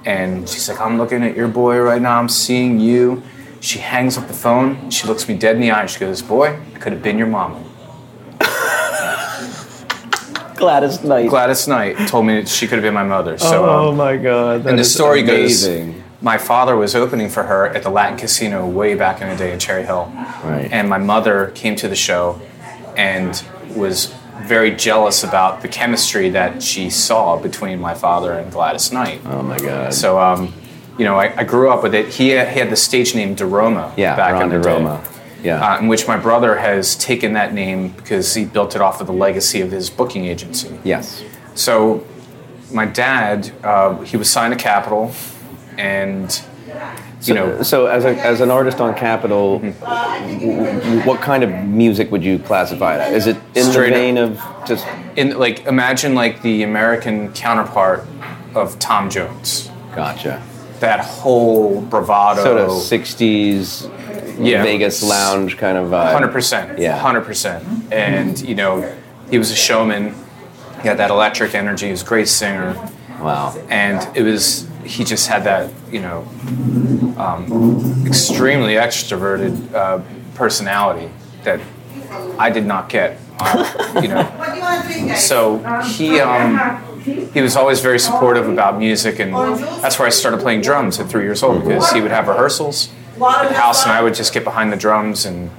and 0.05 0.49
she's 0.49 0.69
like, 0.69 0.81
"I'm 0.81 0.99
looking 0.99 1.23
at 1.23 1.37
your 1.37 1.49
boy 1.49 1.81
right 1.81 2.01
now. 2.01 2.19
I'm 2.19 2.29
seeing 2.29 2.81
you." 2.81 3.23
She 3.61 3.79
hangs 3.79 4.19
up 4.19 4.27
the 4.27 4.35
phone. 4.35 4.91
She 4.91 5.07
looks 5.07 5.29
me 5.29 5.37
dead 5.37 5.57
in 5.57 5.63
the 5.63 5.71
eye. 5.71 5.83
and 5.83 5.91
She 5.91 6.01
goes, 6.01 6.23
"Boy, 6.23 6.59
I 6.75 6.79
could 6.79 6.93
have 6.93 7.03
been 7.03 7.19
your 7.19 7.29
mama." 7.29 7.63
Gladys 10.57 11.03
Knight. 11.03 11.29
Gladys 11.29 11.67
Knight 11.67 11.97
told 12.09 12.27
me 12.27 12.45
she 12.45 12.67
could 12.67 12.77
have 12.77 12.83
been 12.83 12.95
my 12.95 13.05
mother. 13.05 13.39
So, 13.39 13.65
oh 13.65 13.91
um, 13.91 13.97
my 13.97 14.17
God. 14.17 14.67
and 14.67 14.79
the 14.79 14.85
story 14.85 15.23
amazing. 15.23 15.93
goes, 15.93 16.03
my 16.23 16.39
father 16.39 16.77
was 16.77 16.95
opening 16.95 17.29
for 17.29 17.43
her 17.43 17.67
at 17.67 17.83
the 17.83 17.91
Latin 17.91 18.17
Casino 18.17 18.69
way 18.69 18.95
back 18.95 19.21
in 19.21 19.29
the 19.29 19.37
day 19.37 19.53
in 19.53 19.59
Cherry 19.59 19.85
Hill. 19.85 20.11
Right. 20.45 20.69
And 20.71 20.89
my 20.89 20.99
mother 20.99 21.51
came 21.55 21.75
to 21.77 21.89
the 21.89 21.97
show 21.97 22.41
and 22.97 23.43
was 23.75 24.15
very 24.47 24.71
jealous 24.75 25.25
about 25.25 25.63
the 25.63 25.69
chemistry 25.69 26.31
that 26.31 26.63
she 26.63 26.91
saw 26.91 27.37
between 27.37 27.81
my 27.81 27.95
father 27.95 28.33
and 28.33 28.51
Gladys 28.51 28.93
Knight. 28.93 29.21
Oh 29.25 29.43
my 29.43 29.59
God. 29.59 29.95
So, 29.95 30.19
um, 30.19 30.53
you 30.99 31.05
know, 31.05 31.19
I, 31.19 31.41
I 31.41 31.45
grew 31.45 31.71
up 31.71 31.83
with 31.83 31.95
it. 31.95 32.09
He, 32.09 32.31
he 32.31 32.31
had 32.31 32.71
the 32.71 32.77
stage 32.77 33.15
name 33.15 33.35
DeRoma 33.35 33.97
yeah, 33.97 34.17
back 34.17 34.35
Ron 34.35 34.43
in 34.45 34.49
the 34.51 34.61
day. 34.61 34.71
DeRoma. 34.71 35.05
Yeah. 35.43 35.75
Uh, 35.75 35.81
in 35.81 35.89
which 35.89 36.07
my 36.07 36.17
brother 36.17 36.57
has 36.57 36.95
taken 36.95 37.33
that 37.33 37.53
name 37.53 37.89
because 37.89 38.35
he 38.35 38.45
built 38.45 38.77
it 38.77 38.81
off 38.81 39.01
of 39.01 39.07
the 39.09 39.13
legacy 39.13 39.61
of 39.61 39.71
his 39.71 39.91
booking 39.91 40.27
agency. 40.27 40.79
yes. 40.85 41.23
So, 41.55 42.07
my 42.73 42.87
dad, 42.87 43.53
uh, 43.63 43.99
he 44.01 44.17
was 44.17 44.31
signed 44.31 44.57
to 44.57 44.59
Capitol, 44.59 45.13
and 45.77 46.43
you 47.23 47.35
know, 47.35 47.63
So 47.63 47.87
as, 47.87 48.05
a, 48.05 48.11
as 48.17 48.41
an 48.41 48.51
artist 48.51 48.81
on 48.81 48.95
Capitol, 48.95 49.59
w- 49.59 49.75
w- 49.81 51.01
what 51.03 51.21
kind 51.21 51.43
of 51.45 51.51
music 51.67 52.11
would 52.11 52.25
you 52.25 52.39
classify 52.39 52.97
it 52.97 53.01
as? 53.01 53.27
Is 53.27 53.37
it 53.37 53.43
in 53.55 53.65
Straight 53.71 53.91
the 53.91 53.97
up- 53.97 54.01
vein 54.01 54.19
of 54.19 54.41
just 54.67 54.87
in 55.17 55.39
like 55.39 55.67
imagine 55.67 56.15
like 56.15 56.43
the 56.43 56.63
American 56.63 57.33
counterpart 57.33 58.05
of 58.55 58.79
Tom 58.79 59.09
Jones. 59.11 59.71
gotcha? 59.95 60.43
That 60.81 61.01
whole 61.01 61.81
bravado, 61.81 62.43
Sort 62.43 62.59
of 62.59 62.71
'60s 62.71 63.89
Yeah. 64.39 64.63
Vegas 64.65 65.03
lounge 65.03 65.57
kind 65.57 65.79
of 65.79 65.91
vibe. 65.91 66.13
hundred 66.13 66.33
percent, 66.33 66.79
Yeah. 66.79 66.99
hundred 66.99 67.23
percent. 67.25 67.65
And 67.93 68.41
you 68.41 68.55
know, 68.55 68.93
he 69.31 69.39
was 69.39 69.51
a 69.51 69.55
showman. 69.57 70.15
He 70.83 70.89
had 70.89 70.99
that 70.99 71.11
electric 71.11 71.55
energy. 71.55 71.87
He 71.87 71.93
was 71.93 72.03
a 72.03 72.07
great 72.07 72.29
singer. 72.29 72.75
Wow. 73.21 73.55
and 73.69 74.05
it 74.17 74.23
was 74.25 74.67
he 74.85 75.05
just 75.05 75.29
had 75.29 75.45
that 75.45 75.71
you 75.91 76.01
know 76.01 76.27
um, 77.17 78.05
extremely 78.07 78.75
extroverted 78.75 79.73
uh, 79.75 80.03
personality 80.35 81.11
that 81.45 81.61
I 82.39 82.51
did 82.51 82.67
not 82.67 82.89
get. 82.89 83.19
Uh, 83.39 84.01
you 84.03 84.09
know, 84.09 85.17
so 85.17 85.59
he 85.83 86.21
um, 86.21 86.83
he 87.03 87.41
was 87.41 87.57
always 87.57 87.81
very 87.81 87.99
supportive 87.99 88.49
about 88.49 88.79
music, 88.79 89.19
and 89.19 89.33
that's 89.83 89.99
where 89.99 90.07
I 90.07 90.11
started 90.11 90.41
playing 90.41 90.61
drums 90.61 91.01
at 91.01 91.09
three 91.09 91.25
years 91.25 91.43
old 91.43 91.63
because 91.63 91.91
he 91.91 92.01
would 92.01 92.11
have 92.11 92.29
rehearsals 92.29 92.93
at 93.15 93.49
the 93.49 93.55
house, 93.55 93.85
and 93.85 93.93
I 93.93 94.03
would 94.03 94.15
just 94.15 94.33
get 94.33 94.45
behind 94.45 94.73
the 94.73 94.77
drums 94.77 95.25
and. 95.25 95.51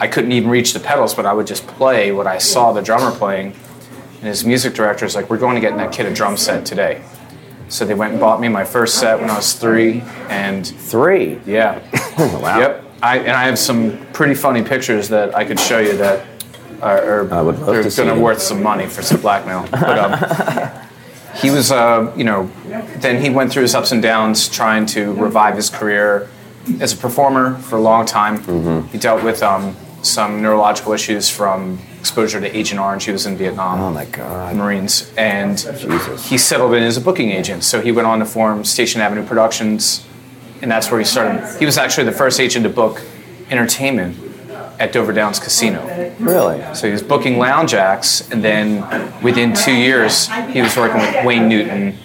I 0.00 0.08
couldn't 0.08 0.32
even 0.32 0.50
reach 0.50 0.72
the 0.72 0.80
pedals, 0.80 1.14
but 1.14 1.26
I 1.26 1.32
would 1.32 1.46
just 1.46 1.64
play 1.64 2.10
what 2.10 2.26
I 2.26 2.38
saw 2.38 2.72
the 2.72 2.82
drummer 2.82 3.16
playing. 3.16 3.54
And 4.16 4.24
his 4.24 4.44
music 4.44 4.74
director 4.74 5.04
was 5.04 5.14
like, 5.14 5.30
"We're 5.30 5.38
going 5.38 5.54
to 5.54 5.60
get 5.60 5.76
that 5.76 5.92
kid 5.92 6.06
a 6.06 6.12
drum 6.12 6.36
set 6.36 6.66
today." 6.66 7.02
So 7.72 7.86
they 7.86 7.94
went 7.94 8.12
and 8.12 8.20
bought 8.20 8.38
me 8.38 8.48
my 8.48 8.64
first 8.64 8.98
set 8.98 9.18
when 9.18 9.30
I 9.30 9.36
was 9.36 9.54
three, 9.54 10.02
and 10.28 10.66
Three. 10.66 11.40
yeah, 11.46 11.80
Wow. 12.18 12.58
yep. 12.58 12.84
I 13.02 13.18
and 13.18 13.30
I 13.30 13.44
have 13.44 13.58
some 13.58 13.98
pretty 14.12 14.34
funny 14.34 14.62
pictures 14.62 15.08
that 15.08 15.34
I 15.34 15.46
could 15.46 15.58
show 15.58 15.78
you 15.78 15.96
that 15.96 16.26
are, 16.82 17.20
are 17.20 17.24
love 17.24 17.64
they're 17.64 17.82
to 17.82 18.04
gonna 18.04 18.20
worth 18.20 18.42
some 18.42 18.62
money 18.62 18.86
for 18.86 19.00
some 19.00 19.22
blackmail. 19.22 19.66
But 19.70 19.98
um, 19.98 20.88
he 21.36 21.50
was, 21.50 21.72
uh, 21.72 22.12
you 22.14 22.24
know, 22.24 22.50
then 22.98 23.22
he 23.22 23.30
went 23.30 23.50
through 23.50 23.62
his 23.62 23.74
ups 23.74 23.90
and 23.90 24.02
downs 24.02 24.50
trying 24.50 24.84
to 24.86 25.14
revive 25.14 25.56
his 25.56 25.70
career 25.70 26.28
as 26.78 26.92
a 26.92 26.96
performer 26.98 27.56
for 27.58 27.76
a 27.76 27.80
long 27.80 28.04
time. 28.04 28.38
Mm-hmm. 28.38 28.88
He 28.88 28.98
dealt 28.98 29.24
with 29.24 29.42
um, 29.42 29.74
some 30.02 30.42
neurological 30.42 30.92
issues 30.92 31.30
from 31.30 31.78
exposure 32.02 32.40
to 32.40 32.56
Agent 32.56 32.80
Orange. 32.80 33.04
He 33.04 33.12
was 33.12 33.26
in 33.26 33.36
Vietnam. 33.36 33.78
Oh 33.78 33.92
my 33.92 34.06
God. 34.06 34.56
Marines, 34.56 35.12
and 35.16 35.56
Jesus. 35.56 36.28
he 36.28 36.36
settled 36.36 36.74
in 36.74 36.82
as 36.82 36.96
a 36.96 37.00
booking 37.00 37.30
agent. 37.30 37.62
So 37.62 37.80
he 37.80 37.92
went 37.92 38.08
on 38.08 38.18
to 38.18 38.24
form 38.24 38.64
Station 38.64 39.00
Avenue 39.00 39.24
Productions, 39.24 40.04
and 40.62 40.68
that's 40.68 40.90
where 40.90 40.98
he 40.98 41.06
started. 41.06 41.60
He 41.60 41.64
was 41.64 41.78
actually 41.78 42.06
the 42.06 42.12
first 42.12 42.40
agent 42.40 42.64
to 42.64 42.70
book 42.70 43.00
entertainment 43.50 44.16
at 44.80 44.92
Dover 44.92 45.12
Downs 45.12 45.38
Casino. 45.38 45.80
Really? 46.18 46.60
So 46.74 46.88
he 46.88 46.92
was 46.92 47.04
booking 47.04 47.38
lounge 47.38 47.72
acts, 47.72 48.28
and 48.32 48.42
then 48.42 49.22
within 49.22 49.54
two 49.54 49.72
years, 49.72 50.28
he 50.50 50.60
was 50.60 50.76
working 50.76 51.00
with 51.00 51.24
Wayne 51.24 51.48
Newton, 51.48 51.96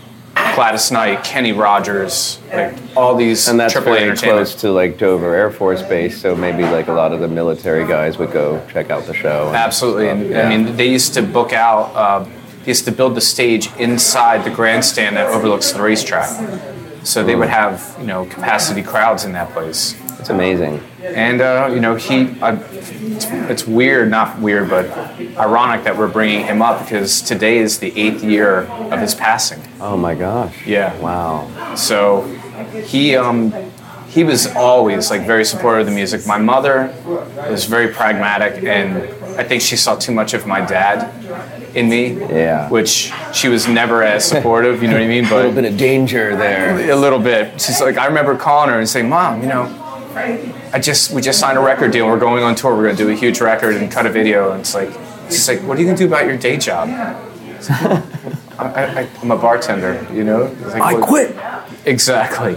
Gladys 0.58 0.91
Knight, 0.91 1.24
Kenny 1.24 1.54
Rogers, 1.54 2.39
like 2.52 2.76
all 2.96 3.15
these 3.15 3.48
And 3.48 3.60
that's 3.60 3.76
AAA 3.76 3.84
very 3.84 4.17
close 4.17 4.56
to 4.62 4.72
like 4.72 4.98
Dover 4.98 5.36
Air 5.36 5.52
Force 5.52 5.84
Base, 5.84 6.20
so 6.20 6.36
maybe 6.36 6.63
like 6.63 6.88
a 6.88 6.93
lot 6.93 7.13
of 7.13 7.20
the 7.20 7.28
military 7.28 7.88
guys 7.88 8.17
would 8.17 8.32
go 8.32 8.65
check 8.74 8.89
out 8.89 9.06
the 9.06 9.13
show. 9.13 9.54
Absolutely, 9.54 10.10
and 10.10 10.32
stuff, 10.32 10.46
I 10.46 10.50
mean, 10.50 10.76
they 10.76 10.88
used 10.88 11.13
to 11.13 11.22
book 11.22 11.54
out. 11.54 11.93
Uh, 11.93 12.28
they 12.63 12.72
used 12.72 12.86
to 12.86 12.91
build 12.91 13.13
the 13.13 13.22
stage 13.22 13.70
inside 13.78 14.43
the 14.43 14.50
grandstand 14.50 15.15
that 15.15 15.28
overlooks 15.28 15.74
the 15.74 15.80
racetrack, 15.80 16.28
so 17.04 17.24
they 17.24 17.36
would 17.36 17.50
have 17.50 17.96
you 18.00 18.08
know 18.08 18.26
capacity 18.26 18.82
crowds 18.82 19.26
in 19.26 19.34
that 19.34 19.52
place. 19.52 19.93
It's 20.19 20.30
amazing. 20.30 20.82
And 21.03 21.41
uh, 21.41 21.69
you 21.73 21.80
know, 21.80 21.95
he, 21.95 22.39
uh, 22.41 22.58
it's, 22.71 23.25
it's 23.32 23.67
weird, 23.67 24.10
not 24.10 24.39
weird, 24.39 24.69
but 24.69 24.86
ironic 25.38 25.84
that 25.84 25.97
we're 25.97 26.08
bringing 26.12 26.45
him 26.45 26.62
up 26.62 26.84
because 26.84 27.21
today 27.21 27.58
is 27.58 27.80
the 27.80 27.97
eighth 27.99 28.23
year 28.23 28.62
of 28.91 28.99
his 28.99 29.15
passing. 29.15 29.62
Oh 29.80 29.97
my 29.97 30.15
gosh. 30.15 30.65
Yeah. 30.65 30.97
Wow. 30.99 31.75
So 31.75 32.23
he 32.86 33.15
um, 33.15 33.53
he 34.10 34.23
was 34.23 34.47
always 34.56 35.10
like 35.12 35.25
very 35.25 35.45
supportive 35.45 35.82
of 35.82 35.88
the 35.88 35.95
music. 35.95 36.25
My 36.25 36.38
mother 36.38 36.93
was 37.49 37.65
very 37.65 37.93
pragmatic, 37.93 38.63
and 38.63 38.97
I 39.39 39.43
think 39.43 39.62
she 39.62 39.75
saw 39.75 39.95
too 39.95 40.12
much 40.12 40.34
of 40.34 40.47
my 40.47 40.62
dad 40.65 41.13
in 41.75 41.89
me. 41.89 42.13
Yeah. 42.13 42.69
Which 42.69 43.12
she 43.34 43.49
was 43.49 43.67
never 43.67 44.01
as 44.01 44.25
supportive. 44.25 44.82
You 44.82 44.88
know 44.88 44.95
what 44.95 45.03
I 45.03 45.08
mean? 45.08 45.25
A 45.32 45.36
little 45.36 45.51
bit 45.51 45.65
of 45.65 45.77
danger 45.77 46.36
there. 46.36 46.89
a 46.89 46.95
little 46.95 47.19
bit. 47.19 47.62
She's 47.62 47.80
like, 47.82 47.97
I 47.97 48.08
remember 48.08 48.36
calling 48.36 48.69
her 48.69 48.80
and 48.80 48.89
saying, 48.89 49.10
"Mom, 49.10 49.41
you 49.41 49.47
know, 49.47 49.65
I 50.73 50.80
just 50.80 51.12
we 51.12 51.21
just 51.21 51.39
signed 51.39 51.58
a 51.58 51.62
record 51.62 51.91
deal. 51.91 52.08
We're 52.08 52.19
going 52.19 52.43
on 52.43 52.56
tour. 52.56 52.75
We're 52.75 52.84
going 52.84 52.95
to 52.97 53.03
do 53.03 53.10
a 53.10 53.15
huge 53.15 53.39
record 53.41 53.75
and 53.75 53.91
cut 53.91 54.06
a 54.06 54.10
video." 54.10 54.51
And 54.51 54.62
it's 54.62 54.73
like, 54.75 54.89
she's 55.30 55.47
like, 55.47 55.62
"What 55.62 55.77
are 55.77 55.82
you 55.82 55.86
going 55.88 55.97
to 55.97 56.03
do 56.03 56.08
about 56.08 56.25
your 56.25 56.38
day 56.38 56.58
job?" 56.58 56.89
It's 57.56 57.69
I, 58.60 59.01
I, 59.01 59.08
I'm 59.21 59.32
a 59.32 59.38
bartender. 59.38 60.06
You 60.13 60.23
know. 60.23 60.43
It's 60.62 60.73
like, 60.75 61.10
"What-" 61.10 61.34
Exactly. 61.86 62.56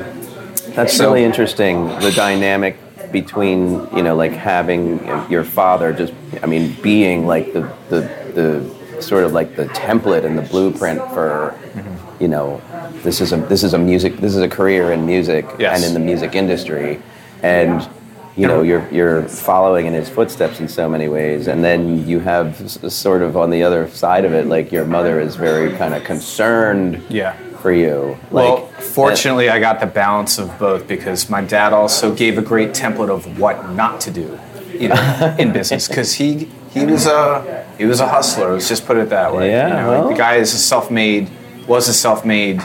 That's 0.74 0.96
So- 0.96 1.04
really 1.06 1.24
interesting. 1.24 1.86
The 2.00 2.12
dynamic 2.14 2.76
between 3.12 3.88
you 3.96 4.02
know 4.04 4.14
like 4.14 4.30
having 4.32 5.04
your 5.28 5.42
father 5.42 5.92
just 5.92 6.12
I 6.42 6.46
mean 6.46 6.76
being 6.80 7.26
like 7.26 7.52
the 7.52 7.62
the 7.88 8.00
the 8.34 9.02
sort 9.02 9.24
of 9.24 9.32
like 9.32 9.56
the 9.56 9.64
template 9.66 10.24
and 10.24 10.38
the 10.38 10.42
blueprint 10.42 11.00
for 11.12 11.54
Mm-hmm. 11.70 12.22
you 12.22 12.28
know 12.28 12.60
this 13.02 13.20
is 13.20 13.32
a 13.32 13.36
this 13.36 13.62
is 13.64 13.74
a 13.74 13.78
music 13.78 14.16
this 14.18 14.34
is 14.36 14.42
a 14.42 14.48
career 14.48 14.92
in 14.92 15.06
music 15.06 15.44
Yes. 15.58 15.76
and 15.76 15.84
in 15.88 15.94
the 15.94 16.04
music 16.04 16.34
industry 16.36 17.00
and 17.42 17.88
you 18.37 18.46
know 18.46 18.62
you're 18.62 18.87
you're 18.92 19.22
following 19.29 19.87
in 19.87 19.92
his 19.92 20.09
footsteps 20.09 20.61
in 20.61 20.68
so 20.68 20.88
many 20.88 21.09
ways 21.09 21.48
and 21.48 21.64
then 21.64 22.07
you 22.07 22.20
have 22.20 22.61
s- 22.62 22.94
sort 22.94 23.22
of 23.22 23.37
on 23.37 23.50
the 23.50 23.62
other 23.62 23.88
side 23.88 24.24
of 24.24 24.33
it 24.33 24.46
like 24.46 24.70
your 24.72 24.85
mother 24.85 25.20
is 25.20 25.37
very 25.37 25.76
kind 25.76 25.94
of 25.94 26.05
concerned 26.05 27.03
Yeah. 27.09 27.33
for 27.61 27.72
you 27.72 28.16
Well, 28.31 28.64
like 28.72 28.81
fortunately, 28.83 29.48
I 29.50 29.59
got 29.59 29.81
the 29.81 29.87
balance 29.87 30.38
of 30.38 30.57
both 30.59 30.87
because 30.87 31.29
my 31.29 31.42
dad 31.42 31.72
also 31.72 32.14
gave 32.14 32.38
a 32.38 32.42
great 32.42 32.70
template 32.70 33.11
of 33.11 33.38
what 33.38 33.70
not 33.70 34.00
to 34.03 34.11
do, 34.11 34.38
you 34.72 34.88
know, 34.88 35.37
in 35.38 35.53
business. 35.59 35.88
Because 35.88 36.14
he 36.14 36.48
he 36.70 36.87
was 36.87 37.07
a 37.07 37.66
he 37.79 37.85
was 37.85 38.00
a 38.00 38.09
hustler. 38.09 38.53
Let's 38.53 38.68
just 38.68 38.87
put 38.87 38.96
it 38.96 39.09
that 39.11 39.35
way. 39.35 39.50
Yeah, 39.50 39.68
you 39.68 39.74
know, 39.74 39.90
well. 39.90 40.09
the 40.09 40.14
guy 40.14 40.37
is 40.37 40.55
a 40.55 40.59
self-made 40.59 41.29
was 41.70 41.87
a 41.87 41.94
self-made 41.94 42.61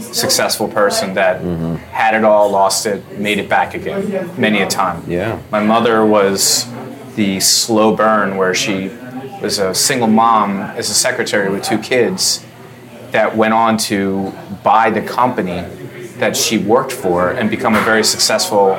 successful 0.00 0.66
person 0.66 1.12
that 1.14 1.36
Mm-hmm. 1.42 1.74
had 1.92 2.14
it 2.14 2.24
all, 2.24 2.50
lost 2.50 2.86
it, 2.86 3.00
made 3.18 3.38
it 3.38 3.48
back 3.50 3.74
again 3.74 4.00
many 4.40 4.62
a 4.62 4.66
time. 4.66 4.98
Yeah. 5.06 5.38
My 5.52 5.62
mother 5.62 5.96
was 6.06 6.66
the 7.16 7.38
slow 7.40 7.94
burn 7.94 8.36
where 8.38 8.54
she 8.54 8.88
was 9.42 9.58
a 9.58 9.74
single 9.74 10.08
mom 10.08 10.48
as 10.80 10.88
a 10.88 10.94
secretary 10.94 11.48
with 11.50 11.62
two 11.62 11.78
kids 11.78 12.42
that 13.10 13.36
went 13.36 13.52
on 13.52 13.76
to 13.90 14.32
buy 14.64 14.88
the 14.90 15.02
company 15.02 15.60
that 16.22 16.34
she 16.34 16.56
worked 16.56 16.92
for 16.92 17.32
and 17.32 17.50
become 17.50 17.74
a 17.74 17.80
very 17.82 18.02
successful 18.04 18.78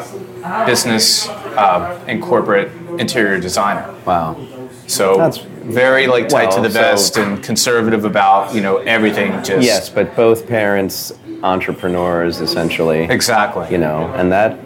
business 0.65 1.27
uh, 1.55 2.03
and 2.07 2.21
corporate 2.21 2.71
interior 2.99 3.39
designer. 3.39 3.93
Wow. 4.05 4.35
So 4.87 5.17
That's- 5.17 5.45
very 5.67 6.07
like 6.07 6.29
tight 6.29 6.51
to 6.51 6.55
well, 6.55 6.63
the 6.63 6.71
so- 6.71 6.81
vest 6.81 7.17
and 7.17 7.43
conservative 7.43 8.05
about 8.05 8.53
you 8.55 8.61
know 8.61 8.77
everything. 8.77 9.31
Just 9.43 9.65
Yes, 9.65 9.89
but 9.89 10.15
both 10.15 10.47
parents 10.47 11.11
entrepreneurs 11.43 12.39
essentially. 12.41 13.03
exactly. 13.03 13.67
You 13.71 13.77
know, 13.77 14.11
and 14.15 14.31
that 14.31 14.57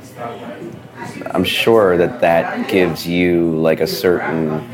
I'm 1.34 1.44
sure 1.44 1.98
that 1.98 2.22
that 2.22 2.70
gives 2.70 3.08
you 3.08 3.58
like 3.60 3.80
a 3.82 3.88
certain 3.88 4.70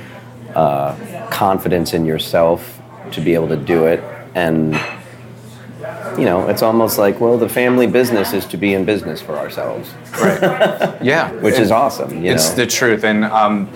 uh, 0.56 1.28
confidence 1.32 1.94
in 1.94 2.06
yourself 2.06 2.80
to 3.12 3.22
be 3.22 3.34
able 3.34 3.48
to 3.50 3.58
do 3.58 3.86
it 3.86 4.04
and 4.36 4.80
you 6.18 6.26
know, 6.26 6.48
it's 6.50 6.64
almost 6.64 6.98
like, 6.98 7.20
well, 7.20 7.38
the 7.38 7.48
family 7.48 7.86
business 7.86 8.34
is 8.34 8.46
to 8.48 8.58
be 8.58 8.74
in 8.74 8.86
business 8.86 9.22
for 9.22 9.38
ourselves, 9.38 9.94
Right. 10.20 10.42
yeah. 11.04 11.32
which 11.34 11.60
is 11.60 11.70
awesome. 11.70 12.24
You 12.24 12.32
it's 12.32 12.50
know? 12.50 12.56
the 12.56 12.66
truth 12.68 13.04
and 13.04 13.24
um, 13.26 13.70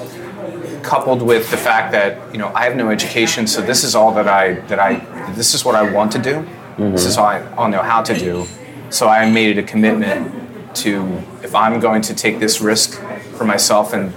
coupled 0.83 1.21
with 1.21 1.49
the 1.51 1.57
fact 1.57 1.91
that 1.91 2.31
you 2.33 2.37
know 2.37 2.47
i 2.53 2.63
have 2.63 2.75
no 2.75 2.89
education 2.89 3.47
so 3.47 3.61
this 3.61 3.83
is 3.83 3.95
all 3.95 4.13
that 4.13 4.27
i 4.27 4.53
that 4.67 4.79
i 4.79 4.95
this 5.33 5.53
is 5.53 5.63
what 5.63 5.75
i 5.75 5.91
want 5.91 6.11
to 6.11 6.19
do. 6.19 6.47
This 6.77 7.05
is 7.05 7.17
mm-hmm. 7.17 7.21
all 7.21 7.27
I, 7.27 7.63
all 7.63 7.69
know 7.69 7.83
how 7.83 8.01
to 8.01 8.17
do. 8.17 8.47
So 8.89 9.07
i 9.07 9.29
made 9.29 9.57
it 9.57 9.59
a 9.59 9.63
commitment 9.63 10.41
to 10.77 11.21
if 11.43 11.53
i'm 11.53 11.79
going 11.79 12.01
to 12.01 12.13
take 12.13 12.39
this 12.39 12.61
risk 12.61 12.99
for 13.37 13.45
myself 13.45 13.93
and 13.93 14.13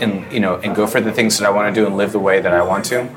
and 0.00 0.30
you 0.32 0.40
know 0.40 0.56
and 0.56 0.74
go 0.74 0.86
for 0.86 1.00
the 1.00 1.12
things 1.12 1.38
that 1.38 1.46
i 1.46 1.50
want 1.50 1.72
to 1.74 1.80
do 1.80 1.86
and 1.86 1.96
live 1.96 2.12
the 2.12 2.18
way 2.18 2.40
that 2.40 2.52
i 2.52 2.62
want 2.62 2.84
to 2.84 3.08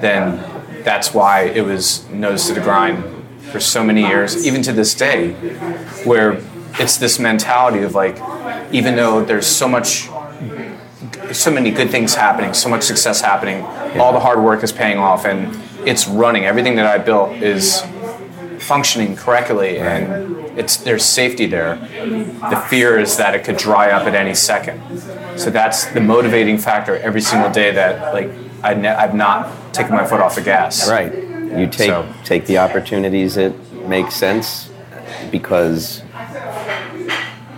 then 0.00 0.38
that's 0.84 1.14
why 1.14 1.42
it 1.42 1.62
was 1.62 2.08
nose 2.10 2.46
to 2.46 2.54
the 2.54 2.60
grind 2.60 3.02
for 3.40 3.60
so 3.60 3.82
many 3.82 4.02
years 4.02 4.46
even 4.46 4.62
to 4.62 4.72
this 4.72 4.94
day 4.94 5.32
where 6.04 6.42
it's 6.78 6.98
this 6.98 7.18
mentality 7.18 7.82
of 7.82 7.94
like 7.94 8.16
even 8.72 8.96
though 8.96 9.24
there's 9.24 9.46
so 9.46 9.68
much 9.68 10.08
so 11.32 11.50
many 11.50 11.70
good 11.70 11.90
things 11.90 12.14
happening, 12.14 12.54
so 12.54 12.68
much 12.68 12.82
success 12.82 13.20
happening. 13.20 13.62
All 14.00 14.12
the 14.12 14.20
hard 14.20 14.40
work 14.42 14.62
is 14.62 14.72
paying 14.72 14.98
off, 14.98 15.24
and 15.24 15.56
it's 15.86 16.06
running. 16.06 16.44
Everything 16.44 16.76
that 16.76 16.86
I 16.86 16.98
built 16.98 17.32
is 17.32 17.82
functioning 18.60 19.16
correctly, 19.16 19.78
and 19.78 20.36
it's 20.58 20.76
there's 20.78 21.04
safety 21.04 21.46
there. 21.46 21.76
The 21.76 22.64
fear 22.68 22.98
is 22.98 23.16
that 23.16 23.34
it 23.34 23.44
could 23.44 23.56
dry 23.56 23.90
up 23.90 24.06
at 24.06 24.14
any 24.14 24.34
second. 24.34 24.80
So 25.38 25.50
that's 25.50 25.86
the 25.86 26.00
motivating 26.00 26.58
factor 26.58 26.96
every 26.96 27.20
single 27.20 27.50
day. 27.50 27.72
That 27.72 28.12
like 28.14 28.30
I 28.62 28.74
ne- 28.74 28.88
I've 28.88 29.14
not 29.14 29.74
taken 29.74 29.94
my 29.94 30.06
foot 30.06 30.20
off 30.20 30.34
the 30.34 30.42
gas. 30.42 30.88
Right. 30.88 31.12
You 31.14 31.66
take 31.66 31.90
So- 31.90 32.06
take 32.24 32.46
the 32.46 32.58
opportunities 32.58 33.34
that 33.36 33.52
make 33.86 34.10
sense 34.10 34.70
because 35.30 36.02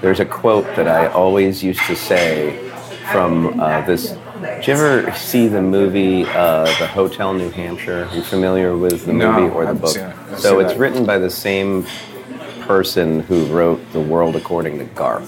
there's 0.00 0.20
a 0.20 0.24
quote 0.24 0.66
that 0.76 0.86
I 0.86 1.06
always 1.08 1.62
used 1.62 1.80
to 1.86 1.96
say 1.96 2.67
from 3.12 3.58
uh, 3.60 3.80
this. 3.82 4.16
Did 4.40 4.66
you 4.66 4.72
ever 4.74 5.12
see 5.14 5.48
the 5.48 5.60
movie 5.62 6.24
uh, 6.24 6.64
The 6.78 6.86
Hotel 6.86 7.32
New 7.34 7.50
Hampshire? 7.50 8.04
Are 8.10 8.14
you 8.14 8.22
familiar 8.22 8.76
with 8.76 9.06
the 9.06 9.12
No, 9.12 9.32
movie 9.32 9.54
or 9.54 9.66
the 9.66 9.74
book? 9.74 9.96
it. 9.96 10.38
So 10.38 10.60
it's 10.60 10.72
that. 10.72 10.78
written 10.78 11.04
by 11.04 11.18
the 11.18 11.30
same 11.30 11.86
person 12.60 13.20
who 13.20 13.46
wrote 13.46 13.80
The 13.92 14.00
World 14.00 14.36
According 14.36 14.78
to 14.78 14.84
Garp. 14.86 15.22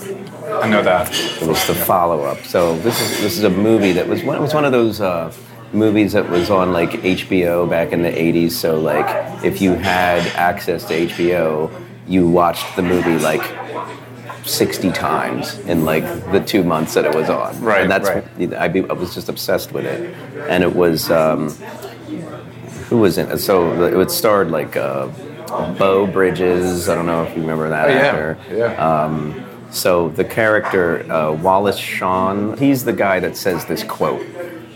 I 0.63 0.69
know 0.69 0.83
that. 0.83 1.11
It 1.41 1.47
was 1.47 1.67
the 1.67 1.75
follow 1.75 2.23
up. 2.25 2.39
So 2.45 2.77
this 2.81 3.01
is 3.01 3.21
this 3.21 3.39
is 3.39 3.45
a 3.45 3.51
movie 3.51 3.93
that 3.93 4.07
was 4.07 4.23
one, 4.23 4.37
it 4.37 4.41
was 4.41 4.53
one 4.55 4.65
of 4.65 4.73
those 4.73 5.01
uh, 5.01 5.33
movies 5.73 6.13
that 6.13 6.29
was 6.29 6.51
on 6.51 6.73
like 6.73 6.91
HBO 6.91 7.69
back 7.69 7.93
in 7.93 8.03
the 8.03 8.11
'80s. 8.11 8.53
So 8.53 8.79
like 8.79 9.45
if 9.45 9.61
you 9.63 9.75
had 9.75 10.27
access 10.37 10.85
to 10.89 11.07
HBO, 11.07 11.71
you 12.07 12.29
watched 12.29 12.77
the 12.77 12.83
movie 12.83 13.19
like 13.19 13.43
60 14.45 14.91
times 14.93 15.59
in 15.61 15.85
like 15.85 16.05
the 16.33 16.41
two 16.41 16.63
months 16.65 16.95
that 16.95 17.05
it 17.05 17.15
was 17.15 17.29
on. 17.31 17.61
Right, 17.63 17.83
And 17.83 17.91
that's 17.91 18.09
right. 18.09 18.25
I, 18.55 18.69
be, 18.69 18.81
I 18.89 18.93
was 18.93 19.15
just 19.15 19.29
obsessed 19.29 19.73
with 19.73 19.85
it, 19.87 20.15
and 20.49 20.63
it 20.63 20.75
was. 20.75 21.11
Um, 21.11 21.51
who 22.89 22.99
was 22.99 23.19
in 23.19 23.31
it? 23.31 23.39
So 23.39 23.85
it 23.87 23.95
would 23.95 24.11
starred 24.11 24.51
like 24.51 24.77
uh, 24.77 25.07
Beau 25.79 26.07
Bridges. 26.09 26.89
I 26.89 26.97
don't 26.97 27.07
know 27.07 27.23
if 27.23 27.35
you 27.37 27.43
remember 27.43 27.69
that 27.69 27.89
Oh, 27.89 27.93
yeah. 27.93 27.99
actor. 28.01 28.39
Yeah. 28.51 29.37
So 29.71 30.09
the 30.09 30.25
character 30.25 31.11
uh, 31.13 31.31
Wallace 31.33 31.77
Shawn, 31.79 32.57
he's 32.59 32.85
the 32.85 32.93
guy 32.93 33.21
that 33.21 33.37
says 33.37 33.65
this 33.67 33.85
quote, 33.85 34.27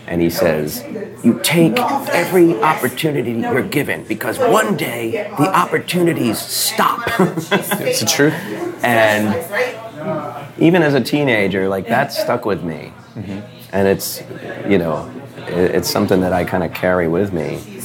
and 0.07 0.21
he 0.21 0.29
says, 0.29 0.81
"You 1.25 1.41
take 1.43 1.77
every 1.77 2.61
opportunity 2.61 3.33
you're 3.33 3.61
given 3.67 4.05
because 4.05 4.39
one 4.39 4.77
day 4.77 5.29
the 5.37 5.53
opportunities 5.53 6.39
stop." 6.39 7.01
it's 7.19 7.99
the 7.99 8.05
truth. 8.09 8.74
And 8.85 10.53
even 10.57 10.81
as 10.81 10.93
a 10.93 11.01
teenager, 11.01 11.67
like 11.67 11.87
that 11.87 12.13
stuck 12.13 12.45
with 12.45 12.63
me, 12.63 12.93
mm-hmm. 13.15 13.39
and 13.73 13.87
it's 13.87 14.21
you 14.67 14.77
know, 14.77 15.11
it's 15.47 15.89
something 15.89 16.21
that 16.21 16.33
I 16.33 16.43
kind 16.45 16.63
of 16.63 16.73
carry 16.73 17.07
with 17.07 17.33
me. 17.33 17.81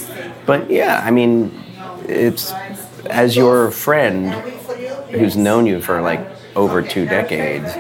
But 0.47 0.71
yeah, 0.71 1.03
I 1.05 1.11
mean, 1.11 1.53
it's 2.07 2.53
as 3.07 3.37
your 3.37 3.71
friend 3.71 4.33
who's 5.11 5.37
known 5.37 5.67
you 5.67 5.81
for 5.81 6.01
like 6.01 6.27
over 6.55 6.83
two 6.83 7.07
decades, 7.07 7.73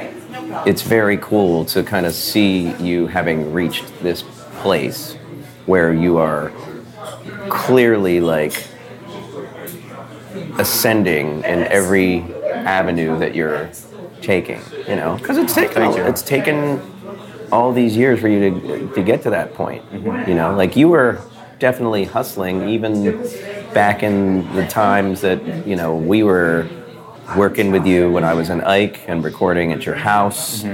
it's 0.67 0.83
very 0.83 1.17
cool 1.19 1.65
to 1.67 1.83
kind 1.83 2.07
of 2.07 2.13
see 2.13 2.75
you 2.77 3.07
having 3.07 3.53
reached 3.53 3.87
this 4.03 4.23
place 4.61 5.15
where 5.67 5.93
you 5.93 6.19
are 6.19 6.53
clearly 7.49 8.21
like 8.21 8.67
ascending 10.59 11.43
in 11.45 11.65
every 11.65 12.25
avenue 12.61 13.19
that 13.19 13.35
you're 13.35 13.71
taking, 14.23 14.61
you 14.89 14.97
know, 14.97 15.17
because 15.17 15.37
it's 15.39 15.55
taken 15.55 15.75
Thank 15.83 15.97
you. 15.97 16.05
it's 16.05 16.23
taken 16.23 16.81
all 17.53 17.73
these 17.73 17.97
years 17.97 18.21
for 18.21 18.29
you 18.29 18.39
to 18.51 18.95
to 18.95 19.03
get 19.03 19.23
to 19.23 19.31
that 19.31 19.55
point, 19.55 19.83
you 19.93 20.35
know, 20.35 20.55
like 20.55 20.77
you 20.77 20.89
were 20.89 21.21
definitely 21.59 22.05
hustling 22.05 22.69
even 22.69 23.21
back 23.75 24.03
in 24.03 24.53
the 24.55 24.67
times 24.67 25.21
that 25.21 25.67
you 25.67 25.77
know 25.77 25.95
we 25.95 26.23
were 26.23 26.69
working 27.37 27.71
with 27.71 27.87
you 27.87 28.11
when 28.11 28.25
I 28.25 28.35
was 28.35 28.51
in 28.51 28.61
Ike 28.63 29.05
and 29.09 29.23
recording 29.25 29.73
at 29.73 29.87
your 29.87 29.95
house, 29.95 30.65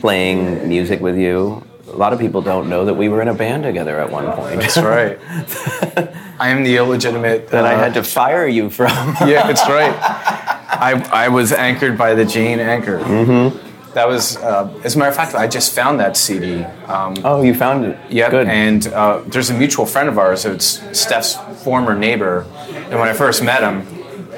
playing 0.00 0.68
music 0.68 1.00
with 1.00 1.16
you. 1.16 1.64
A 1.88 1.96
lot 1.96 2.12
of 2.12 2.18
people 2.18 2.40
don't 2.40 2.68
know 2.70 2.84
that 2.86 2.94
we 2.94 3.08
were 3.08 3.20
in 3.20 3.28
a 3.28 3.34
band 3.34 3.64
together 3.64 4.00
at 4.00 4.10
one 4.10 4.32
point. 4.32 4.60
That's 4.60 4.78
right. 4.78 5.18
I 6.40 6.48
am 6.48 6.64
the 6.64 6.76
illegitimate. 6.76 7.48
that 7.48 7.66
I 7.66 7.74
uh, 7.74 7.78
had 7.78 7.94
to 7.94 8.02
fire 8.02 8.46
you 8.46 8.70
from. 8.70 8.88
yeah, 9.26 9.46
that's 9.46 9.68
right. 9.68 9.92
I, 10.72 11.24
I 11.24 11.28
was 11.28 11.52
anchored 11.52 11.98
by 11.98 12.14
the 12.14 12.24
Jane 12.24 12.58
Anchor. 12.58 12.98
Mm-hmm. 12.98 13.92
That 13.92 14.08
was, 14.08 14.38
uh, 14.38 14.72
as 14.84 14.96
a 14.96 14.98
matter 14.98 15.10
of 15.10 15.16
fact, 15.16 15.34
I 15.34 15.46
just 15.46 15.74
found 15.74 16.00
that 16.00 16.16
CD. 16.16 16.64
Um, 16.64 17.14
oh, 17.24 17.42
you 17.42 17.54
found 17.54 17.84
it. 17.84 17.98
Yep, 18.10 18.30
Good. 18.30 18.48
and 18.48 18.86
uh, 18.86 19.22
there's 19.26 19.50
a 19.50 19.54
mutual 19.54 19.84
friend 19.84 20.08
of 20.08 20.16
ours. 20.16 20.46
It's 20.46 20.80
Steph's 20.98 21.36
former 21.62 21.94
neighbor, 21.94 22.46
and 22.70 22.98
when 22.98 23.08
I 23.08 23.12
first 23.12 23.44
met 23.44 23.62
him, 23.62 23.86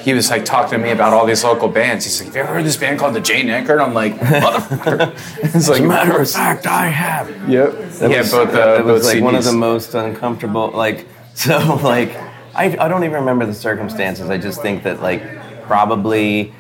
he 0.01 0.13
was 0.13 0.29
like 0.29 0.45
talking 0.45 0.79
to 0.79 0.85
me 0.85 0.91
about 0.91 1.13
all 1.13 1.25
these 1.25 1.45
local 1.45 1.69
bands. 1.69 2.05
He's 2.05 2.19
like, 2.21 2.27
"Have 2.27 2.37
you 2.37 2.43
ever 2.43 2.55
heard 2.55 2.65
this 2.65 2.77
band 2.77 2.99
called 2.99 3.15
the 3.15 3.21
Jane 3.21 3.49
Anchor?" 3.49 3.75
And 3.75 3.83
I'm 3.83 3.95
like, 3.95 4.15
"Motherfucker!" 4.17 5.15
it's 5.55 5.69
like, 5.69 5.85
matter 5.85 6.21
of 6.21 6.29
fact, 6.29 6.67
I 6.67 6.89
have. 6.89 7.29
yep, 7.49 7.73
That 8.01 8.11
yeah, 8.11 8.19
was, 8.19 8.33
both. 8.33 8.49
Uh, 8.49 8.53
that 8.53 8.85
was 8.85 9.03
both 9.03 9.15
like 9.15 9.23
one 9.23 9.37
of 9.37 9.45
the 9.45 9.53
most 9.53 9.95
uncomfortable. 9.95 10.73
Like 10.73 11.07
so, 11.35 11.59
like 11.83 12.11
I, 12.55 12.77
I 12.79 12.89
don't 12.89 13.05
even 13.05 13.15
remember 13.21 13.47
the 13.47 13.55
circumstances. 13.55 14.31
I 14.31 14.39
just 14.39 14.63
think 14.63 14.83
that 14.83 15.01
like 15.01 15.23
probably 15.67 16.53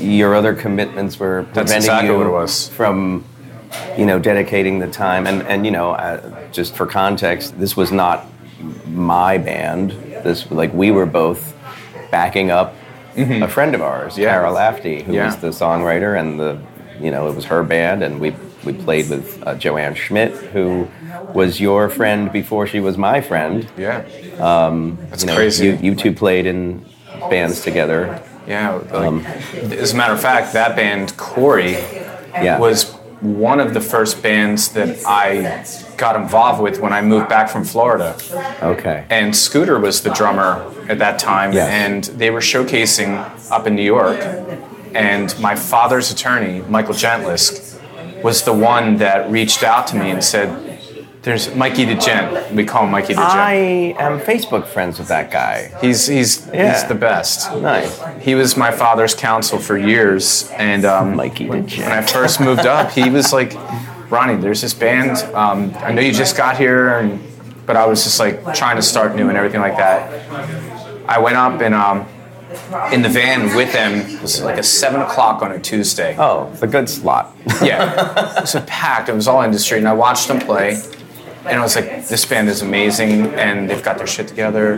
your 0.00 0.34
other 0.34 0.54
commitments 0.54 1.18
were 1.18 1.42
That's 1.52 1.70
preventing 1.70 1.76
exactly 1.78 2.08
you 2.10 2.18
what 2.18 2.26
it 2.26 2.30
was. 2.30 2.68
from 2.68 3.24
you 3.96 4.04
know 4.06 4.18
dedicating 4.18 4.78
the 4.80 4.88
time 4.88 5.26
and 5.26 5.42
and 5.44 5.64
you 5.64 5.70
know 5.72 5.92
uh, 5.92 6.50
just 6.52 6.74
for 6.74 6.86
context, 6.86 7.58
this 7.58 7.76
was 7.76 7.90
not 7.92 8.26
my 8.88 9.38
band. 9.38 9.90
This 10.24 10.50
like 10.50 10.72
we 10.74 10.90
were 10.90 11.06
both 11.06 11.54
backing 12.10 12.50
up 12.50 12.74
a 13.16 13.48
friend 13.48 13.74
of 13.74 13.82
ours, 13.82 14.12
Mm-hmm. 14.14 14.22
Yeah. 14.22 14.30
Carol 14.30 14.54
Lafty, 14.54 15.02
who 15.02 15.12
Yeah. 15.14 15.26
was 15.26 15.36
the 15.36 15.48
songwriter 15.48 16.18
and 16.18 16.38
the 16.40 16.58
you 17.00 17.10
know 17.10 17.28
it 17.28 17.34
was 17.34 17.44
her 17.46 17.62
band 17.62 18.02
and 18.02 18.20
we 18.20 18.34
we 18.64 18.72
played 18.72 19.08
with 19.10 19.42
uh, 19.46 19.54
Joanne 19.56 19.94
Schmidt 19.94 20.32
who 20.52 20.88
was 21.34 21.60
your 21.60 21.88
friend 21.88 22.30
before 22.32 22.66
she 22.66 22.78
was 22.80 22.96
my 22.96 23.20
friend 23.20 23.66
Yeah, 23.76 24.02
that's 24.38 25.22
you 25.22 25.26
know 25.28 25.34
crazy. 25.36 25.66
you 25.66 25.78
you 25.82 25.94
two 25.94 26.12
played 26.12 26.46
in 26.46 26.84
bands 27.30 27.60
together 27.60 28.20
Yeah, 28.46 28.72
like, 28.74 28.92
um, 28.92 29.24
as 29.80 29.92
a 29.92 29.96
matter 29.96 30.12
of 30.12 30.20
fact, 30.20 30.52
that 30.54 30.74
band 30.76 31.16
Corey 31.16 31.78
Yeah. 32.34 32.58
was 32.58 32.92
one 33.20 33.60
of 33.60 33.72
the 33.72 33.80
first 33.80 34.20
bands 34.22 34.70
that 34.70 34.98
I 35.06 35.64
got 35.96 36.16
involved 36.16 36.60
with 36.60 36.80
when 36.80 36.92
I 36.92 37.02
moved 37.02 37.28
back 37.28 37.48
from 37.48 37.64
Florida. 37.64 38.16
okay 38.62 39.04
And 39.10 39.34
Scooter 39.36 39.78
was 39.78 40.00
the 40.02 40.10
drummer 40.10 40.64
at 40.88 40.98
that 40.98 41.18
time, 41.20 41.52
Yes. 41.52 41.68
and 41.70 42.04
they 42.18 42.30
were 42.30 42.40
showcasing 42.40 43.24
up 43.50 43.66
in 43.68 43.76
New 43.76 43.82
York. 43.96 44.18
And 44.94 45.34
my 45.40 45.54
father's 45.54 46.10
attorney, 46.10 46.62
Michael 46.68 46.94
Gentlisk, 46.94 47.78
was 48.22 48.42
the 48.42 48.52
one 48.52 48.96
that 48.98 49.30
reached 49.30 49.62
out 49.62 49.86
to 49.88 49.96
me 49.96 50.10
and 50.10 50.22
said, 50.22 50.48
There's 51.22 51.54
Mikey 51.54 51.86
DeGent. 51.86 52.52
We 52.52 52.64
call 52.64 52.84
him 52.84 52.90
Mikey 52.90 53.14
DeGent. 53.14 53.18
I 53.18 53.54
am 53.98 54.18
Facebook 54.18 54.66
friends 54.66 54.98
with 54.98 55.06
that 55.08 55.30
guy. 55.30 55.70
He's 55.80 56.06
he's 56.08 56.48
Yeah. 56.52 56.72
he's 56.72 56.84
the 56.84 56.96
best. 56.96 57.54
Nice. 57.58 58.00
He 58.20 58.34
was 58.34 58.56
my 58.56 58.72
father's 58.72 59.14
counsel 59.14 59.58
for 59.60 59.78
years, 59.78 60.50
and 60.56 60.84
um, 60.84 61.14
Mikey 61.14 61.46
when, 61.48 61.64
DeGent. 61.66 61.82
when 61.84 61.92
I 61.92 62.02
first 62.02 62.40
moved 62.40 62.66
up, 62.66 62.90
he 62.90 63.08
was 63.08 63.32
like, 63.32 63.54
"Ronnie, 64.10 64.34
there's 64.34 64.62
this 64.62 64.74
band. 64.74 65.18
Um, 65.34 65.72
I 65.76 65.92
know 65.92 66.02
you 66.02 66.12
just 66.12 66.36
got 66.36 66.56
here, 66.56 66.98
and 66.98 67.20
but 67.66 67.76
I 67.76 67.86
was 67.86 68.02
just 68.02 68.18
like 68.18 68.54
trying 68.56 68.74
to 68.76 68.82
start 68.82 69.14
new 69.14 69.28
and 69.28 69.38
everything 69.38 69.60
like 69.60 69.76
that." 69.76 70.10
I 71.08 71.20
went 71.20 71.36
up 71.36 71.60
and 71.60 71.72
um, 71.74 72.04
in 72.92 73.02
the 73.02 73.08
van 73.08 73.54
with 73.54 73.72
them. 73.72 73.92
It 74.10 74.20
was 74.22 74.42
like 74.42 74.58
a 74.58 74.62
seven 74.64 75.00
o'clock 75.00 75.40
on 75.42 75.52
a 75.52 75.60
Tuesday. 75.60 76.16
Oh, 76.18 76.50
it's 76.52 76.62
a 76.62 76.66
good 76.66 76.88
slot. 76.88 77.32
Yeah, 77.62 78.38
it 78.38 78.40
was 78.40 78.56
packed. 78.66 79.08
It 79.08 79.14
was 79.14 79.28
all 79.28 79.40
industry, 79.42 79.78
and 79.78 79.86
I 79.86 79.92
watched 79.92 80.26
them 80.26 80.40
play, 80.40 80.82
and 81.46 81.58
I 81.58 81.62
was 81.62 81.76
like, 81.76 82.06
"This 82.08 82.24
band 82.24 82.48
is 82.48 82.62
amazing, 82.62 83.34
and 83.34 83.68
they've 83.68 83.82
got 83.82 83.98
their 83.98 84.06
shit 84.06 84.28
together. 84.28 84.76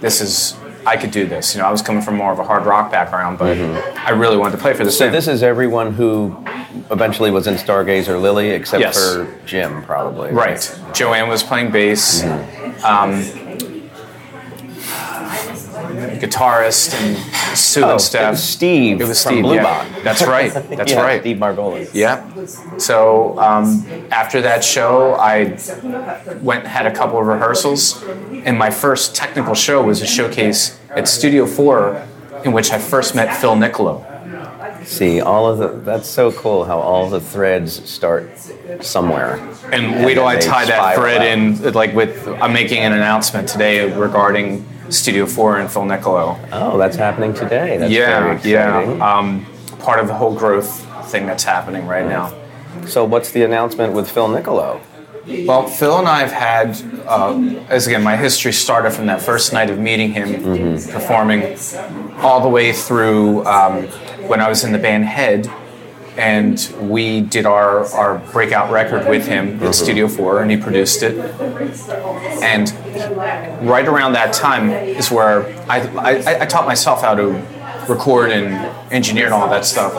This 0.00 0.20
is." 0.20 0.56
I 0.88 0.96
could 0.96 1.10
do 1.10 1.26
this. 1.26 1.52
You 1.52 1.60
know, 1.60 1.66
I 1.66 1.72
was 1.72 1.82
coming 1.82 2.00
from 2.00 2.14
more 2.14 2.30
of 2.30 2.38
a 2.38 2.44
hard 2.44 2.64
rock 2.64 2.92
background, 2.92 3.38
but 3.40 3.58
I 3.58 4.10
really 4.10 4.36
wanted 4.36 4.52
to 4.52 4.62
play 4.62 4.72
for 4.72 4.84
this 4.84 4.96
So 4.96 5.06
band. 5.06 5.16
this 5.16 5.26
is 5.26 5.42
everyone 5.42 5.94
who 5.94 6.36
eventually 6.92 7.32
was 7.32 7.48
in 7.48 7.54
Stargazer 7.54 8.20
Lily, 8.22 8.50
except 8.50 8.80
Yes. 8.82 8.96
for 8.96 9.26
Jim, 9.46 9.82
probably. 9.82 10.30
Right. 10.30 10.62
Joanne 10.94 11.28
was 11.28 11.42
playing 11.42 11.72
bass. 11.72 12.22
Um, 12.84 13.24
guitarist 16.20 16.94
and 16.94 17.56
Sue 17.56 17.84
Oh, 17.84 17.92
and 17.92 18.00
Steph. 18.00 18.26
it 18.28 18.30
was 18.30 18.42
Steve. 18.42 19.00
It 19.00 19.08
was 19.08 19.18
Steve. 19.20 19.42
Blue 19.42 19.54
yeah. 19.56 19.62
Bot. 19.62 20.04
That's 20.04 20.22
right. 20.24 20.52
That's 20.70 20.92
Yeah, 20.92 21.02
right. 21.02 21.20
Steve 21.20 21.36
Margolis. 21.38 21.90
Yeah. 21.92 22.24
So 22.78 23.38
um, 23.38 23.86
after 24.10 24.40
that 24.42 24.62
show, 24.64 25.14
I 25.14 25.58
went 26.42 26.60
and 26.64 26.68
had 26.68 26.86
a 26.86 26.94
couple 26.94 27.18
of 27.18 27.26
rehearsals, 27.26 28.02
and 28.44 28.58
my 28.58 28.70
first 28.70 29.14
technical 29.14 29.54
show 29.54 29.82
was 29.82 30.02
a 30.02 30.06
showcase 30.06 30.78
at 30.90 31.08
Studio 31.08 31.46
Four, 31.46 32.06
in 32.44 32.52
which 32.52 32.70
I 32.70 32.78
first 32.78 33.14
met 33.14 33.36
Phil 33.40 33.56
Nicolo. 33.56 34.04
See, 34.84 35.20
all 35.20 35.48
of 35.48 35.58
the 35.58 35.68
that's 35.90 36.08
so 36.08 36.30
cool 36.30 36.64
how 36.64 36.78
all 36.78 37.10
the 37.10 37.20
threads 37.20 37.88
start 37.90 38.30
somewhere. 38.82 39.34
And 39.72 40.04
wait 40.04 40.14
till 40.14 40.26
I 40.26 40.38
tie 40.38 40.64
that 40.66 40.94
thread 40.94 41.22
out. 41.22 41.26
in, 41.26 41.72
like 41.72 41.92
with 41.92 42.28
I'm 42.40 42.52
making 42.52 42.78
an 42.78 42.92
announcement 42.92 43.48
today 43.48 43.92
regarding 43.92 44.64
Studio 44.90 45.26
Four 45.26 45.58
and 45.58 45.70
Phil 45.70 45.84
Nicolo. 45.84 46.38
Oh, 46.52 46.78
that's 46.78 46.96
happening 46.96 47.34
today. 47.34 47.76
That's 47.76 47.92
yeah, 47.92 48.40
yeah. 48.44 49.16
Um, 49.18 49.46
part 49.80 50.00
of 50.00 50.06
the 50.06 50.14
whole 50.14 50.34
growth 50.34 50.84
thing 51.10 51.26
that's 51.26 51.44
happening 51.44 51.86
right 51.86 52.06
now. 52.06 52.32
so 52.86 53.04
what's 53.04 53.30
the 53.32 53.42
announcement 53.44 53.92
with 53.92 54.10
Phil 54.10 54.28
Nicolo? 54.28 54.80
Well, 55.26 55.66
Phil 55.66 55.98
and 55.98 56.06
I 56.06 56.20
have 56.20 56.30
had, 56.30 56.80
uh, 57.06 57.64
as 57.68 57.88
again, 57.88 58.04
my 58.04 58.16
history 58.16 58.52
started 58.52 58.92
from 58.92 59.06
that 59.06 59.20
first 59.20 59.52
night 59.52 59.70
of 59.70 59.78
meeting 59.78 60.12
him, 60.12 60.76
performing, 60.76 61.58
all 62.18 62.40
the 62.40 62.48
way 62.48 62.72
through 62.72 63.44
um, 63.44 63.88
when 64.28 64.40
I 64.40 64.48
was 64.48 64.62
in 64.62 64.70
the 64.70 64.78
band 64.78 65.04
Head, 65.04 65.50
and 66.18 66.74
we 66.80 67.20
did 67.20 67.46
our, 67.46 67.86
our 67.94 68.18
breakout 68.32 68.70
record 68.70 69.08
with 69.08 69.26
him 69.26 69.48
at 69.48 69.60
mm-hmm. 69.60 69.72
Studio 69.72 70.08
4, 70.08 70.42
and 70.42 70.50
he 70.50 70.56
produced 70.56 71.02
it. 71.02 71.16
And 72.42 72.72
right 73.68 73.86
around 73.86 74.12
that 74.12 74.32
time 74.32 74.70
is 74.70 75.10
where 75.10 75.46
I, 75.68 75.80
I, 75.80 76.42
I 76.42 76.46
taught 76.46 76.66
myself 76.66 77.02
how 77.02 77.14
to 77.14 77.42
record 77.88 78.30
and 78.30 78.52
engineer 78.92 79.26
and 79.26 79.34
all 79.34 79.48
that 79.48 79.64
stuff. 79.64 79.94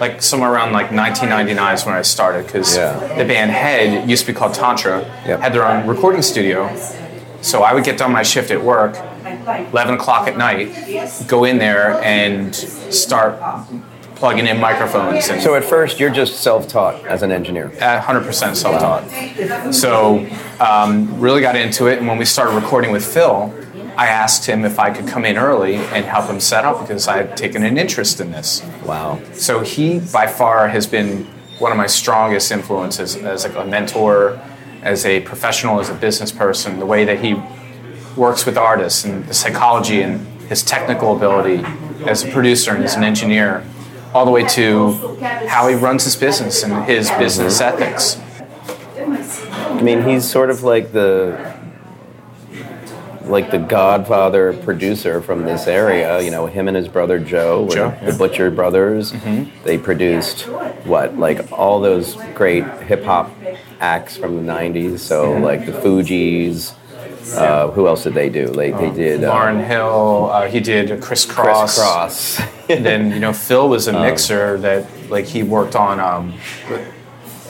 Like 0.00 0.22
somewhere 0.22 0.52
around 0.52 0.72
like 0.72 0.90
1999 0.92 1.74
is 1.74 1.84
when 1.84 1.94
I 1.94 2.02
started 2.02 2.46
because 2.46 2.76
Yeah. 2.76 2.98
the 3.18 3.24
band 3.24 3.50
Head 3.50 4.08
used 4.08 4.26
to 4.26 4.32
be 4.32 4.38
called 4.38 4.54
Tantra, 4.54 5.00
Yep. 5.26 5.40
had 5.40 5.52
their 5.52 5.66
own 5.66 5.86
recording 5.86 6.22
studio. 6.22 6.74
So 7.40 7.62
I 7.62 7.72
would 7.72 7.84
get 7.84 7.98
done 7.98 8.12
my 8.12 8.22
shift 8.22 8.50
at 8.50 8.62
work, 8.62 8.96
11 9.46 9.94
o'clock 9.94 10.26
at 10.26 10.36
night, 10.36 10.68
go 11.28 11.44
in 11.44 11.58
there 11.58 12.00
and 12.02 12.54
start 12.54 13.38
plugging 14.18 14.46
in 14.48 14.58
microphones 14.58 15.28
and 15.28 15.40
So 15.40 15.54
at 15.54 15.64
first 15.64 16.00
you're 16.00 16.10
just 16.10 16.40
self-taught 16.40 17.06
as 17.06 17.22
an 17.22 17.30
engineer. 17.30 17.70
100% 17.70 18.56
self-taught. 18.56 19.72
So 19.72 20.28
um, 20.60 21.20
really 21.20 21.40
got 21.40 21.54
into 21.54 21.86
it, 21.86 21.98
and 21.98 22.08
when 22.08 22.18
we 22.18 22.24
started 22.24 22.54
recording 22.54 22.90
with 22.90 23.04
Phil, 23.04 23.54
I 23.96 24.06
asked 24.06 24.46
him 24.46 24.64
if 24.64 24.78
I 24.78 24.90
could 24.90 25.08
come 25.08 25.24
in 25.24 25.36
early 25.36 25.76
and 25.76 26.04
help 26.04 26.26
him 26.28 26.40
set 26.40 26.64
up 26.64 26.80
because 26.80 27.08
I 27.08 27.16
had 27.16 27.36
taken 27.36 27.64
an 27.64 27.78
interest 27.78 28.20
in 28.20 28.30
this. 28.30 28.62
Wow. 28.84 29.20
So 29.32 29.60
he, 29.60 29.98
by 29.98 30.26
far, 30.26 30.68
has 30.68 30.86
been 30.86 31.24
one 31.58 31.72
of 31.72 31.78
my 31.78 31.88
strongest 31.88 32.52
influences 32.52 33.16
as 33.16 33.44
like 33.44 33.56
a 33.56 33.64
mentor, 33.64 34.40
as 34.82 35.04
a 35.04 35.20
professional, 35.20 35.80
as 35.80 35.90
a 35.90 35.94
business 35.94 36.30
person. 36.30 36.78
The 36.78 36.86
way 36.86 37.04
that 37.04 37.18
he 37.18 37.34
works 38.16 38.46
with 38.46 38.56
artists 38.56 39.04
and 39.04 39.24
the 39.26 39.34
psychology 39.34 40.02
and 40.02 40.24
his 40.48 40.62
technical 40.62 41.16
ability 41.16 41.64
as 42.06 42.24
a 42.24 42.30
producer 42.30 42.72
and 42.72 42.84
as 42.84 42.94
an 42.94 43.02
engineer, 43.02 43.64
all 44.14 44.24
the 44.24 44.30
way 44.30 44.46
to 44.48 44.92
how 45.46 45.68
he 45.68 45.74
runs 45.74 46.04
his 46.04 46.16
business 46.16 46.62
and 46.62 46.84
his 46.84 47.10
business 47.12 47.60
ethics. 47.60 48.18
I 48.98 49.82
mean, 49.82 50.02
he's 50.02 50.28
sort 50.28 50.50
of 50.50 50.62
like 50.62 50.92
the 50.92 51.56
like 53.28 53.50
the 53.50 53.58
Godfather 53.58 54.54
producer 54.54 55.20
from 55.20 55.44
this 55.44 55.66
area. 55.66 56.20
You 56.20 56.30
know, 56.30 56.46
him 56.46 56.68
and 56.68 56.76
his 56.76 56.88
brother 56.88 57.18
Joe 57.18 57.64
were 57.64 57.74
Joe, 57.74 57.90
the 57.90 57.96
yeah. 57.96 58.08
Mm-hmm. 58.08 58.18
Butcher 58.18 58.50
Brothers. 58.50 59.12
They 59.64 59.78
produced 59.78 60.48
what, 60.84 61.16
like 61.18 61.52
all 61.52 61.80
those 61.80 62.16
great 62.34 62.64
hip 62.82 63.04
hop 63.04 63.30
acts 63.80 64.16
from 64.16 64.36
the 64.36 64.52
'90s. 64.52 65.00
So 65.00 65.32
like 65.32 65.66
the 65.66 65.72
Fugees. 65.72 66.74
Uh, 67.34 67.70
who 67.70 67.86
else 67.86 68.04
did 68.04 68.14
they 68.14 68.28
do? 68.28 68.46
Like 68.46 68.78
they 68.78 68.90
did 68.90 69.24
uh, 69.24 69.32
Lauryn 69.32 69.64
Hill, 69.64 70.30
uh, 70.32 70.48
he 70.48 70.60
did 70.60 71.00
Kris 71.02 71.26
Kross. 71.26 71.76
Crisscross. 71.76 72.40
and 72.68 72.84
then 72.84 73.12
you 73.12 73.20
know 73.20 73.32
Phil 73.32 73.68
was 73.68 73.88
a 73.88 73.92
mixer 73.92 74.58
that 74.58 74.86
like 75.10 75.26
he 75.26 75.42
worked 75.42 75.76
on 75.76 76.00
um, 76.00 76.34
with 76.70 76.94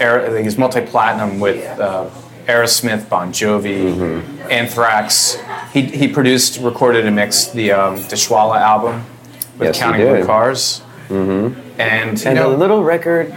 Aer- 0.01 0.25
I 0.25 0.31
think 0.31 0.45
he's 0.45 0.59
multi-platinum 0.59 1.41
with 1.41 1.65
uh, 1.79 2.09
Aerosmith, 2.47 3.09
Bon 3.09 3.33
Jovi, 3.33 4.23
Anthrax. 4.51 5.37
He, 5.73 5.83
he 5.83 6.09
produced, 6.09 6.61
recorded, 6.61 7.05
and 7.05 7.17
mixed 7.17 7.53
the 7.53 7.73
um, 7.73 7.97
Dishwalla 7.97 8.59
album 8.59 9.05
with 9.59 9.69
Yes, 9.69 9.79
Counting 9.79 10.07
Blue 10.07 10.17
did. 10.19 10.27
Cars. 10.27 10.83
Mm-hmm. 11.09 11.81
And, 11.81 12.21
you 12.21 12.27
and 12.27 12.39
know, 12.39 12.55
a 12.55 12.57
little 12.57 12.83
record 12.83 13.35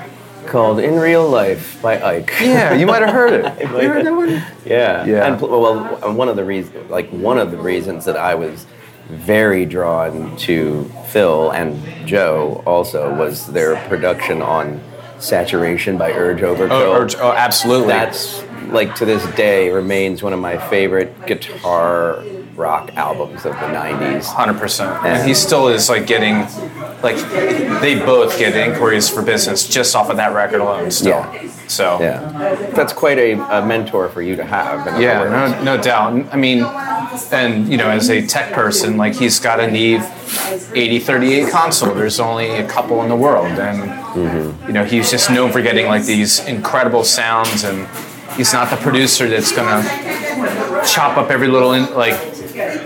called 0.47 0.79
"In 0.79 0.95
Real 0.99 1.27
Life" 1.29 1.81
by 1.81 2.01
Ike. 2.01 2.33
yeah, 2.41 2.73
you 2.79 2.85
might 2.85 3.01
have 3.01 3.13
heard 3.13 3.33
it. 3.33 3.59
You 3.61 3.67
heard 3.67 4.05
that 4.05 4.13
one? 4.13 4.29
Yeah, 4.65 5.05
Yeah. 5.05 5.25
And 5.27 5.39
well, 5.41 6.13
one 6.13 6.29
of 6.29 6.35
the 6.35 6.45
reasons, 6.45 6.89
like 6.89 7.09
one 7.09 7.37
of 7.37 7.51
the 7.51 7.57
reasons 7.57 8.05
that 8.05 8.17
I 8.17 8.35
was 8.35 8.65
very 9.09 9.65
drawn 9.65 10.37
to 10.37 10.85
Phil 11.09 11.51
and 11.51 12.07
Joe 12.07 12.63
also 12.65 13.13
was 13.15 13.47
their 13.47 13.75
production 13.87 14.41
on 14.41 14.81
"Saturation" 15.19 15.97
by 15.97 16.11
Urge 16.13 16.39
Overkill. 16.41 16.71
Oh, 16.71 17.01
Urge- 17.01 17.15
oh, 17.15 17.31
absolutely. 17.31 17.87
That's 17.87 18.43
like 18.67 18.95
to 18.95 19.05
this 19.05 19.25
day 19.35 19.69
remains 19.69 20.23
one 20.23 20.31
of 20.33 20.39
my 20.39 20.57
favorite 20.69 21.25
guitar 21.27 22.23
rock 22.55 22.91
albums 22.95 23.45
of 23.45 23.53
the 23.53 23.67
'90s. 23.67 24.25
Hundred 24.27 24.59
percent, 24.59 25.03
and 25.05 25.27
he 25.27 25.33
still 25.33 25.67
is 25.67 25.89
like 25.89 26.07
getting, 26.07 26.35
like 27.03 27.15
they 27.81 27.99
both 27.99 28.37
get 28.37 28.55
inquiries 28.55 29.09
for 29.09 29.21
business 29.21 29.67
just 29.67 29.95
off 29.95 30.09
of 30.09 30.17
that 30.17 30.33
record 30.33 30.61
alone. 30.61 30.91
Still, 30.91 31.09
Yeah. 31.09 31.49
so 31.67 31.99
Yeah, 31.99 32.69
that's 32.73 32.93
quite 32.93 33.17
a, 33.17 33.33
a 33.33 33.65
mentor 33.65 34.09
for 34.09 34.21
you 34.21 34.35
to 34.35 34.43
have. 34.43 34.99
Yeah, 34.99 35.23
no, 35.23 35.63
no 35.63 35.81
doubt. 35.81 36.27
I 36.31 36.37
mean, 36.37 36.63
and 37.31 37.67
you 37.69 37.77
know, 37.77 37.89
as 37.89 38.09
a 38.09 38.25
tech 38.25 38.53
person, 38.53 38.97
like 38.97 39.15
he's 39.15 39.39
got 39.39 39.59
a 39.59 39.69
Neve 39.69 40.01
8038 40.73 41.49
console. 41.49 41.93
There's 41.93 42.19
only 42.19 42.49
a 42.51 42.67
couple 42.67 43.01
in 43.03 43.09
the 43.09 43.15
world, 43.15 43.47
and 43.47 43.89
mm-hmm. 43.89 44.67
you 44.67 44.73
know, 44.73 44.85
he's 44.85 45.11
just 45.11 45.29
known 45.29 45.51
for 45.51 45.61
getting 45.61 45.87
like 45.87 46.03
these 46.03 46.39
incredible 46.45 47.03
sounds, 47.03 47.63
and 47.63 47.87
he's 48.35 48.53
not 48.53 48.69
the 48.69 48.77
producer 48.77 49.27
that's 49.27 49.51
gonna 49.51 49.83
chop 50.85 51.17
up 51.17 51.29
every 51.29 51.47
little 51.47 51.73
in, 51.73 51.93
like 51.93 52.30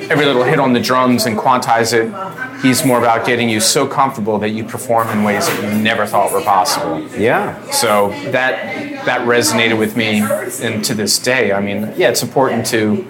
every 0.09 0.25
little 0.25 0.43
hit 0.43 0.59
on 0.59 0.73
the 0.73 0.79
drums 0.79 1.25
and 1.25 1.37
quantize 1.37 1.93
it. 1.93 2.61
He's 2.61 2.85
more 2.85 2.97
about 2.97 3.25
getting 3.25 3.49
you 3.49 3.59
so 3.59 3.87
comfortable 3.87 4.37
that 4.39 4.49
you 4.49 4.63
perform 4.63 5.09
in 5.09 5.23
ways 5.23 5.47
that 5.47 5.63
you 5.63 5.81
never 5.81 6.05
thought 6.05 6.31
were 6.31 6.41
possible. 6.41 7.07
Yeah, 7.17 7.59
So 7.71 8.09
that 8.31 9.05
that 9.05 9.27
resonated 9.27 9.77
with 9.77 9.95
me, 9.95 10.21
and 10.65 10.83
to 10.85 10.93
this 10.93 11.19
day, 11.19 11.51
I 11.51 11.61
mean, 11.61 11.93
yeah, 11.95 12.09
it's 12.09 12.23
important 12.23 12.65
to, 12.67 13.07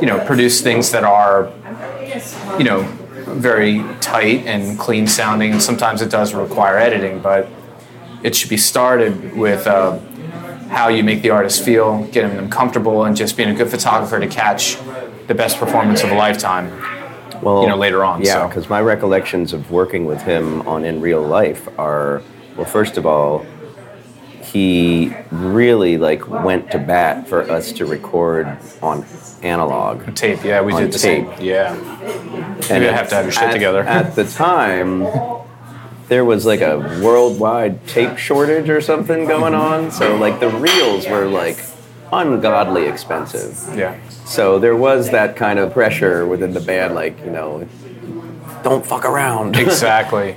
you 0.00 0.06
know, 0.06 0.24
produce 0.24 0.60
things 0.60 0.90
that 0.90 1.04
are, 1.04 1.52
you 2.58 2.64
know, 2.64 2.82
very 3.26 3.84
tight 4.00 4.46
and 4.46 4.78
clean 4.78 5.06
sounding. 5.06 5.52
And 5.52 5.62
sometimes 5.62 6.02
it 6.02 6.10
does 6.10 6.34
require 6.34 6.78
editing, 6.78 7.20
but 7.20 7.48
it 8.22 8.34
should 8.34 8.50
be 8.50 8.56
started 8.56 9.36
with 9.36 9.66
uh, 9.66 9.98
how 10.70 10.88
you 10.88 11.04
make 11.04 11.22
the 11.22 11.30
artist 11.30 11.64
feel, 11.64 12.04
getting 12.06 12.36
them 12.36 12.50
comfortable, 12.50 13.04
and 13.04 13.16
just 13.16 13.36
being 13.36 13.48
a 13.50 13.54
good 13.54 13.70
photographer 13.70 14.18
to 14.18 14.26
catch 14.26 14.76
the 15.28 15.34
best 15.34 15.58
performance 15.58 16.02
of 16.02 16.10
a 16.10 16.14
lifetime. 16.14 16.68
well, 17.42 17.62
you 17.62 17.68
know, 17.68 17.76
later 17.76 18.04
on, 18.04 18.22
Yeah, 18.22 18.42
so. 18.42 18.48
because 18.48 18.68
my 18.68 18.80
recollections 18.80 19.52
of 19.52 19.70
working 19.70 20.06
with 20.06 20.22
him 20.22 20.66
on 20.66 20.84
in 20.84 21.00
real 21.00 21.22
life 21.22 21.68
are, 21.78 22.22
well, 22.56 22.66
first 22.66 22.96
of 22.96 23.06
all, 23.06 23.46
he 24.42 25.14
really 25.30 25.98
like 25.98 26.26
went 26.28 26.70
to 26.70 26.78
bat 26.78 27.28
for 27.28 27.42
us 27.50 27.70
to 27.72 27.84
record 27.86 28.48
on 28.82 29.04
analog. 29.42 30.14
Tape, 30.16 30.42
yeah, 30.42 30.62
we 30.62 30.72
did 30.74 30.90
the 30.90 30.98
tape. 30.98 31.26
same. 31.36 31.44
Yeah. 31.46 31.74
And 32.70 32.82
I 32.84 32.90
have 32.92 33.08
to 33.10 33.14
have 33.14 33.24
your 33.26 33.32
shit 33.32 33.42
at, 33.44 33.52
together. 33.52 33.82
At 33.82 34.16
the 34.16 34.24
time, 34.24 35.06
there 36.08 36.24
was 36.24 36.46
like 36.46 36.62
a 36.62 36.78
worldwide 37.04 37.86
tape 37.86 38.16
shortage 38.16 38.70
or 38.70 38.80
something 38.80 39.26
going 39.26 39.54
on. 39.54 39.90
So 39.90 40.16
like 40.16 40.40
the 40.40 40.48
reels 40.48 41.06
were 41.06 41.26
like 41.26 41.62
ungodly 42.12 42.86
expensive. 42.86 43.76
Yeah. 43.76 43.98
So 44.24 44.58
there 44.58 44.76
was 44.76 45.10
that 45.10 45.36
kind 45.36 45.58
of 45.58 45.72
pressure 45.72 46.26
within 46.26 46.52
the 46.52 46.60
band, 46.60 46.94
like 46.94 47.18
you 47.24 47.30
know, 47.30 47.66
don't 48.62 48.84
fuck 48.84 49.04
around. 49.04 49.56
Exactly. 49.68 50.32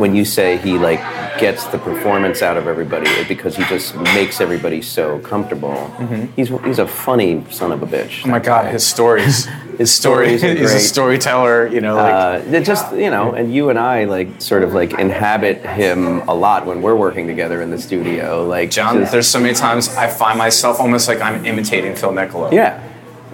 when 0.00 0.14
you 0.14 0.24
say 0.24 0.56
he 0.58 0.78
like 0.78 1.00
gets 1.38 1.64
the 1.66 1.78
performance 1.78 2.42
out 2.42 2.56
of 2.56 2.66
everybody 2.66 3.10
because 3.24 3.56
he 3.56 3.64
just 3.64 3.94
makes 3.96 4.40
everybody 4.40 4.80
so 4.82 5.18
comfortable. 5.20 5.88
He's 6.36 6.48
he's 6.64 6.78
a 6.78 6.86
funny 6.86 7.44
son 7.50 7.72
of 7.72 7.82
a 7.82 7.86
bitch. 7.86 8.20
Mm-hmm. 8.20 8.28
Oh 8.28 8.32
my 8.32 8.38
god, 8.38 8.72
his 8.72 8.86
stories. 8.86 9.46
His 9.76 9.92
stories 9.92 10.40
He's 10.62 10.72
a 10.72 10.80
storyteller, 10.80 11.66
you 11.66 11.82
know, 11.82 11.96
like 11.96 12.14
Uh, 12.54 12.60
just 12.60 12.94
you 12.94 13.10
know, 13.10 13.32
and 13.32 13.52
you 13.52 13.68
and 13.68 13.78
I 13.78 14.04
like 14.04 14.40
sort 14.40 14.62
of 14.62 14.72
like 14.72 14.94
inhabit 14.98 15.58
him 15.66 16.26
a 16.28 16.34
lot 16.34 16.64
when 16.64 16.80
we're 16.80 16.94
working 16.96 17.26
together 17.26 17.60
in 17.60 17.70
the 17.70 17.78
studio. 17.78 18.46
Like 18.46 18.70
John, 18.70 19.00
just- 19.00 19.12
there's 19.12 19.28
so 19.28 19.38
many 19.38 19.52
times 19.52 19.94
I 19.94 20.08
find 20.08 20.38
myself 20.38 20.80
almost 20.80 21.08
like 21.08 21.20
I'm 21.20 21.44
imitating 21.44 21.94
Phil 21.94 22.10
Nicolo. 22.10 22.50
yeah, 22.52 22.80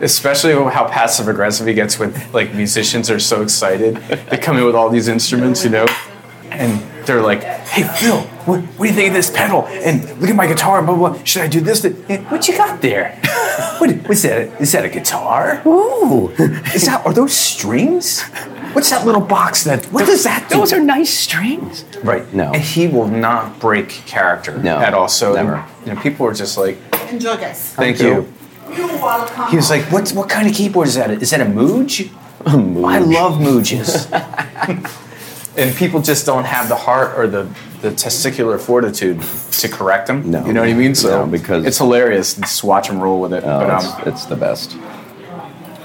Especially 0.01 0.53
how 0.73 0.89
passive 0.89 1.29
aggressive 1.29 1.65
he 1.69 1.75
gets 1.75 1.97
when 2.01 2.13
like 2.33 2.53
musicians 2.55 3.09
are 3.09 3.21
so 3.21 3.43
excited. 3.43 3.95
They 4.29 4.37
come 4.37 4.57
in 4.59 4.65
with 4.65 4.75
all 4.75 4.91
these 4.91 5.07
instruments, 5.07 5.63
you 5.63 5.71
know, 5.71 5.87
and 6.51 6.83
they're 7.07 7.23
like, 7.23 7.43
"Hey 7.43 7.83
Phil, 7.99 8.21
what, 8.47 8.61
what 8.61 8.87
do 8.87 8.89
you 8.89 8.93
think 8.95 9.09
of 9.09 9.15
this 9.15 9.31
pedal? 9.31 9.67
And 9.69 10.05
look 10.21 10.31
at 10.31 10.37
my 10.37 10.47
guitar, 10.47 10.83
blah 10.83 10.95
blah. 10.97 11.11
blah. 11.11 11.25
Should 11.25 11.43
I 11.43 11.49
do 11.49 11.61
this? 11.61 11.85
What 12.31 12.49
you 12.49 12.57
got 12.57 12.81
there? 12.81 13.19
What, 13.79 13.91
what's 14.09 14.23
that? 14.23 14.61
Is 14.63 14.73
that 14.73 14.85
a 14.85 14.89
guitar? 14.89 15.61
Ooh, 15.67 16.31
is 16.75 16.87
that? 16.87 17.05
Are 17.05 17.13
those 17.13 17.35
strings? 17.35 18.23
What's 18.73 18.89
that 18.91 19.05
little 19.05 19.21
box? 19.21 19.65
That 19.65 19.85
what 19.93 20.07
does 20.07 20.25
that 20.25 20.49
do? 20.49 20.57
those 20.57 20.73
are 20.73 20.81
nice 20.81 21.11
strings. 21.13 21.85
Right. 22.03 22.25
No. 22.33 22.53
And 22.53 22.63
he 22.63 22.87
will 22.89 23.09
not 23.09 23.61
break 23.61 23.89
character 23.91 24.57
No, 24.59 24.79
at 24.79 24.95
all. 24.95 25.09
So 25.09 25.35
never. 25.35 25.65
you 25.85 25.93
know, 25.93 26.01
people 26.01 26.27
are 26.27 26.33
just 26.33 26.57
like, 26.57 26.79
Enjoy, 27.11 27.37
guys. 27.37 27.75
"Thank 27.75 28.01
you. 28.01 28.09
you." 28.09 28.33
You're 28.77 28.87
welcome. 28.97 29.49
He 29.51 29.57
was 29.57 29.69
like, 29.69 29.83
"What? 29.93 30.09
What 30.13 30.31
kind 30.31 30.49
of 30.49 30.55
keyboard 30.55 30.89
is 30.89 30.95
that? 30.95 31.11
Is 31.11 31.31
that 31.31 31.41
a 31.43 31.45
Moog? 31.45 32.11
I 32.47 32.99
love 33.01 33.35
Mooges." 33.39 34.09
And 35.57 35.75
people 35.77 36.01
just 36.01 36.25
don't 36.27 36.45
have 36.45 36.69
the 36.69 36.77
heart 36.77 37.19
or 37.19 37.27
the 37.27 37.45
the 37.83 37.91
testicular 37.91 38.61
fortitude 38.61 39.21
to 39.51 39.69
correct 39.69 40.07
them. 40.07 40.31
No. 40.31 40.47
you 40.47 40.53
know 40.53 40.61
what 40.61 40.71
I 40.71 40.75
mean? 40.75 40.95
So 40.95 41.25
No, 41.25 41.27
because- 41.27 41.65
it's 41.67 41.79
hilarious. 41.79 42.35
to 42.35 42.41
Just 42.43 42.63
watch 42.63 42.89
him 42.89 43.01
roll 43.01 43.21
with 43.21 43.33
it. 43.33 43.43
Oh, 43.45 43.59
but, 43.67 43.75
it's, 43.75 43.85
um, 43.87 44.03
it's 44.07 44.25
the 44.27 44.37
best. 44.37 44.77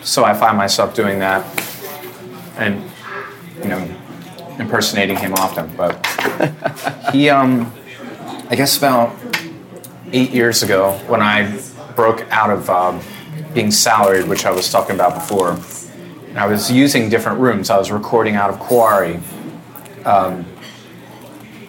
so 0.03 0.23
I 0.23 0.33
find 0.35 0.55
myself 0.57 0.93
doing 0.93 1.19
that, 1.19 1.43
and 2.57 2.83
you 3.63 3.69
know, 3.69 3.87
impersonating 4.59 5.17
him 5.17 5.33
often. 5.33 5.71
But 5.75 6.05
he, 7.11 7.29
um, 7.29 7.73
I 8.49 8.55
guess 8.55 8.77
about 8.77 9.15
eight 10.11 10.29
years 10.31 10.61
ago, 10.63 10.93
when 11.07 11.21
I 11.21 11.59
broke 11.95 12.21
out 12.31 12.51
of 12.51 12.69
um, 12.69 13.01
being 13.55 13.71
salaried, 13.71 14.27
which 14.27 14.45
I 14.45 14.51
was 14.51 14.71
talking 14.71 14.93
about 14.95 15.15
before, 15.15 15.57
and 16.29 16.37
I 16.37 16.45
was 16.45 16.71
using 16.71 17.09
different 17.09 17.39
rooms. 17.39 17.71
I 17.71 17.77
was 17.79 17.91
recording 17.91 18.35
out 18.35 18.51
of 18.51 18.59
Quarry. 18.59 19.19
Um, 20.07 20.45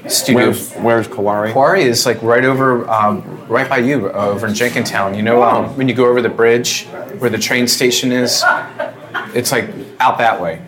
studio. 0.07 0.47
Where's 0.47 0.75
Where's 0.75 1.09
Kawari? 1.09 1.53
Quarry 1.53 1.83
is 1.83 2.07
like 2.07 2.23
right 2.23 2.45
over, 2.45 2.89
um, 2.89 3.47
right 3.49 3.69
by 3.69 3.79
you, 3.79 4.09
uh, 4.09 4.29
over 4.29 4.47
in 4.47 4.55
Jenkintown. 4.55 5.17
You 5.17 5.23
know, 5.23 5.43
um, 5.43 5.77
when 5.77 5.89
you 5.89 5.95
go 5.95 6.07
over 6.07 6.23
the 6.23 6.29
bridge 6.29 6.87
where 7.19 7.31
the 7.31 7.39
train 7.39 7.67
station 7.67 8.13
is, 8.13 8.43
it's 9.35 9.53
like 9.53 9.69
out 10.01 10.19
that 10.19 10.41
way. 10.41 10.63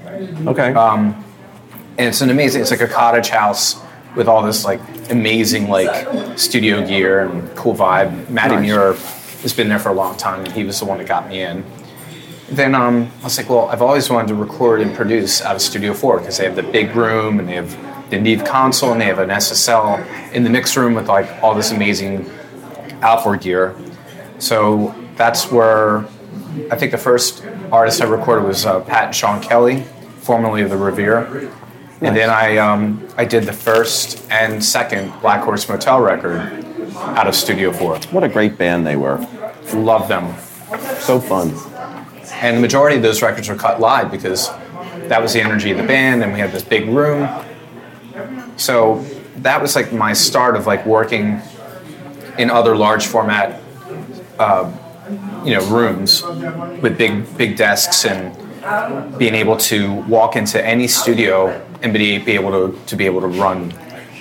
Okay. 0.47 0.73
And 0.73 2.09
it's 2.09 2.23
an 2.23 2.31
amazing. 2.31 2.63
It's 2.63 2.71
like 2.71 2.81
a 2.81 2.89
cottage 2.89 3.29
house 3.29 3.81
with 4.17 4.27
all 4.27 4.43
this 4.43 4.65
like 4.65 4.81
amazing 5.11 5.69
like 5.69 6.39
studio 6.39 6.87
gear 6.87 7.27
and 7.27 7.55
cool 7.57 7.75
vibe. 7.75 8.29
Matty 8.31 8.55
Nice. 8.57 8.63
Muir 8.63 8.95
has 9.43 9.53
been 9.53 9.69
there 9.69 9.79
for 9.79 9.91
a 9.91 9.95
long 9.95 10.17
time, 10.17 10.45
and 10.45 10.53
he 10.53 10.65
was 10.65 10.79
the 10.79 10.87
one 10.87 10.99
that 10.99 11.07
got 11.07 11.29
me 11.29 11.43
in. 11.43 11.65
Then 12.51 12.75
um, 12.75 13.11
I 13.21 13.25
was 13.25 13.39
like, 13.39 13.49
well, 13.49 13.69
I've 13.69 13.83
always 13.83 14.11
wanted 14.11 14.29
to 14.29 14.35
record 14.35 14.81
and 14.81 14.95
produce 14.95 15.41
out 15.41 15.55
of 15.55 15.63
Studio 15.63 15.95
4 15.95 16.19
because 16.19 16.39
they 16.39 16.45
have 16.45 16.57
the 16.57 16.65
big 16.65 16.95
room 16.97 17.39
and 17.39 17.49
they 17.49 17.55
have 17.55 18.11
the 18.11 18.21
Neve 18.21 18.45
console 18.45 18.91
and 18.91 19.01
they 19.01 19.05
have 19.05 19.21
an 19.21 19.29
SSL 19.29 20.33
in 20.33 20.43
the 20.43 20.51
mix 20.51 20.77
room 20.77 20.95
with 20.95 21.09
like 21.09 21.29
all 21.43 21.55
this 21.55 21.71
amazing 21.71 22.29
outboard 23.03 23.43
gear. 23.43 23.77
So 24.39 24.95
that's 25.17 25.51
where 25.53 25.99
I 26.71 26.77
think 26.77 26.91
the 26.91 26.99
first 26.99 27.45
artist 27.71 28.03
I 28.03 28.07
recorded 28.07 28.45
was 28.45 28.67
uh, 28.67 28.81
Pat 28.81 29.05
and 29.07 29.15
Sean 29.15 29.41
Kelly, 29.41 29.83
formerly 30.19 30.63
of 30.63 30.71
the 30.71 30.77
Revere. 30.77 31.51
And 32.01 32.17
then 32.17 32.31
I, 32.31 32.57
um, 32.57 33.07
I 33.17 33.27
did 33.27 33.45
the 33.45 33.53
first 33.53 34.27
and 34.31 34.65
second 34.65 35.13
Black 35.21 35.45
Horse 35.45 35.69
Motel 35.69 36.01
record 36.01 36.41
out 36.97 37.29
of 37.29 37.37
Studio 37.37 37.73
4. 37.73 37.99
what 38.11 38.25
a 38.25 38.29
great 38.29 38.59
band 38.59 38.87
they 38.87 38.97
were. 38.97 39.19
Love 39.73 40.09
them. 40.09 40.35
So 41.01 41.21
fun. 41.21 41.55
And 42.41 42.57
the 42.57 42.61
majority 42.61 42.97
of 42.97 43.03
those 43.03 43.23
records 43.23 43.49
were 43.49 43.55
cut 43.55 43.81
live 43.81 44.11
because 44.11 44.49
that 45.09 45.21
was 45.21 45.33
the 45.33 45.41
energy 45.41 45.71
of 45.71 45.77
the 45.77 45.87
band, 45.87 46.23
and 46.23 46.33
we 46.33 46.39
had 46.39 46.53
this 46.53 46.63
big 46.63 46.89
room. 46.89 47.29
So 48.57 49.05
that 49.39 49.61
was 49.61 49.77
like 49.77 49.93
my 49.93 50.13
start 50.13 50.57
of 50.57 50.67
like 50.67 50.85
working 50.87 51.41
in 52.39 52.51
other 52.51 52.77
large 52.77 53.07
format, 53.07 53.61
uh, 54.39 54.73
you 55.45 55.55
know, 55.55 55.67
rooms 55.69 56.23
with 56.81 56.97
big 56.97 57.37
big 57.37 57.57
desks 57.57 58.05
and 58.05 58.37
being 59.19 59.35
able 59.35 59.57
to 59.57 59.93
walk 60.03 60.37
into 60.37 60.65
any 60.65 60.87
studio 60.87 61.49
and 61.83 61.93
be, 61.93 62.19
be 62.19 62.33
able 62.33 62.51
to 62.51 62.79
to 62.87 62.97
be 62.97 63.07
able 63.07 63.21
to 63.21 63.27
run 63.27 63.73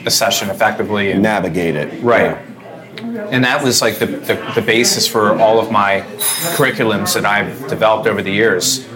a 0.05 0.11
session 0.11 0.49
effectively 0.49 1.11
and 1.11 1.21
Navigate 1.21 1.75
it. 1.75 2.01
Right. 2.01 2.37
And 3.01 3.43
that 3.43 3.63
was 3.63 3.81
like 3.81 3.99
the, 3.99 4.05
the, 4.05 4.51
the 4.55 4.61
basis 4.61 5.07
for 5.07 5.39
all 5.39 5.59
of 5.59 5.71
my 5.71 6.01
curriculums 6.55 7.13
that 7.13 7.25
I've 7.25 7.67
developed 7.67 8.07
over 8.07 8.21
the 8.21 8.31
years. 8.31 8.87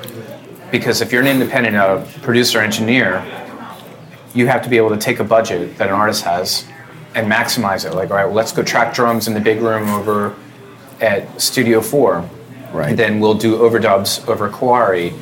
Because 0.71 1.01
if 1.01 1.11
you're 1.11 1.21
an 1.21 1.27
independent 1.27 1.75
uh, 1.75 2.05
producer 2.21 2.59
engineer, 2.59 3.23
you 4.33 4.47
have 4.47 4.63
to 4.63 4.69
be 4.69 4.77
able 4.77 4.89
to 4.89 4.97
take 4.97 5.19
a 5.19 5.23
budget 5.23 5.77
that 5.77 5.89
an 5.89 5.93
artist 5.93 6.23
has 6.23 6.65
and 7.15 7.31
maximize 7.31 7.85
it. 7.85 7.93
Like, 7.93 8.09
all 8.09 8.17
right, 8.17 8.25
well, 8.25 8.33
let's 8.33 8.51
go 8.51 8.63
track 8.63 8.93
drums 8.93 9.27
in 9.27 9.33
the 9.33 9.39
big 9.39 9.61
room 9.61 9.89
over 9.89 10.35
at 10.99 11.39
Studio 11.39 11.81
4. 11.81 12.29
Right. 12.71 12.89
And 12.89 12.97
then 12.97 13.19
we'll 13.19 13.35
do 13.35 13.57
overdubs 13.57 14.27
over 14.27 14.49
Quarry, 14.49 15.13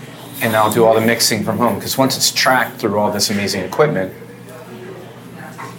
and 0.41 0.55
I'll 0.55 0.71
do 0.71 0.86
all 0.86 0.93
the 0.93 1.05
mixing 1.05 1.43
from 1.43 1.57
home. 1.57 1.75
Because 1.75 1.97
once 1.97 2.15
it's 2.15 2.32
tracked 2.32 2.77
through 2.77 2.97
all 2.97 3.11
this 3.11 3.29
amazing 3.29 3.63
equipment, 3.63 4.13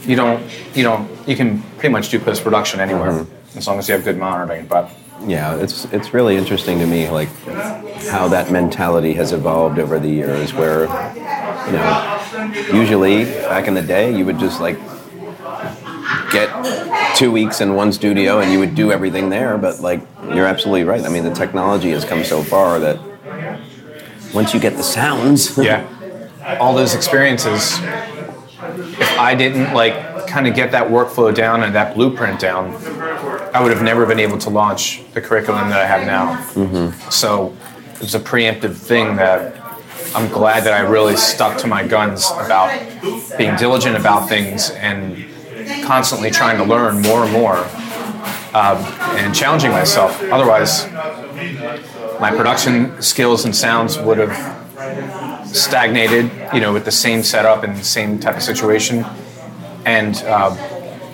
you 0.05 0.16
don't, 0.16 0.44
you 0.74 0.82
know, 0.82 1.09
you 1.26 1.36
can 1.36 1.62
pretty 1.83 1.93
much 1.93 2.11
do 2.11 2.20
post 2.20 2.45
production 2.45 2.78
anywhere 2.78 3.11
mm-hmm. 3.11 3.59
as 3.59 3.66
long 3.66 3.76
as 3.76 3.89
you 3.89 3.95
have 3.95 4.05
good 4.05 4.16
monitoring. 4.16 4.64
But 4.66 4.89
Yeah, 5.26 5.57
it's 5.57 5.85
it's 5.87 6.14
really 6.14 6.37
interesting 6.37 6.78
to 6.78 6.87
me, 6.87 7.09
like 7.11 7.28
how 8.07 8.28
that 8.28 8.53
mentality 8.53 9.14
has 9.14 9.33
evolved 9.33 9.80
over 9.80 9.99
the 9.99 10.09
years. 10.09 10.55
Where, 10.55 10.83
you 11.66 11.72
know, 11.72 11.91
usually 12.72 13.24
back 13.24 13.66
in 13.66 13.74
the 13.74 13.83
day, 13.83 14.16
you 14.16 14.24
would 14.24 14.39
just 14.39 14.61
like 14.61 14.78
get 16.30 16.49
two 17.16 17.33
weeks 17.33 17.61
in 17.61 17.74
one 17.74 17.93
studio 17.93 18.39
and 18.39 18.53
you 18.53 18.61
would 18.61 18.76
do 18.76 18.93
everything 18.93 19.28
there. 19.28 19.59
But 19.59 19.80
like, 19.80 20.03
you're 20.33 20.47
absolutely 20.47 20.85
right. 20.85 21.05
I 21.05 21.09
mean, 21.09 21.24
the 21.24 21.35
technology 21.35 21.91
has 21.91 22.05
come 22.05 22.22
so 22.22 22.45
far 22.45 22.78
that 22.78 22.97
once 24.33 24.55
you 24.55 24.61
get 24.61 24.76
the 24.76 24.85
sounds, 24.85 25.59
yeah, 25.70 25.83
all 26.61 26.76
those 26.76 26.95
experiences. 26.95 27.76
If 29.03 29.18
I 29.18 29.35
didn't 29.35 29.74
like 29.74 30.12
kind 30.33 30.47
of 30.47 30.55
get 30.55 30.72
that 30.72 30.89
workflow 30.89 31.35
down 31.35 31.62
and 31.62 31.74
that 31.74 31.95
blueprint 31.95 32.41
down, 32.41 32.74
I 33.55 33.61
would 33.62 33.70
have 33.70 33.83
never 33.83 34.07
been 34.07 34.18
able 34.18 34.39
to 34.39 34.51
launch 34.51 35.03
the 35.12 35.20
curriculum 35.20 35.68
that 35.68 35.78
I 35.80 35.87
have 35.87 36.07
now. 36.07 36.43
So 37.11 37.55
it's 38.01 38.14
a 38.14 38.18
preemptive 38.20 38.74
thing 38.74 39.16
that 39.16 39.61
I'm 40.14 40.30
glad 40.33 40.64
that 40.64 40.72
I 40.72 40.80
really 40.89 41.16
stuck 41.16 41.59
to 41.59 41.66
my 41.66 41.87
guns 41.87 42.30
about 42.33 42.70
being 43.37 43.55
diligent 43.57 43.97
about 43.97 44.26
things 44.28 44.70
and 44.70 45.26
constantly 45.85 46.30
trying 46.30 46.57
to 46.57 46.64
learn 46.64 47.03
more 47.03 47.24
and 47.24 47.33
more 47.33 47.59
um, 48.55 48.78
and 49.20 49.35
challenging 49.35 49.70
myself. 49.70 50.18
Otherwise, 50.33 50.87
my 52.20 52.30
production 52.35 53.01
skills 53.03 53.45
and 53.45 53.55
sounds 53.55 53.99
would 53.99 54.16
have 54.18 54.35
stagnated, 55.47 56.30
you 56.55 56.61
know, 56.61 56.72
with 56.72 56.87
the 56.87 56.91
same 56.91 57.22
setup 57.22 57.64
and 57.64 57.76
the 57.76 57.85
same 57.85 58.18
type 58.18 58.37
of 58.37 58.43
situation. 58.43 59.05
And 59.85 60.16
uh, 60.26 60.55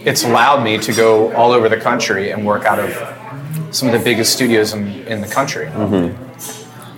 it's 0.05 0.25
allowed 0.25 0.63
me 0.63 0.79
to 0.79 0.93
go 0.93 1.33
all 1.35 1.53
over 1.53 1.69
the 1.69 1.77
country 1.77 2.31
and 2.31 2.47
work 2.47 2.65
out 2.65 2.79
of 2.79 3.75
some 3.75 3.89
of 3.89 3.93
the 3.93 4.01
biggest 4.05 4.33
studios 4.33 4.73
in, 4.73 4.89
in 5.07 5.21
the 5.21 5.27
country. 5.29 5.69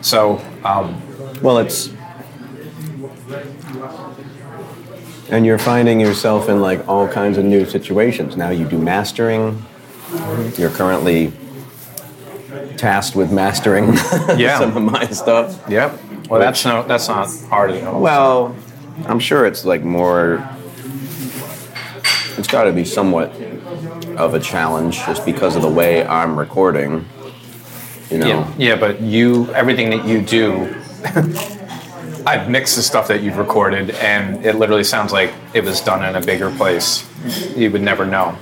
So, 0.02 0.38
um, 0.64 1.00
well, 1.42 1.58
it's 1.58 1.90
And 5.30 5.46
you're 5.46 5.58
finding 5.58 6.00
yourself 6.00 6.48
in 6.48 6.60
like 6.60 6.86
all 6.88 7.06
kinds 7.06 7.38
of 7.38 7.44
new 7.44 7.64
situations. 7.64 8.36
Now 8.36 8.50
you 8.50 8.64
do 8.66 8.78
mastering. 8.78 9.62
You're 10.58 10.70
currently 10.70 11.32
tasked 12.76 13.14
with 13.14 13.30
mastering 13.30 13.92
Yeah. 14.36 14.58
some 14.58 14.76
of 14.76 14.82
my 14.82 15.06
stuff. 15.06 15.62
Yep. 15.68 16.00
Well, 16.28 16.40
that's 16.40 16.64
no, 16.64 16.82
that's 16.82 17.06
not 17.08 17.28
hard 17.48 17.70
at 17.70 17.84
all. 17.86 18.00
Well, 18.00 18.56
I'm 19.06 19.20
sure 19.20 19.46
it's 19.46 19.64
like 19.64 19.84
more. 19.84 20.46
It's 22.40 22.48
got 22.48 22.64
to 22.64 22.72
be 22.72 22.86
somewhat 22.86 23.32
of 24.16 24.32
a 24.32 24.40
challenge 24.40 24.96
just 25.04 25.26
because 25.26 25.56
of 25.56 25.62
the 25.62 25.68
way 25.68 26.06
I'm 26.06 26.38
recording. 26.38 27.04
You 28.10 28.16
know. 28.16 28.26
Yeah, 28.26 28.54
yeah, 28.56 28.76
but 28.76 29.02
you, 29.02 29.52
everything 29.52 29.90
that 29.90 30.06
you 30.06 30.22
do, 30.22 30.74
I've 32.26 32.48
mixed 32.48 32.76
the 32.76 32.82
stuff 32.82 33.08
that 33.08 33.22
you've 33.22 33.36
recorded, 33.36 33.90
and 33.90 34.42
it 34.42 34.54
literally 34.54 34.84
sounds 34.84 35.12
like 35.12 35.34
it 35.52 35.64
was 35.64 35.82
done 35.82 36.02
in 36.02 36.16
a 36.16 36.24
bigger 36.24 36.50
place. 36.56 37.06
You 37.54 37.70
would 37.72 37.82
never 37.82 38.06
know. 38.06 38.38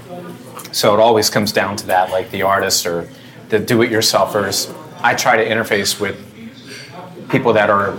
So 0.71 0.95
it 0.95 1.01
always 1.01 1.29
comes 1.29 1.51
down 1.51 1.75
to 1.79 1.87
that, 1.89 2.13
like 2.13 2.31
the 2.31 2.43
artist 2.43 2.87
or 2.87 3.09
the 3.49 3.59
do-it-yourselfers. 3.59 4.73
I 5.03 5.17
try 5.17 5.37
to 5.39 5.45
interface 5.45 6.01
with 6.01 6.25
people 7.31 7.53
that 7.55 7.69
are 7.69 7.97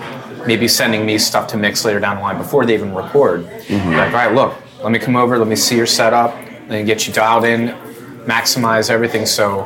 maybe 0.47 0.69
sending 0.69 1.05
me 1.05 1.17
stuff 1.17 1.47
to 1.47 1.57
mix 1.57 1.83
later 1.83 1.99
down 1.99 2.15
the 2.15 2.21
line 2.21 2.37
before 2.37 2.65
they 2.65 2.73
even 2.73 2.95
record. 2.95 3.43
Mm-hmm. 3.43 3.91
Like, 3.91 4.13
all 4.13 4.13
right, 4.13 4.33
look, 4.33 4.55
let 4.81 4.91
me 4.91 4.99
come 4.99 5.15
over, 5.15 5.37
let 5.37 5.47
me 5.47 5.55
see 5.55 5.75
your 5.75 5.85
setup, 5.85 6.33
and 6.69 6.85
get 6.85 7.07
you 7.07 7.13
dialed 7.13 7.43
in, 7.43 7.69
maximize 8.25 8.89
everything. 8.89 9.25
So 9.25 9.63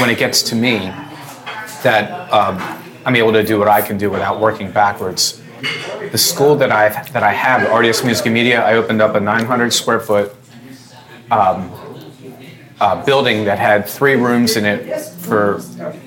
when 0.00 0.10
it 0.10 0.18
gets 0.18 0.42
to 0.44 0.54
me, 0.54 0.92
that 1.82 2.32
um, 2.32 2.58
I'm 3.04 3.16
able 3.16 3.32
to 3.32 3.44
do 3.44 3.58
what 3.58 3.68
I 3.68 3.80
can 3.80 3.96
do 3.96 4.10
without 4.10 4.40
working 4.40 4.70
backwards. 4.70 5.40
The 6.10 6.18
school 6.18 6.56
that 6.56 6.72
I 6.72 6.88
that 7.12 7.22
I 7.22 7.32
have, 7.32 7.70
RDS 7.70 8.04
Music 8.04 8.26
and 8.26 8.34
Media, 8.34 8.64
I 8.64 8.74
opened 8.74 9.00
up 9.00 9.14
a 9.14 9.20
900 9.20 9.72
square 9.72 10.00
foot 10.00 10.34
um, 11.30 11.70
uh, 12.80 13.04
building 13.04 13.44
that 13.44 13.58
had 13.58 13.86
three 13.86 14.14
rooms 14.14 14.56
in 14.56 14.64
it 14.64 15.00
for 15.00 15.62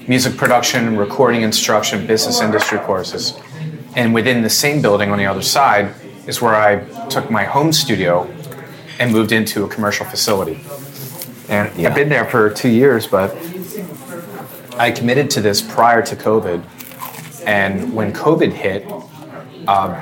music 0.08 0.36
production, 0.36 0.98
recording 0.98 1.44
instruction, 1.44 2.06
business 2.08 2.42
industry 2.42 2.80
courses. 2.80 3.40
And 3.96 4.14
within 4.14 4.42
the 4.42 4.50
same 4.50 4.82
building 4.82 5.12
on 5.12 5.20
the 5.20 5.28
other 5.28 5.44
side 5.44 5.94
is 6.26 6.42
where 6.42 6.56
I 6.56 6.84
took 7.10 7.30
my 7.30 7.44
home 7.44 7.72
studio 7.72 8.28
and 9.00 9.12
moved 9.12 9.32
into 9.32 9.64
a 9.64 9.68
commercial 9.68 10.06
facility. 10.06 10.60
And 11.50 11.70
I've 11.86 11.96
been 11.96 12.10
there 12.10 12.26
for 12.26 12.50
two 12.50 12.70
years, 12.70 13.08
but 13.08 13.36
I 14.78 14.92
committed 14.92 15.30
to 15.32 15.42
this 15.42 15.62
prior 15.62 16.02
to 16.02 16.16
COVID. 16.16 16.64
And 17.46 17.94
when 17.94 18.14
COVID 18.14 18.54
hit, 18.54 18.90
um, 19.68 19.96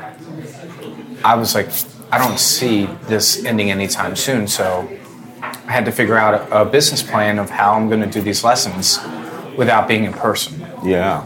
I 1.24 1.36
was 1.36 1.56
like, 1.56 1.70
I 2.12 2.18
don't 2.18 2.39
see 2.39 2.86
this 3.08 3.44
ending 3.46 3.72
anytime 3.72 4.16
soon. 4.16 4.48
So 4.48 4.88
I 5.42 5.72
had 5.72 5.86
to 5.86 5.92
figure 5.92 6.18
out 6.18 6.34
a, 6.34 6.62
a 6.62 6.66
business 6.66 7.02
plan 7.02 7.39
of 7.39 7.50
how 7.50 7.74
I'm 7.74 7.88
going 7.89 8.02
to 8.02 8.10
do 8.10 8.22
these 8.22 8.44
lessons 8.44 9.00
without 9.58 9.88
being 9.88 10.04
in 10.04 10.14
person. 10.14 10.66
Yeah. 10.84 11.26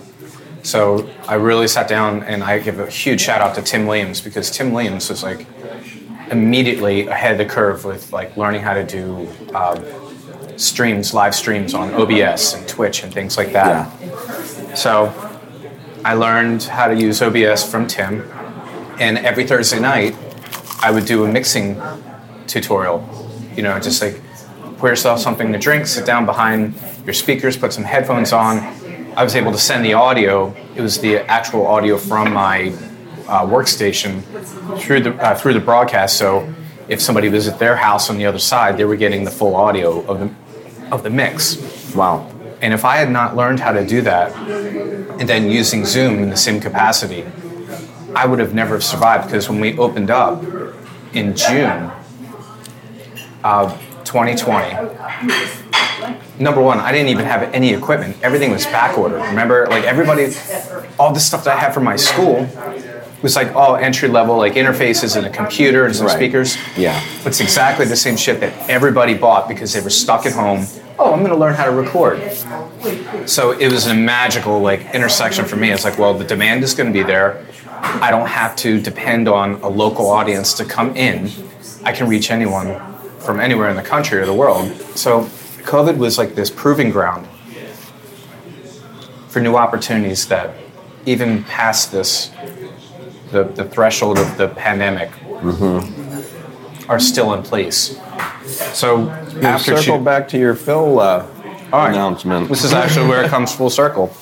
So 0.64 1.10
I 1.28 1.36
really 1.36 1.68
sat 1.68 1.88
down 1.88 2.24
and 2.24 2.44
I 2.44 2.60
give 2.60 2.80
a 2.80 2.90
huge 2.90 3.22
shout 3.22 3.42
out 3.42 3.56
to 3.56 3.62
Tim 3.62 3.86
Williams 3.86 4.22
because 4.22 4.50
Tim 4.50 4.72
Williams 4.72 5.10
was 5.10 5.22
like 5.24 5.46
immediately 6.32 7.08
ahead 7.08 7.34
of 7.34 7.38
the 7.38 7.46
curve 7.46 7.86
with 7.86 8.12
like 8.12 8.36
learning 8.38 8.62
how 8.62 8.74
to 8.74 8.84
do 8.84 9.28
um, 9.54 9.84
streams, 10.58 11.14
live 11.14 11.36
streams 11.36 11.74
on 11.74 11.94
OBS 11.94 12.54
and 12.54 12.68
Twitch 12.68 13.04
and 13.04 13.14
things 13.14 13.38
like 13.38 13.52
that. 13.54 13.92
Yeah. 14.02 14.74
So 14.76 15.14
I 16.04 16.14
learned 16.14 16.64
how 16.64 16.88
to 16.88 16.96
use 16.96 17.22
OBS 17.22 17.70
from 17.70 17.88
Tim, 17.88 18.22
and 19.00 19.18
every 19.18 19.46
Thursday 19.46 19.80
night 19.80 20.16
I 20.82 20.92
would 20.92 21.06
do 21.06 21.26
a 21.26 21.32
mixing 21.32 21.82
tutorial. 22.48 23.08
You 23.56 23.64
know, 23.64 23.80
just 23.80 24.02
like 24.02 24.22
pour 24.78 24.90
yourself 24.90 25.20
something 25.20 25.52
to 25.52 25.60
drink, 25.60 25.88
sit 25.88 26.06
down 26.06 26.26
behind 26.26 26.76
your 27.06 27.14
speakers, 27.14 27.58
put 27.58 27.74
some 27.74 27.84
headphones 27.84 28.34
on. 28.34 28.60
I 29.18 29.24
was 29.24 29.36
able 29.36 29.52
to 29.52 29.58
send 29.58 29.86
the 29.86 29.94
audio. 29.94 30.54
It 30.76 30.82
was 30.82 31.00
the 31.00 31.20
actual 31.30 31.66
audio 31.68 31.98
from 31.98 32.34
my 32.34 32.74
uh, 33.28 33.46
workstation 33.46 34.22
through 34.80 35.02
the 35.02 35.14
uh, 35.16 35.36
through 35.36 35.54
the 35.54 35.60
broadcast. 35.60 36.18
So 36.18 36.54
if 36.88 37.02
somebody 37.02 37.30
was 37.30 37.48
at 37.48 37.60
their 37.60 37.76
house 37.76 38.10
on 38.10 38.18
the 38.18 38.26
other 38.26 38.40
side, 38.40 38.78
they 38.78 38.86
were 38.86 38.96
getting 38.96 39.24
the 39.24 39.32
full 39.32 39.56
audio 39.56 40.06
of 40.06 40.20
the 40.20 40.30
of 40.92 41.04
the 41.04 41.10
mix. 41.10 41.94
Wow. 41.96 42.32
And 42.62 42.74
if 42.74 42.86
I 42.86 42.98
had 42.98 43.10
not 43.10 43.36
learned 43.36 43.60
how 43.60 43.72
to 43.74 43.86
do 43.86 44.02
that, 44.02 44.34
and 45.20 45.28
then 45.28 45.50
using 45.52 45.86
Zoom 45.86 46.20
in 46.20 46.30
the 46.30 46.38
same 46.38 46.60
capacity, 46.60 47.26
I 48.16 48.26
would 48.26 48.40
have 48.40 48.54
never 48.54 48.80
survived. 48.82 49.26
Because 49.26 49.50
when 49.50 49.60
we 49.60 49.78
opened 49.78 50.10
up 50.10 50.44
in 51.14 51.36
June 51.36 51.92
of 53.44 53.80
2020, 54.06 54.74
number 56.40 56.62
one, 56.62 56.80
I 56.80 56.92
didn't 56.92 57.10
even 57.10 57.26
have 57.26 57.54
any 57.54 57.74
equipment. 57.74 58.18
Everything 58.24 58.52
was 58.52 58.66
back 58.66 58.98
ordered. 58.98 59.22
Remember, 59.22 59.68
like 59.68 59.84
everybody, 59.84 60.34
all 60.98 61.14
the 61.14 61.20
stuff 61.20 61.44
that 61.44 61.58
I 61.58 61.60
had 61.60 61.74
from 61.74 61.84
my 61.84 61.96
school 61.96 62.48
was 63.26 63.36
like 63.36 63.56
all 63.56 63.76
entry 63.76 64.08
level, 64.08 64.38
like 64.38 64.54
interfaces 64.54 65.18
and 65.18 65.26
a 65.26 65.30
computer 65.32 65.86
and 65.86 65.96
some 65.96 66.06
Right. 66.06 66.16
speakers. 66.16 66.58
Yeah. 66.78 67.02
It's 67.26 67.40
exactly 67.42 67.86
the 67.88 67.96
same 67.96 68.18
shit 68.18 68.40
that 68.42 68.54
everybody 68.70 69.16
bought 69.16 69.48
because 69.50 69.74
they 69.74 69.82
were 69.82 69.90
stuck 69.90 70.28
at 70.28 70.34
home. 70.34 70.68
Oh, 71.00 71.12
I'm 71.12 71.20
going 71.22 71.32
to 71.32 71.38
learn 71.38 71.56
how 71.56 71.66
to 71.66 71.72
record. 71.72 72.22
So 73.28 73.52
it 73.52 73.72
was 73.72 73.88
a 73.88 73.96
magical 73.96 74.62
like 74.62 74.94
intersection 74.94 75.44
for 75.46 75.56
me. 75.56 75.72
It's 75.72 75.84
like, 75.84 75.98
well, 75.98 76.14
the 76.14 76.24
demand 76.24 76.64
is 76.64 76.76
going 76.76 76.86
to 76.86 76.94
be 76.94 77.02
there. 77.04 77.44
I 77.82 78.12
don't 78.12 78.28
have 78.28 78.56
to 78.58 78.80
depend 78.80 79.28
on 79.28 79.56
a 79.64 79.68
local 79.70 80.08
audience 80.08 80.54
to 80.54 80.64
come 80.66 80.96
in. 80.96 81.32
I 81.84 81.92
can 81.94 82.08
reach 82.08 82.30
anyone 82.30 82.80
from 83.20 83.40
anywhere 83.40 83.70
in 83.72 83.76
the 83.76 83.82
country 83.96 84.20
or 84.20 84.28
the 84.28 84.34
world. 84.36 84.72
So 84.96 85.24
COVID 85.74 85.98
was 85.98 86.20
like 86.20 86.36
this 86.36 86.52
proving 86.52 86.92
ground 86.92 87.28
for 89.30 89.40
new 89.42 89.56
opportunities 89.56 90.28
that 90.28 90.54
even 91.08 91.44
past 91.44 91.92
this 91.92 92.32
the, 93.32 93.44
the 93.44 93.66
threshold 93.66 94.18
of 94.18 94.38
the 94.38 94.48
pandemic 94.50 95.10
are 96.90 97.00
still 97.00 97.34
in 97.34 97.44
place. 97.44 97.98
So 98.74 99.10
after 99.42 99.78
Circle 99.78 99.98
choo- 100.00 100.04
back 100.04 100.28
to 100.30 100.38
your 100.38 100.56
Phil 100.56 101.00
uh, 101.00 101.26
right. 101.72 101.90
announcement. 101.90 102.48
This 102.50 102.64
is 102.64 102.74
actually 102.74 103.08
where 103.08 103.24
it 103.24 103.30
comes 103.30 103.54
full 103.54 103.70
circle. 103.70 104.14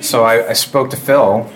So 0.00 0.24
I, 0.24 0.50
I 0.50 0.52
spoke 0.52 0.90
to 0.90 0.96
Phil. 0.96 1.50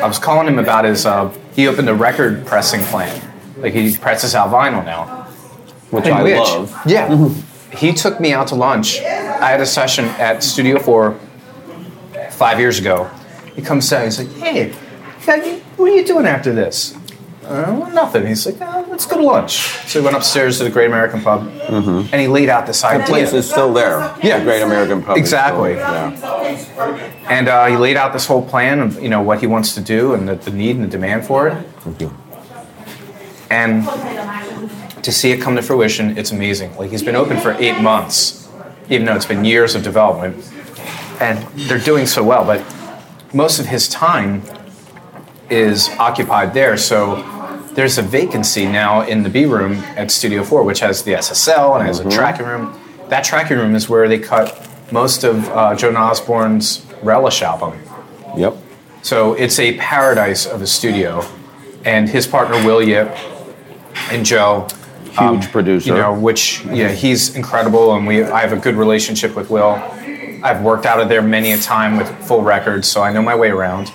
I 0.00 0.06
was 0.06 0.18
calling 0.18 0.46
him 0.46 0.58
about 0.58 0.84
his. 0.84 1.04
Uh, 1.04 1.36
he 1.54 1.66
opened 1.66 1.88
a 1.88 1.94
record 1.94 2.46
pressing 2.46 2.80
plant. 2.82 3.22
Like 3.58 3.72
he 3.74 3.96
presses 3.96 4.34
out 4.34 4.50
vinyl 4.50 4.84
now. 4.84 5.24
which 5.90 6.04
I 6.06 6.22
which- 6.22 6.38
love. 6.38 6.80
Yeah. 6.86 7.28
He 7.76 7.92
took 7.94 8.20
me 8.20 8.32
out 8.34 8.48
to 8.48 8.54
lunch. 8.54 9.00
I 9.00 9.48
had 9.50 9.60
a 9.60 9.66
session 9.66 10.04
at 10.04 10.42
Studio 10.44 10.78
Four 10.78 11.18
five 12.30 12.60
years 12.60 12.78
ago. 12.78 13.10
He 13.56 13.62
comes 13.62 13.88
down. 13.88 14.04
He's 14.04 14.18
like, 14.18 14.30
"Hey, 14.36 14.74
what 15.76 15.90
are 15.90 15.94
you 15.96 16.04
doing 16.04 16.26
after 16.26 16.52
this?" 16.52 16.94
Uh, 17.46 17.90
nothing. 17.92 18.24
He's 18.26 18.46
like, 18.46 18.56
oh, 18.60 18.86
"Let's 18.88 19.04
go 19.04 19.16
to 19.18 19.22
lunch." 19.24 19.58
So 19.88 19.98
he 20.00 20.04
went 20.04 20.16
upstairs 20.16 20.58
to 20.58 20.64
the 20.64 20.70
Great 20.70 20.86
American 20.86 21.20
Pub, 21.22 21.48
and 21.68 22.14
he 22.20 22.28
laid 22.28 22.48
out 22.48 22.66
this 22.66 22.84
idea. 22.84 23.00
The 23.00 23.06
place 23.06 23.32
is 23.32 23.50
still 23.50 23.72
there. 23.72 23.98
Yeah. 24.22 24.38
The 24.38 24.44
Great 24.44 24.62
American 24.62 25.02
Pub. 25.02 25.16
Exactly. 25.16 25.74
still- 25.74 25.92
yeah. 25.92 27.10
And 27.28 27.48
uh, 27.48 27.66
he 27.66 27.76
laid 27.76 27.96
out 27.96 28.12
this 28.12 28.26
whole 28.26 28.42
plan 28.46 28.80
of 28.80 29.02
you 29.02 29.08
know 29.08 29.22
what 29.22 29.40
he 29.40 29.46
wants 29.48 29.74
to 29.74 29.80
do 29.80 30.14
and 30.14 30.28
the, 30.28 30.36
the 30.36 30.50
need 30.52 30.76
and 30.76 30.84
the 30.84 30.88
demand 30.88 31.26
for 31.26 31.48
it. 31.48 31.56
And 33.50 33.84
to 35.04 35.12
see 35.12 35.30
it 35.32 35.40
come 35.40 35.56
to 35.56 35.62
fruition, 35.62 36.16
it's 36.16 36.30
amazing. 36.30 36.76
Like 36.76 36.90
he's 36.90 37.02
been 37.02 37.16
open 37.16 37.38
for 37.38 37.52
eight 37.58 37.80
months, 37.80 38.48
even 38.88 39.04
though 39.06 39.14
it's 39.16 39.26
been 39.26 39.44
years 39.44 39.74
of 39.74 39.82
development, 39.82 40.36
and 41.20 41.38
they're 41.68 41.78
doing 41.78 42.06
so 42.06 42.22
well. 42.22 42.44
But 42.44 42.62
most 43.34 43.58
of 43.58 43.66
his 43.66 43.88
time 43.88 44.42
is 45.52 45.90
occupied 45.98 46.54
there. 46.54 46.76
So 46.76 47.22
there's 47.74 47.98
a 47.98 48.02
vacancy 48.02 48.64
now 48.64 49.02
in 49.02 49.22
the 49.22 49.28
B 49.28 49.44
room 49.44 49.74
at 49.96 50.10
Studio 50.10 50.42
4, 50.42 50.64
which 50.64 50.80
has 50.80 51.02
the 51.02 51.12
SSL 51.12 51.78
and 51.78 51.86
has 51.86 52.00
a 52.00 52.10
tracking 52.10 52.46
room. 52.46 52.78
That 53.08 53.22
tracking 53.22 53.58
room 53.58 53.74
is 53.74 53.88
where 53.88 54.08
they 54.08 54.18
cut 54.18 54.68
most 54.90 55.24
of 55.24 55.48
uh, 55.50 55.74
Joan 55.76 55.96
Osborne's 55.96 56.84
Relish 57.02 57.42
album. 57.42 57.78
Yep. 58.36 58.56
So 59.02 59.34
it's 59.34 59.58
a 59.58 59.76
paradise 59.76 60.46
of 60.46 60.62
a 60.62 60.66
studio. 60.66 61.22
And 61.84 62.08
his 62.08 62.26
partner, 62.26 62.56
Will 62.64 62.82
Yip, 62.82 63.08
and 64.10 64.24
Joe. 64.24 64.68
Huge 65.18 65.50
producer. 65.50 65.90
You 65.90 65.94
know, 65.96 66.18
which, 66.18 66.64
yeah, 66.64 66.88
he's 66.88 67.36
incredible. 67.36 67.94
And 67.94 68.06
we, 68.06 68.22
I 68.22 68.40
have 68.40 68.52
a 68.52 68.56
good 68.56 68.76
relationship 68.76 69.34
with 69.34 69.50
Will. 69.50 69.82
I've 70.42 70.62
worked 70.62 70.86
out 70.86 71.00
of 71.00 71.08
there 71.08 71.22
many 71.22 71.52
a 71.52 71.58
time 71.58 71.96
with 71.96 72.08
full 72.26 72.42
records, 72.42 72.88
so 72.88 73.02
I 73.02 73.12
know 73.12 73.22
my 73.22 73.34
way 73.34 73.50
around. 73.50 73.92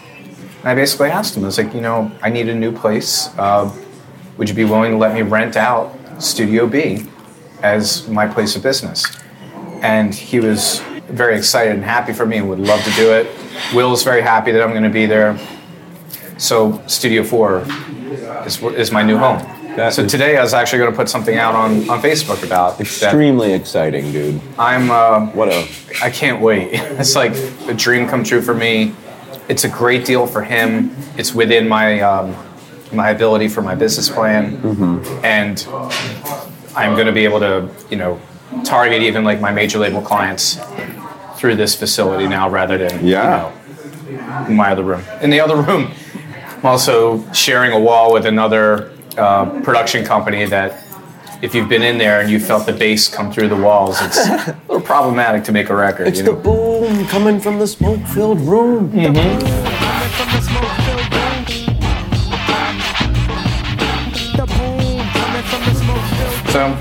And 0.60 0.70
I 0.70 0.76
basically 0.76 1.10
asked 1.10 1.36
him, 1.36 1.43
I 1.43 1.47
was 1.47 1.58
like, 1.58 1.74
you 1.74 1.82
know, 1.82 2.12
I 2.22 2.30
need 2.30 2.49
a 2.49 2.55
new 2.55 2.72
place. 2.72 3.30
Uh, 3.38 3.74
would 4.38 4.49
you 4.49 4.55
be 4.55 4.66
willing 4.66 4.91
to 4.91 4.97
let 4.97 5.14
me 5.14 5.22
rent 5.22 5.55
out 5.55 5.95
Studio 6.20 6.68
B 6.68 7.05
as 7.62 8.08
my 8.08 8.28
place 8.28 8.55
of 8.55 8.64
business? 8.64 9.05
And 9.82 10.14
he 10.14 10.39
was 10.39 10.80
very 11.10 11.38
excited 11.38 11.74
and 11.74 11.84
happy 11.84 12.14
for 12.14 12.26
me 12.26 12.38
and 12.38 12.49
would 12.49 12.60
love 12.60 12.84
to 12.84 12.91
do 12.91 13.14
it. 13.14 13.28
Will's 13.74 14.03
very 14.03 14.22
happy 14.22 14.51
that 14.51 14.62
I'm 14.62 14.72
going 14.72 14.84
to 14.84 14.89
be 14.89 15.05
there. 15.05 15.39
So 16.38 16.84
Studio 16.88 17.24
4 17.24 17.66
is, 18.45 18.62
is 18.64 18.91
my 18.91 19.03
new 19.03 19.18
home. 19.18 19.39
That 19.76 19.93
So 19.93 20.08
today 20.08 20.38
I 20.38 20.41
was 20.41 20.55
actually 20.55 20.80
going 20.80 20.91
to 20.91 20.97
put 20.97 21.08
something 21.08 21.38
out 21.38 21.53
on, 21.53 21.88
on 21.89 22.01
Facebook 22.01 22.43
about 22.43 22.82
extremely 22.82 23.53
exciting, 23.53 24.12
dude. 24.12 24.41
I'm 24.58 24.89
uh, 24.89 25.28
What 25.28 25.49
a 25.49 25.68
I 26.01 26.10
can't 26.10 26.41
wait. 26.41 26.72
It's 26.99 27.16
like 27.16 27.34
a 27.68 27.74
dream 27.74 28.08
come 28.08 28.24
true 28.24 28.41
for 28.41 28.55
me. 28.55 28.95
It's 29.50 29.64
a 29.64 29.70
great 29.70 30.06
deal 30.06 30.28
for 30.28 30.41
him. 30.43 30.95
It's 31.18 31.34
within 31.34 31.68
my 31.68 32.02
um, 32.02 32.36
my 32.91 33.10
ability 33.10 33.48
for 33.50 33.62
my 33.62 33.76
business 33.76 34.10
plan, 34.10 34.56
and 35.24 35.66
I'm 36.76 36.93
going 36.95 37.08
to 37.08 37.12
be 37.14 37.24
able 37.26 37.39
to, 37.39 37.70
you 37.89 37.98
know, 37.98 38.20
target 38.64 39.02
even 39.02 39.24
like 39.24 39.39
my 39.41 39.52
major 39.52 39.78
label 39.80 40.02
clients 40.02 40.60
through 41.36 41.56
this 41.56 41.76
facility 41.76 42.28
now, 42.28 42.50
rather 42.50 42.78
than 42.78 43.06
Yeah. 43.06 43.52
you 44.10 44.18
know, 44.18 44.48
my 44.56 44.72
other 44.72 44.84
room. 44.84 45.02
In 45.22 45.30
the 45.30 45.39
other 45.41 45.56
room, 45.56 45.91
I'm 46.58 46.66
also 46.66 47.30
sharing 47.34 47.72
a 47.72 47.80
wall 47.80 48.14
with 48.14 48.26
another 48.26 48.91
uh, 49.18 49.45
production 49.62 50.04
company 50.06 50.45
that. 50.45 50.84
If 51.40 51.54
you've 51.54 51.70
been 51.70 51.84
in 51.84 52.00
there 52.00 52.20
and 52.20 52.32
you 52.32 52.40
felt 52.40 52.66
the 52.66 52.74
bass 52.74 53.08
come 53.08 53.32
through 53.32 53.50
the 53.50 53.56
walls, 53.56 54.02
it's 54.02 54.18
a 54.28 54.60
little 54.68 54.82
problematic 54.82 55.44
to 55.44 55.52
make 55.52 55.70
a 55.70 55.76
record. 55.76 56.08
It's 56.08 56.18
you 56.18 56.26
the 56.26 56.34
know? 56.34 56.40
boom 56.40 57.06
coming 57.08 57.40
from 57.40 57.60
the 57.60 57.68
smoke-filled 57.68 58.42
room. 58.42 58.92
So, 66.52 66.74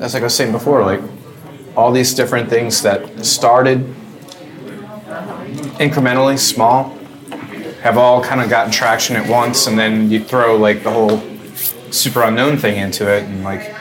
as 0.00 0.14
like 0.14 0.22
I 0.22 0.24
was 0.24 0.34
saying 0.34 0.52
before, 0.52 0.82
like 0.86 1.02
all 1.76 1.92
these 1.92 2.14
different 2.14 2.48
things 2.48 2.80
that 2.80 3.26
started 3.26 3.80
incrementally 5.78 6.38
small 6.38 6.96
have 7.82 7.98
all 7.98 8.24
kind 8.24 8.40
of 8.40 8.48
gotten 8.48 8.72
traction 8.72 9.16
at 9.16 9.28
once, 9.28 9.66
and 9.66 9.78
then 9.78 10.10
you 10.10 10.24
throw 10.24 10.56
like 10.56 10.82
the 10.82 10.90
whole 10.90 11.22
super 11.94 12.22
unknown 12.22 12.56
thing 12.58 12.78
into 12.78 13.08
it, 13.12 13.22
and 13.24 13.44
like 13.44 13.74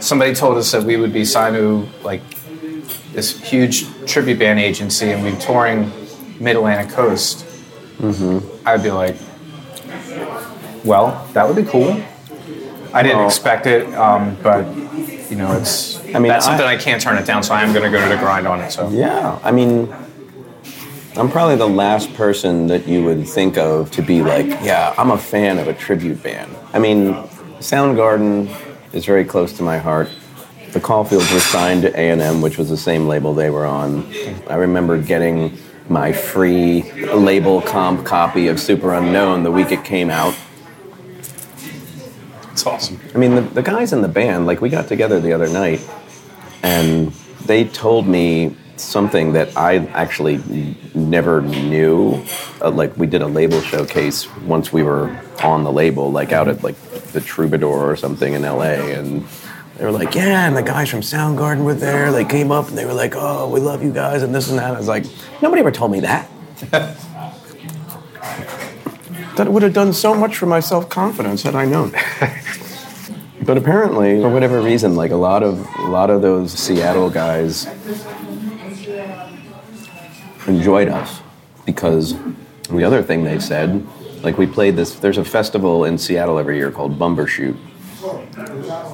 somebody 0.00 0.34
told 0.34 0.58
us 0.58 0.72
that 0.72 0.82
we 0.82 0.96
would 0.96 1.12
be 1.12 1.24
signed 1.24 1.56
to 1.56 1.86
like 2.02 2.22
this 3.12 3.40
huge 3.40 3.86
tribute 4.06 4.38
band 4.38 4.58
agency, 4.60 5.10
and 5.12 5.22
we'd 5.24 5.36
be 5.36 5.40
touring 5.40 5.90
Mid 6.40 6.56
Atlantic 6.56 6.94
Coast. 6.94 7.44
I'd 8.66 8.82
be 8.82 8.90
like, 8.90 9.16
well, 10.84 11.26
that 11.32 11.46
would 11.46 11.56
be 11.56 11.64
cool. 11.70 12.00
I 12.92 13.02
didn't 13.02 13.18
Well- 13.18 13.26
expect 13.26 13.66
it, 13.66 13.92
um, 13.94 14.36
but 14.42 14.64
you 15.30 15.36
know, 15.36 15.52
it's. 15.52 15.98
I 16.14 16.18
mean, 16.18 16.28
that's 16.28 16.46
I- 16.46 16.50
something 16.50 16.66
I, 16.66 16.76
can't 16.76 17.00
turn 17.02 17.16
it 17.18 17.26
down, 17.26 17.42
so 17.42 17.52
I 17.54 17.62
am 17.62 17.72
going 17.72 17.90
to 17.90 17.96
go 17.96 18.02
to 18.02 18.08
the 18.08 18.18
grind 18.20 18.46
on 18.46 18.60
it. 18.60 18.70
So 18.70 18.88
Yeah, 18.90 19.38
I 19.42 19.50
mean, 19.50 19.92
I'm 21.16 21.30
probably 21.30 21.56
the 21.56 21.68
last 21.68 22.14
person 22.14 22.68
that 22.68 22.86
you 22.86 23.04
would 23.04 23.26
think 23.28 23.58
of 23.58 23.90
to 23.92 24.02
be 24.02 24.22
like, 24.22 24.46
yeah, 24.62 24.94
I'm 24.96 25.10
a 25.10 25.18
fan 25.18 25.58
of 25.58 25.66
a 25.68 25.74
tribute 25.74 26.22
band. 26.22 26.54
I 26.72 26.78
mean, 26.78 27.16
Soundgarden 27.66 28.48
is 28.92 29.04
very 29.04 29.24
close 29.24 29.52
to 29.54 29.64
my 29.64 29.76
heart. 29.76 30.08
The 30.70 30.78
Caulfields 30.78 31.34
were 31.34 31.40
signed 31.40 31.82
to 31.82 31.90
A&M, 31.98 32.40
which 32.40 32.58
was 32.58 32.68
the 32.68 32.76
same 32.76 33.08
label 33.08 33.34
they 33.34 33.50
were 33.50 33.66
on. 33.66 34.08
I 34.48 34.54
remember 34.54 35.02
getting 35.02 35.58
my 35.88 36.12
free 36.12 36.82
label 37.12 37.60
comp 37.60 38.06
copy 38.06 38.46
of 38.46 38.60
Super 38.60 38.94
Unknown 38.94 39.42
the 39.42 39.50
week 39.50 39.72
it 39.72 39.84
came 39.84 40.10
out. 40.10 40.36
it's 42.52 42.64
awesome. 42.64 43.00
I 43.12 43.18
mean, 43.18 43.34
the, 43.34 43.40
the 43.40 43.62
guys 43.62 43.92
in 43.92 44.00
the 44.00 44.06
band, 44.06 44.46
like, 44.46 44.60
we 44.60 44.68
got 44.68 44.86
together 44.86 45.18
the 45.18 45.32
other 45.32 45.48
night 45.48 45.84
and 46.62 47.08
they 47.46 47.64
told 47.64 48.06
me 48.06 48.56
something 48.76 49.32
that 49.32 49.56
I 49.56 49.78
actually 49.88 50.40
never 50.94 51.42
knew. 51.42 52.24
Uh, 52.60 52.70
like, 52.70 52.96
we 52.96 53.06
did 53.06 53.22
a 53.22 53.26
label 53.26 53.60
showcase 53.60 54.30
once 54.38 54.72
we 54.72 54.82
were 54.82 55.18
on 55.42 55.64
the 55.64 55.72
label, 55.72 56.10
like, 56.10 56.32
out 56.32 56.48
at, 56.48 56.62
like, 56.62 56.76
the 57.12 57.20
Troubadour 57.20 57.90
or 57.90 57.96
something 57.96 58.34
in 58.34 58.42
LA. 58.42 58.62
And 58.62 59.26
they 59.76 59.84
were 59.84 59.92
like, 59.92 60.14
yeah, 60.14 60.46
and 60.46 60.56
the 60.56 60.62
guys 60.62 60.88
from 60.90 61.00
Soundgarden 61.00 61.64
were 61.64 61.74
there. 61.74 62.12
They 62.12 62.24
came 62.24 62.50
up 62.50 62.68
and 62.68 62.78
they 62.78 62.84
were 62.84 62.94
like, 62.94 63.14
oh, 63.14 63.48
we 63.48 63.60
love 63.60 63.82
you 63.82 63.92
guys 63.92 64.22
and 64.22 64.34
this 64.34 64.48
and 64.48 64.58
that. 64.58 64.74
I 64.74 64.78
was 64.78 64.88
like, 64.88 65.04
nobody 65.42 65.60
ever 65.60 65.70
told 65.70 65.92
me 65.92 66.00
that. 66.00 66.28
that 69.36 69.48
would 69.48 69.62
have 69.62 69.74
done 69.74 69.92
so 69.92 70.14
much 70.14 70.36
for 70.36 70.46
my 70.46 70.60
self 70.60 70.88
confidence 70.88 71.42
had 71.42 71.54
I 71.54 71.66
known. 71.66 71.92
But 73.46 73.56
apparently, 73.56 74.20
for 74.20 74.28
whatever 74.28 74.60
reason, 74.60 74.96
like 74.96 75.12
a 75.12 75.16
lot 75.16 75.44
of 75.44 75.64
a 75.78 75.86
lot 75.86 76.10
of 76.10 76.20
those 76.20 76.52
Seattle 76.52 77.08
guys 77.08 77.64
enjoyed 80.48 80.88
us 80.88 81.20
because 81.64 82.14
the 82.70 82.84
other 82.84 83.02
thing 83.02 83.24
they 83.24 83.38
said, 83.38 83.86
like 84.22 84.38
we 84.38 84.46
played 84.46 84.76
this. 84.76 84.94
There's 84.94 85.18
a 85.18 85.24
festival 85.24 85.84
in 85.84 85.98
Seattle 85.98 86.38
every 86.38 86.56
year 86.56 86.70
called 86.70 86.98
Bumbershoot, 86.98 87.56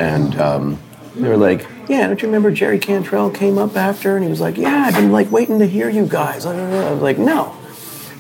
and 0.01 0.39
um, 0.41 0.79
they 1.15 1.29
were 1.29 1.37
like, 1.37 1.67
"Yeah, 1.89 2.07
don't 2.07 2.21
you 2.21 2.29
remember 2.29 2.51
Jerry 2.51 2.79
Cantrell 2.79 3.31
came 3.31 3.59
up 3.59 3.77
after?" 3.77 4.17
And 4.17 4.25
he 4.25 4.31
was 4.31 4.41
like, 4.41 4.57
"Yeah, 4.57 4.85
I've 4.87 4.95
been 4.95 5.13
like 5.13 5.31
waiting 5.31 5.59
to 5.61 5.67
hear 5.67 5.89
you 5.89 6.07
guys." 6.07 6.45
I 6.45 6.93
was 6.93 7.03
like, 7.03 7.19
"No." 7.19 7.57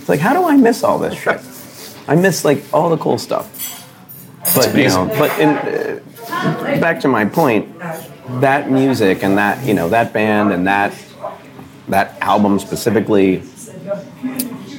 It's 0.02 0.08
like, 0.08 0.18
how 0.18 0.32
do 0.32 0.48
I 0.48 0.56
miss 0.56 0.82
all 0.82 0.98
this 0.98 1.14
shit? 1.14 1.40
I 2.08 2.16
miss 2.16 2.44
like 2.44 2.64
all 2.74 2.90
the 2.90 2.96
cool 2.96 3.18
stuff. 3.18 3.86
But 4.52 4.76
you 4.76 4.88
know, 4.88 5.06
but 5.16 5.38
in, 5.38 5.50
uh, 5.50 6.00
back 6.80 6.98
to 7.02 7.08
my 7.08 7.24
point, 7.24 7.78
that 8.40 8.68
music 8.68 9.22
and 9.22 9.38
that 9.38 9.64
you 9.64 9.74
know 9.74 9.88
that 9.90 10.12
band 10.12 10.50
and 10.50 10.66
that 10.66 10.92
that 11.92 12.20
album 12.20 12.58
specifically, 12.58 13.42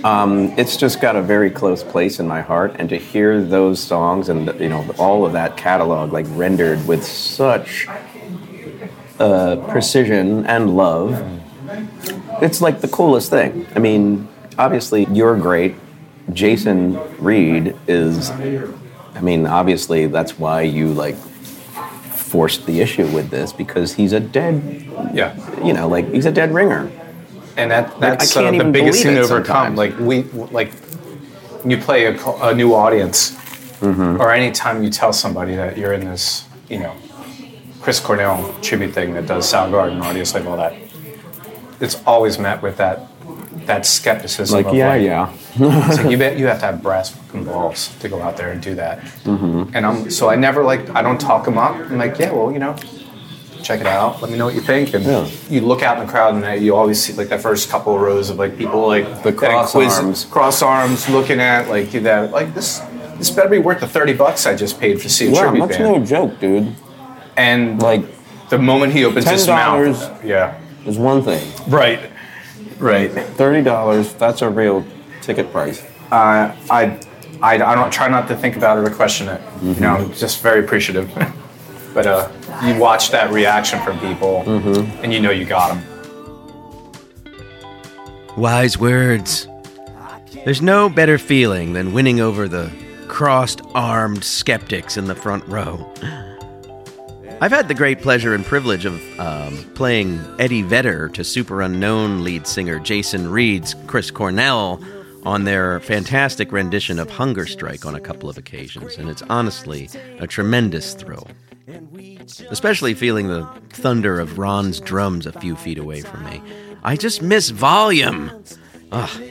um, 0.03 0.53
it's 0.57 0.75
just 0.77 0.99
got 0.99 1.15
a 1.15 1.21
very 1.21 1.49
close 1.49 1.83
place 1.83 2.19
in 2.19 2.27
my 2.27 2.41
heart. 2.41 2.75
And 2.77 2.89
to 2.89 2.97
hear 2.97 3.41
those 3.41 3.81
songs 3.81 4.29
and 4.29 4.47
you 4.59 4.69
know 4.69 4.85
all 4.97 5.25
of 5.25 5.33
that 5.33 5.55
catalog 5.57 6.11
like 6.11 6.25
rendered 6.29 6.85
with 6.87 7.03
such 7.03 7.87
uh, 9.19 9.55
precision 9.69 10.45
and 10.45 10.75
love, 10.75 11.23
it's 12.41 12.61
like 12.61 12.81
the 12.81 12.87
coolest 12.89 13.29
thing. 13.29 13.65
I 13.75 13.79
mean, 13.79 14.27
obviously 14.57 15.05
you're 15.11 15.37
great. 15.37 15.75
Jason 16.31 16.97
Reed 17.21 17.75
is 17.87 18.31
I 19.15 19.21
mean, 19.21 19.45
obviously, 19.45 20.07
that's 20.07 20.39
why 20.39 20.61
you 20.63 20.91
like 20.93 21.15
forced 21.15 22.65
the 22.65 22.81
issue 22.81 23.05
with 23.07 23.29
this 23.29 23.53
because 23.53 23.93
he's 23.93 24.11
a 24.11 24.19
dead, 24.19 24.85
Yeah. 25.13 25.35
you 25.63 25.73
know, 25.73 25.87
like 25.87 26.11
he's 26.11 26.25
a 26.25 26.31
dead 26.31 26.53
ringer. 26.53 26.89
And 27.57 27.71
that 27.71 27.99
that's 27.99 28.33
can't 28.33 28.59
uh, 28.59 28.63
the 28.63 28.71
biggest 28.71 29.03
thing 29.03 29.15
to 29.15 29.21
overcome. 29.21 29.75
sometimes. 29.75 29.77
Like 29.77 29.99
we 29.99 30.23
like 30.51 30.71
you 31.65 31.77
play 31.77 32.05
a, 32.05 32.15
a 32.41 32.53
new 32.53 32.73
audience, 32.73 33.37
Mm-hmm. 33.79 34.21
or 34.21 34.31
anytime 34.31 34.81
you 34.81 34.89
tell 34.89 35.11
somebody 35.11 35.55
that 35.57 35.77
you're 35.77 35.91
in 35.91 36.05
this, 36.05 36.47
you 36.69 36.79
know, 36.79 36.95
Chris 37.81 37.99
Cornell 37.99 38.53
tribute 38.61 38.93
thing 38.93 39.13
that 39.13 39.27
does 39.27 39.51
Soundgarden, 39.51 40.01
audience 40.01 40.33
like 40.33 40.45
all 40.45 40.55
that. 40.55 40.73
It's 41.81 42.01
always 42.05 42.39
met 42.39 42.61
with 42.61 42.77
that 42.77 43.07
that 43.65 43.85
skepticism. 43.85 44.55
Like, 44.55 44.67
of 44.67 44.75
yeah, 44.75 44.87
like, 44.87 45.01
yeah. 45.01 45.33
like 45.97 46.09
you 46.09 46.17
bet 46.23 46.37
you 46.39 46.45
have 46.47 46.59
to 46.59 46.65
have 46.67 46.81
brass 46.81 47.09
fucking 47.09 47.43
balls 47.43 47.93
to 47.99 48.07
go 48.07 48.21
out 48.21 48.37
there 48.37 48.51
and 48.51 48.61
do 48.61 48.73
that. 48.75 48.99
Mm-hmm. 49.25 49.75
And 49.75 49.85
I'm 49.85 50.09
so 50.09 50.29
I 50.29 50.37
never 50.37 50.63
like 50.63 50.89
I 50.91 51.01
don't 51.01 51.19
talk 51.19 51.43
them 51.43 51.57
up. 51.57 51.75
I'm 51.75 51.97
like, 51.97 52.17
yeah, 52.19 52.31
well, 52.31 52.53
you 52.53 52.59
know, 52.59 52.77
check 53.63 53.79
it 53.79 53.87
out. 53.87 54.21
Let 54.21 54.31
me 54.31 54.37
know 54.37 54.45
what 54.45 54.53
you 54.55 54.61
think. 54.61 54.93
And 54.93 55.03
Yeah. 55.05 55.27
you 55.49 55.61
look 55.61 55.81
out 55.81 55.97
in 55.99 56.05
the 56.05 56.11
crowd 56.11 56.35
and 56.35 56.61
you 56.63 56.75
always 56.75 57.01
see 57.01 57.13
like 57.13 57.29
that 57.29 57.41
first 57.41 57.69
couple 57.69 57.95
of 57.95 58.01
rows 58.01 58.29
of 58.29 58.37
like 58.37 58.57
people 58.57 58.85
like 58.87 59.23
The 59.23 59.33
cross 59.33 59.71
quiz- 59.71 59.97
arms. 59.97 60.25
cross 60.25 60.61
arms, 60.61 61.09
looking 61.09 61.39
at 61.39 61.69
like 61.69 61.91
that. 61.91 62.31
Like 62.31 62.53
this, 62.53 62.81
this 63.17 63.29
better 63.29 63.49
be 63.49 63.59
worth 63.59 63.79
the 63.79 63.87
thirty 63.87 64.13
bucks 64.13 64.45
I 64.45 64.55
just 64.55 64.79
paid 64.79 64.99
to 65.01 65.09
see 65.09 65.27
a 65.27 65.31
Yeah, 65.31 65.41
tribute 65.41 65.67
that's 65.67 65.77
band. 65.77 65.93
no 65.99 66.05
joke, 66.05 66.39
dude. 66.39 66.75
and 67.37 67.81
Like, 67.81 68.03
the 68.49 68.57
moment 68.59 68.93
he 68.93 69.05
opens 69.05 69.27
his 69.29 69.47
mouth, 69.47 70.23
yeah, 70.23 70.53
there's 70.83 70.99
one 70.99 71.23
thing. 71.23 71.41
right, 71.67 71.99
right. 72.79 73.09
Thirty 73.11 73.61
dollars. 73.63 74.13
That's 74.13 74.41
a 74.41 74.49
real 74.49 74.85
ticket 75.21 75.51
price. 75.51 75.81
uh, 76.11 76.51
I, 76.69 76.99
I, 77.41 77.55
I 77.55 77.75
don't 77.75 77.91
try 77.91 78.07
not 78.09 78.27
to 78.27 78.35
think 78.35 78.55
about 78.55 78.77
it 78.77 78.87
or 78.87 78.93
question 78.93 79.27
it. 79.29 79.41
You 79.63 79.73
know, 79.75 79.95
I'm 79.95 80.13
just 80.13 80.41
very 80.43 80.59
appreciative. 80.63 81.09
but 81.93 82.07
uh, 82.07 82.29
you 82.65 82.77
watch 82.79 83.11
that 83.11 83.31
reaction 83.31 83.81
from 83.83 83.99
people, 83.99 84.41
and 85.01 85.13
you 85.13 85.19
know 85.19 85.31
you 85.31 85.45
got 85.45 85.75
them. 85.75 85.83
Wise 88.37 88.77
words. 88.77 89.47
There's 90.45 90.61
no 90.61 90.89
better 90.89 91.17
feeling 91.17 91.73
than 91.73 91.93
winning 91.93 92.19
over 92.19 92.47
the 92.47 92.71
crossed 93.07 93.61
armed 93.75 94.23
skeptics 94.23 94.97
in 94.97 95.05
the 95.05 95.15
front 95.15 95.45
row. 95.47 95.89
I've 97.39 97.51
had 97.51 97.67
the 97.67 97.73
great 97.73 98.01
pleasure 98.01 98.33
and 98.33 98.45
privilege 98.45 98.85
of 98.85 99.19
um, 99.19 99.57
playing 99.75 100.19
Eddie 100.39 100.61
Vedder 100.61 101.09
to 101.09 101.23
super 101.23 101.61
unknown 101.61 102.23
lead 102.23 102.47
singer 102.47 102.79
Jason 102.79 103.29
Reed's 103.29 103.75
Chris 103.85 104.11
Cornell 104.11 104.81
on 105.23 105.43
their 105.43 105.79
fantastic 105.81 106.51
rendition 106.51 106.99
of 106.99 107.09
Hunger 107.09 107.45
Strike 107.45 107.85
on 107.85 107.95
a 107.95 107.99
couple 107.99 108.29
of 108.29 108.37
occasions, 108.37 108.97
and 108.97 109.09
it's 109.09 109.21
honestly 109.23 109.89
a 110.19 110.27
tremendous 110.27 110.93
thrill. 110.93 111.27
Especially 112.49 112.93
feeling 112.93 113.27
the 113.27 113.45
thunder 113.69 114.19
of 114.19 114.37
Ron's 114.37 114.79
drums 114.79 115.25
a 115.25 115.31
few 115.31 115.55
feet 115.55 115.77
away 115.77 116.01
from 116.01 116.25
me. 116.25 116.41
I 116.83 116.95
just 116.95 117.21
miss 117.21 117.49
volume. 117.49 118.31
Ugh. 118.91 119.21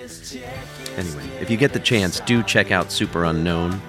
Anyway, 0.97 1.29
if 1.41 1.51
you 1.51 1.57
get 1.57 1.73
the 1.73 1.81
chance, 1.81 2.21
do 2.21 2.43
check 2.43 2.71
out 2.71 2.91
Super 2.91 3.25
Unknown. 3.25 3.81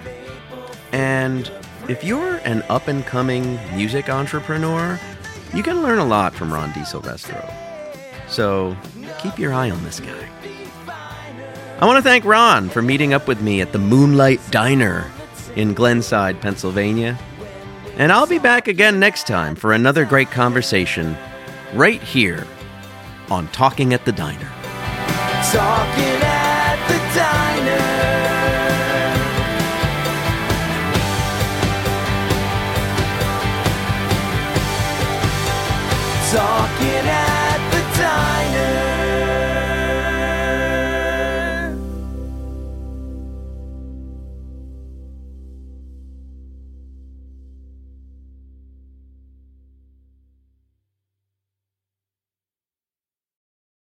And 0.91 1.51
if 1.89 2.03
you're 2.03 2.35
an 2.45 2.63
up 2.69 2.87
and 2.87 3.05
coming 3.05 3.59
music 3.75 4.09
entrepreneur, 4.09 4.99
you 5.53 5.63
can 5.63 5.81
learn 5.81 5.99
a 5.99 6.05
lot 6.05 6.33
from 6.33 6.53
Ron 6.53 6.71
DiSilvestro. 6.71 7.51
So 8.29 8.75
keep 9.19 9.37
your 9.37 9.53
eye 9.53 9.69
on 9.69 9.83
this 9.83 9.99
guy. 9.99 10.29
I 11.79 11.85
want 11.85 11.97
to 11.97 12.01
thank 12.01 12.23
Ron 12.25 12.69
for 12.69 12.81
meeting 12.81 13.13
up 13.13 13.27
with 13.27 13.41
me 13.41 13.61
at 13.61 13.71
the 13.71 13.79
Moonlight 13.79 14.39
Diner 14.51 15.11
in 15.55 15.73
Glenside, 15.73 16.39
Pennsylvania. 16.41 17.17
And 17.97 18.11
I'll 18.11 18.27
be 18.27 18.39
back 18.39 18.67
again 18.67 18.99
next 18.99 19.27
time 19.27 19.55
for 19.55 19.73
another 19.73 20.05
great 20.05 20.31
conversation 20.31 21.15
right 21.73 22.01
here 22.01 22.45
on 23.29 23.47
Talking 23.49 23.93
at 23.93 24.03
the 24.05 24.11
Diner. 24.11 24.51